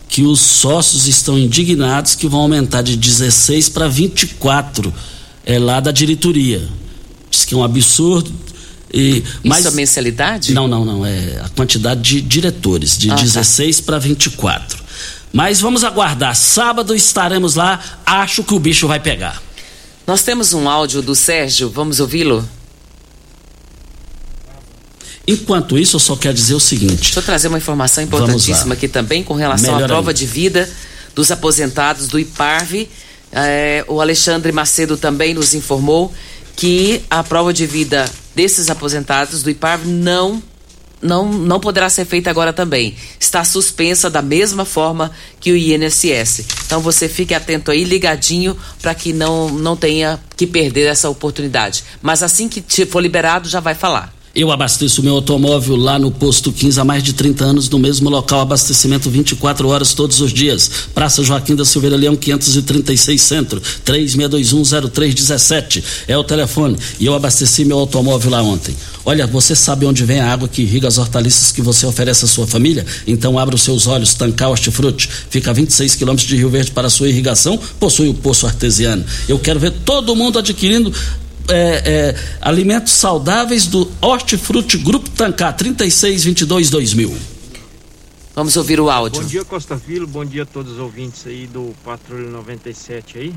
que 0.09 0.23
os 0.23 0.41
sócios 0.41 1.07
estão 1.07 1.37
indignados 1.37 2.15
que 2.15 2.27
vão 2.27 2.41
aumentar 2.41 2.81
de 2.81 2.97
16 2.97 3.69
para 3.69 3.87
24 3.87 4.91
é, 5.45 5.59
lá 5.59 5.79
da 5.79 5.91
diretoria. 5.91 6.67
Diz 7.29 7.45
que 7.45 7.53
é 7.53 7.57
um 7.57 7.63
absurdo. 7.63 8.31
E, 8.91 9.23
mas, 9.43 9.59
Isso 9.59 9.67
é 9.67 9.71
mensalidade? 9.71 10.53
Não, 10.53 10.67
não, 10.67 10.83
não. 10.83 11.05
É 11.05 11.39
a 11.45 11.49
quantidade 11.49 12.01
de 12.01 12.21
diretores, 12.21 12.97
de 12.97 13.11
ah, 13.11 13.15
16 13.15 13.77
tá. 13.77 13.83
para 13.85 13.99
24. 13.99 14.83
Mas 15.31 15.61
vamos 15.61 15.83
aguardar. 15.83 16.35
Sábado 16.35 16.95
estaremos 16.95 17.53
lá. 17.53 17.79
Acho 18.03 18.43
que 18.43 18.55
o 18.55 18.59
bicho 18.59 18.87
vai 18.87 18.99
pegar. 18.99 19.39
Nós 20.07 20.23
temos 20.23 20.53
um 20.53 20.67
áudio 20.67 21.03
do 21.03 21.13
Sérgio, 21.13 21.69
vamos 21.69 21.99
ouvi-lo? 21.99 22.43
Enquanto 25.31 25.77
isso, 25.77 25.95
eu 25.95 25.99
só 25.99 26.15
quero 26.15 26.33
dizer 26.33 26.55
o 26.55 26.59
seguinte. 26.59 27.03
Deixa 27.03 27.19
eu 27.19 27.23
trazer 27.23 27.49
uma 27.49 27.57
informação 27.59 28.03
importantíssima 28.03 28.73
aqui 28.73 28.87
também 28.87 29.23
com 29.23 29.35
relação 29.35 29.75
Melhor 29.75 29.85
à 29.85 29.87
prova 29.87 30.11
de 30.11 30.25
vida 30.25 30.67
dos 31.13 31.29
aposentados 31.29 32.07
do 32.07 32.17
IPARV. 32.17 32.89
É, 33.31 33.85
o 33.87 34.01
Alexandre 34.01 34.51
Macedo 34.51 34.97
também 34.97 35.35
nos 35.35 35.53
informou 35.53 36.11
que 36.55 37.03
a 37.11 37.23
prova 37.23 37.53
de 37.53 37.67
vida 37.67 38.09
desses 38.35 38.71
aposentados 38.71 39.43
do 39.43 39.51
IPARV 39.51 39.87
não 39.87 40.41
não, 41.01 41.31
não 41.31 41.59
poderá 41.59 41.89
ser 41.89 42.05
feita 42.05 42.29
agora 42.29 42.51
também. 42.51 42.95
Está 43.19 43.43
suspensa 43.45 44.09
da 44.09 44.21
mesma 44.21 44.65
forma 44.65 45.11
que 45.39 45.51
o 45.51 45.55
INSS. 45.55 46.43
Então 46.65 46.81
você 46.81 47.07
fique 47.07 47.33
atento 47.33 47.71
aí, 47.71 47.83
ligadinho, 47.83 48.57
para 48.81 48.93
que 48.93 49.13
não, 49.13 49.47
não 49.49 49.77
tenha 49.77 50.19
que 50.35 50.45
perder 50.45 50.87
essa 50.87 51.07
oportunidade. 51.07 51.83
Mas 52.01 52.21
assim 52.21 52.49
que 52.49 52.85
for 52.85 52.99
liberado, 52.99 53.47
já 53.47 53.59
vai 53.59 53.75
falar. 53.75 54.18
Eu 54.35 54.51
abasteço 54.51 55.01
meu 55.01 55.15
automóvel 55.15 55.75
lá 55.75 55.97
no 55.97 56.11
posto 56.11 56.51
15 56.51 56.79
há 56.79 56.85
mais 56.85 57.01
de 57.01 57.13
30 57.13 57.43
anos, 57.43 57.67
no 57.67 57.79
mesmo 57.79 58.11
local, 58.11 58.41
abastecimento 58.41 59.09
24 59.09 59.67
horas 59.67 59.95
todos 59.95 60.21
os 60.21 60.31
dias. 60.31 60.69
Praça 60.93 61.23
Joaquim 61.23 61.55
da 61.55 61.65
Silveira 61.65 61.97
Leão, 61.97 62.15
536 62.15 63.19
Centro, 63.19 63.59
36210317 63.83 65.83
é 66.07 66.15
o 66.15 66.23
telefone. 66.23 66.77
E 66.99 67.07
eu 67.07 67.15
abasteci 67.15 67.65
meu 67.65 67.79
automóvel 67.79 68.29
lá 68.29 68.43
ontem. 68.43 68.75
Olha, 69.03 69.25
você 69.25 69.55
sabe 69.55 69.87
onde 69.87 70.05
vem 70.05 70.19
a 70.19 70.31
água 70.31 70.47
que 70.47 70.61
irriga 70.61 70.87
as 70.87 70.99
hortaliças 70.99 71.51
que 71.51 71.63
você 71.63 71.87
oferece 71.87 72.25
à 72.25 72.27
sua 72.27 72.45
família? 72.45 72.85
Então 73.07 73.39
abra 73.39 73.55
os 73.55 73.63
seus 73.63 73.87
olhos, 73.87 74.13
Tancar 74.13 74.51
Hortifruti. 74.51 75.09
Fica 75.31 75.49
a 75.49 75.53
26 75.53 75.95
quilômetros 75.95 76.27
de 76.27 76.35
Rio 76.35 76.51
Verde 76.51 76.69
para 76.69 76.85
a 76.85 76.91
sua 76.91 77.09
irrigação, 77.09 77.59
possui 77.79 78.09
o 78.09 78.13
poço 78.13 78.45
artesiano. 78.45 79.03
Eu 79.27 79.39
quero 79.39 79.59
ver 79.59 79.71
todo 79.71 80.15
mundo 80.15 80.37
adquirindo 80.37 80.93
é, 81.49 81.81
é, 81.85 82.15
alimentos 82.41 82.93
saudáveis 82.93 83.65
do 83.65 83.89
Hortifruti 84.01 84.77
Grupo 84.77 85.09
Tancar 85.09 85.55
3622 85.55 86.69
2000. 86.69 87.17
Vamos 88.35 88.55
ouvir 88.55 88.79
o 88.79 88.89
áudio. 88.89 89.21
Bom 89.21 89.27
dia, 89.27 89.43
Costa 89.43 89.77
Filho. 89.77 90.07
Bom 90.07 90.23
dia 90.23 90.43
a 90.43 90.45
todos 90.45 90.73
os 90.73 90.79
ouvintes 90.79 91.27
aí 91.27 91.47
do 91.47 91.75
Patrulha 91.83 92.29
97 92.29 93.17
aí. 93.17 93.35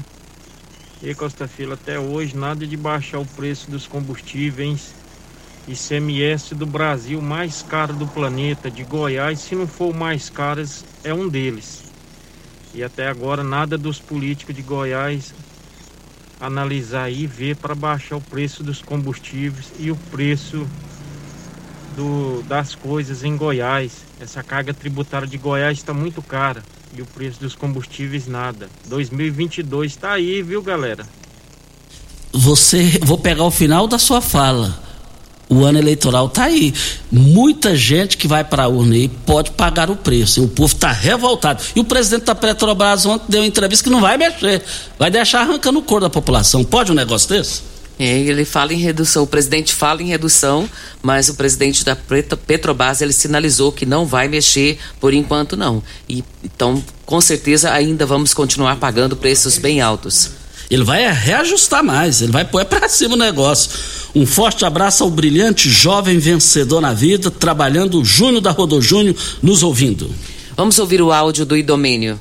E 1.03 1.15
Costa 1.15 1.49
Filho, 1.49 1.73
até 1.73 1.99
hoje 1.99 2.37
nada 2.37 2.65
de 2.65 2.77
baixar 2.77 3.19
o 3.19 3.27
preço 3.27 3.71
dos 3.71 3.87
combustíveis. 3.87 4.95
ICMS 5.67 6.55
do 6.55 6.67
Brasil 6.67 7.21
mais 7.21 7.63
caro 7.63 7.93
do 7.93 8.07
planeta, 8.07 8.71
de 8.71 8.83
Goiás, 8.85 9.41
se 9.41 9.55
não 9.55 9.67
for 9.67 9.93
o 9.93 9.97
mais 9.97 10.29
caro, 10.29 10.65
é 11.05 11.15
um 11.15 11.29
deles. 11.29 11.83
E 12.75 12.83
até 12.83 13.09
agora 13.09 13.45
nada 13.45 13.77
dos 13.77 13.99
políticos 13.99 14.55
de 14.55 14.63
Goiás 14.63 15.33
analisar 16.43 17.09
e 17.09 17.25
ver 17.25 17.57
para 17.57 17.75
baixar 17.75 18.17
o 18.17 18.21
preço 18.21 18.65
dos 18.65 18.83
combustíveis 18.83 19.73
e 19.79 19.93
o 19.93 19.97
preço 20.11 20.67
do, 21.97 22.43
das 22.49 22.75
coisas 22.75 23.23
em 23.23 23.37
Goiás. 23.37 23.93
Essa 24.21 24.43
carga 24.43 24.75
tributária 24.75 25.27
de 25.27 25.39
Goiás 25.39 25.79
está 25.79 25.95
muito 25.95 26.21
cara 26.21 26.63
e 26.95 27.01
o 27.01 27.07
preço 27.07 27.41
dos 27.41 27.55
combustíveis 27.55 28.27
nada. 28.27 28.69
2022 28.87 29.93
está 29.93 30.13
aí, 30.13 30.43
viu, 30.43 30.61
galera? 30.63 31.07
Você, 32.33 32.99
vou 33.03 33.19
pegar 33.19 33.45
o 33.45 33.51
final 33.51 33.87
da 33.87 33.99
sua 33.99 34.21
fala 34.21 34.92
o 35.53 35.65
ano 35.65 35.79
eleitoral 35.79 36.27
está 36.27 36.45
aí. 36.45 36.73
Muita 37.11 37.77
gente 37.77 38.17
que 38.17 38.27
vai 38.27 38.43
para 38.43 38.65
a 38.65 38.69
urna 38.69 38.95
aí 38.95 39.09
pode 39.09 39.51
pagar 39.51 39.91
o 39.91 39.97
preço. 39.97 40.43
O 40.45 40.49
povo 40.49 40.73
está 40.73 40.91
revoltado. 40.91 41.63
E 41.77 41.81
o 41.81 41.85
presidente 41.85 42.25
da 42.25 42.35
Petrobras 42.35 43.05
ontem 43.05 43.27
deu 43.29 43.41
uma 43.43 43.47
entrevista 43.47 43.85
que 43.85 43.91
não 43.91 44.01
vai 44.01 44.17
mexer. 44.17 44.63
Vai 44.99 45.11
deixar 45.11 45.41
arrancando 45.41 45.79
o 45.79 45.83
cor 45.83 46.01
da 46.01 46.09
população. 46.11 46.65
Pode 46.65 46.91
um 46.91 46.95
negócio 46.95 47.29
desse? 47.29 47.73
É, 47.99 48.19
ele 48.19 48.45
fala 48.45 48.73
em 48.73 48.79
redução, 48.79 49.23
o 49.23 49.27
presidente 49.27 49.73
fala 49.73 50.03
em 50.03 50.07
redução, 50.07 50.69
mas 51.03 51.29
o 51.29 51.35
presidente 51.35 51.85
da 51.85 51.95
Petrobras 51.95 53.01
ele 53.01 53.13
sinalizou 53.13 53.71
que 53.71 53.85
não 53.85 54.07
vai 54.07 54.29
mexer 54.29 54.79
por 54.99 55.13
enquanto 55.13 55.57
não. 55.57 55.83
E, 56.09 56.25
então, 56.43 56.83
com 57.05 57.21
certeza 57.21 57.71
ainda 57.71 58.07
vamos 58.07 58.33
continuar 58.33 58.77
pagando 58.77 59.17
preços 59.17 59.59
bem 59.59 59.81
altos. 59.81 60.42
Ele 60.71 60.85
vai 60.85 61.11
reajustar 61.13 61.85
mais, 61.85 62.23
ele 62.23 62.33
vai 62.33 62.45
pôr 62.45 62.65
para 62.65 62.89
cima 62.89 63.15
o 63.15 63.19
negócio. 63.19 63.71
Um 64.15 64.27
forte 64.27 64.65
abraço 64.65 65.03
ao 65.03 65.11
brilhante 65.11 65.71
jovem 65.71 66.19
vencedor 66.19 66.81
na 66.81 66.93
vida, 66.93 67.31
trabalhando 67.31 68.05
Júnior 68.05 68.41
da 68.41 68.51
Rodojúnior, 68.51 69.17
nos 69.43 69.63
ouvindo. 69.63 70.11
Vamos 70.57 70.79
ouvir 70.79 71.01
o 71.01 71.13
áudio 71.13 71.47
do 71.47 71.57
Idomênio. 71.57 72.21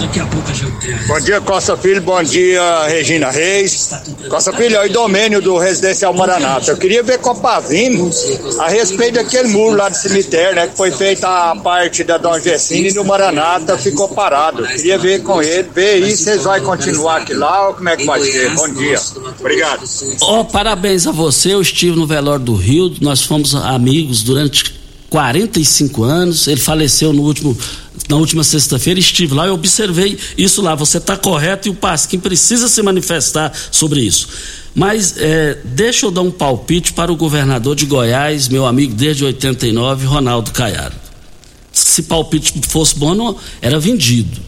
Daqui 0.00 0.18
a 0.18 0.26
pouco 0.26 0.50
a 0.50 0.54
gente 0.54 0.70
Bom 1.06 1.20
dia, 1.20 1.40
Costa 1.42 1.76
Filho. 1.76 2.00
Bom 2.00 2.22
dia, 2.22 2.86
Regina 2.86 3.30
Reis. 3.30 3.90
Costa 4.30 4.52
Filho, 4.52 4.76
é 4.76 4.82
o 4.82 4.86
Idomênio 4.86 5.42
do 5.42 5.58
Residencial 5.58 6.14
Maranata. 6.14 6.70
Eu 6.70 6.76
queria 6.78 7.02
ver 7.02 7.18
com 7.18 7.30
a 7.30 7.34
Pavino 7.34 8.10
a 8.58 8.68
respeito 8.68 9.14
daquele 9.14 9.48
muro 9.48 9.76
lá 9.76 9.88
do 9.90 9.96
cemitério, 9.96 10.56
né? 10.56 10.68
Que 10.68 10.76
foi 10.76 10.90
feita 10.90 11.28
a 11.28 11.56
parte 11.56 12.02
da 12.02 12.16
Dom 12.16 12.38
Gessine 12.40 12.88
e 12.88 12.92
do 12.94 13.04
Maranata 13.04 13.76
ficou 13.76 14.08
parado. 14.08 14.64
Eu 14.64 14.68
queria 14.68 14.98
ver 14.98 15.22
com 15.22 15.42
ele, 15.42 15.68
ver 15.74 16.02
aí 16.02 16.16
se 16.16 16.30
eles 16.30 16.44
vão 16.44 16.58
continuar 16.60 17.18
aqui 17.18 17.34
lá 17.34 17.68
ou 17.68 17.74
como 17.74 17.88
é 17.90 17.96
que 17.96 18.06
vai 18.06 18.20
ser. 18.22 18.54
Bom 18.54 18.68
dia. 18.72 18.98
Obrigado. 19.38 19.82
Oh, 20.22 20.44
parabéns 20.46 21.06
a 21.06 21.12
você. 21.12 21.52
Eu 21.52 21.60
estive 21.60 21.96
no 21.96 22.06
velório 22.06 22.44
do 22.44 22.54
Rio. 22.54 22.90
Nós 23.00 23.22
fomos 23.22 23.54
amigos 23.54 24.22
durante 24.22 24.79
45 25.10 26.02
anos. 26.04 26.46
Ele 26.46 26.60
faleceu 26.60 27.12
no 27.12 27.22
último 27.22 27.56
na 28.08 28.16
última 28.16 28.42
sexta-feira, 28.42 28.98
estive 28.98 29.34
lá 29.34 29.46
e 29.46 29.50
observei 29.50 30.18
isso 30.36 30.60
lá. 30.62 30.74
Você 30.74 30.98
está 30.98 31.16
correto 31.16 31.68
e 31.68 31.70
o 31.70 31.74
Pasquim 31.74 32.18
precisa 32.18 32.68
se 32.68 32.82
manifestar 32.82 33.52
sobre 33.70 34.00
isso. 34.00 34.28
Mas 34.74 35.14
é, 35.16 35.58
deixa 35.64 36.06
eu 36.06 36.10
dar 36.10 36.22
um 36.22 36.30
palpite 36.30 36.92
para 36.92 37.12
o 37.12 37.16
governador 37.16 37.76
de 37.76 37.86
Goiás, 37.86 38.48
meu 38.48 38.66
amigo 38.66 38.94
desde 38.94 39.24
89, 39.24 40.06
Ronaldo 40.06 40.50
Caiado. 40.50 40.96
Se 41.72 42.02
palpite 42.02 42.52
fosse 42.68 42.98
bom, 42.98 43.14
não, 43.14 43.36
era 43.62 43.78
vendido. 43.78 44.40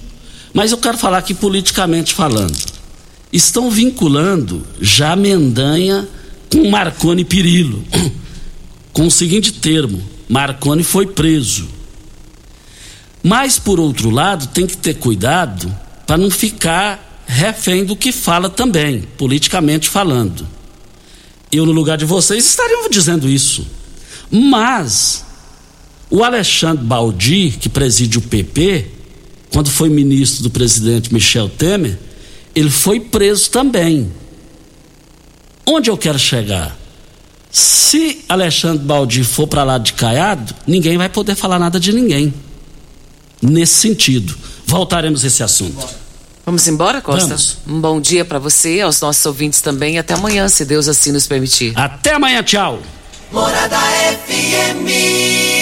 Mas 0.53 0.73
eu 0.73 0.79
quero 0.79 0.99
falar 0.99 1.19
aqui 1.19 1.35
politicamente 1.35 2.13
falando. 2.13 2.57
Estão 3.33 3.71
vinculando 3.71 4.67
já 4.81 5.17
Mendanha 5.17 6.07
com 6.51 6.69
Marconi 6.69 7.25
Pirillo, 7.25 7.83
com 8.93 9.07
o 9.07 9.11
seguinte 9.11 9.53
termo: 9.53 10.03
Marconi 10.33 10.83
foi 10.83 11.07
preso. 11.07 11.69
Mas, 13.23 13.59
por 13.59 13.79
outro 13.79 14.09
lado, 14.09 14.47
tem 14.47 14.67
que 14.67 14.79
ter 14.79 14.95
cuidado 14.95 15.71
para 16.07 16.17
não 16.17 16.31
ficar 16.31 17.23
refém 17.27 17.85
do 17.85 17.95
que 17.95 18.11
fala 18.11 18.49
também, 18.49 19.03
politicamente 19.19 19.91
falando. 19.91 20.49
Eu, 21.53 21.67
no 21.67 21.73
lugar 21.73 21.99
de 21.99 22.07
vocês, 22.07 22.47
estaria 22.47 22.89
dizendo 22.89 23.29
isso. 23.29 23.67
Mas, 24.31 25.23
o 26.09 26.25
Alexandre 26.25 26.83
Baldi, 26.83 27.51
que 27.61 27.69
preside 27.69 28.17
o 28.17 28.23
PP, 28.23 28.87
quando 29.53 29.69
foi 29.69 29.91
ministro 29.91 30.45
do 30.45 30.51
presidente 30.51 31.13
Michel 31.13 31.51
Temer, 31.51 31.99
ele 32.55 32.71
foi 32.71 32.99
preso 33.01 33.51
também. 33.51 34.11
Onde 35.67 35.91
eu 35.91 35.99
quero 35.99 36.19
chegar? 36.19 36.82
Se 37.53 38.25
Alexandre 38.27 38.83
Baldi 38.83 39.23
for 39.23 39.47
para 39.47 39.63
lá 39.63 39.77
de 39.77 39.93
Caiado, 39.93 40.55
ninguém 40.67 40.97
vai 40.97 41.11
poder 41.11 41.35
falar 41.35 41.59
nada 41.59 41.79
de 41.79 41.93
ninguém 41.93 42.33
nesse 43.43 43.75
sentido. 43.75 44.35
Voltaremos 44.67 45.23
a 45.23 45.27
esse 45.27 45.43
assunto. 45.43 45.87
Vamos 46.47 46.67
embora, 46.67 47.03
Costa? 47.03 47.29
Vamos. 47.29 47.59
Um 47.69 47.79
bom 47.79 48.01
dia 48.01 48.25
para 48.25 48.39
você, 48.39 48.81
aos 48.81 49.01
nossos 49.01 49.25
ouvintes 49.27 49.61
também. 49.61 49.99
Até 49.99 50.15
amanhã, 50.15 50.49
se 50.49 50.65
Deus 50.65 50.89
assim 50.89 51.13
nos 51.13 51.27
permitir. 51.27 51.73
Até 51.77 52.15
amanhã, 52.15 52.43
tchau. 52.43 52.81
Morada 53.31 53.79
FM. 54.27 55.62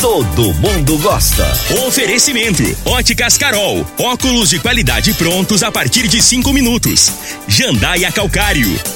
todo 0.00 0.52
mundo 0.54 0.98
gosta. 0.98 1.46
Oferecimento: 1.86 2.62
Óticas 2.84 3.36
Carol. 3.36 3.86
Óculos 3.98 4.50
de 4.50 4.58
qualidade 4.58 5.12
prontos 5.14 5.62
a 5.62 5.70
partir 5.70 6.08
de 6.08 6.22
cinco 6.22 6.52
minutos. 6.52 7.10
Jandaia 7.48 8.10
Calcário. 8.12 8.95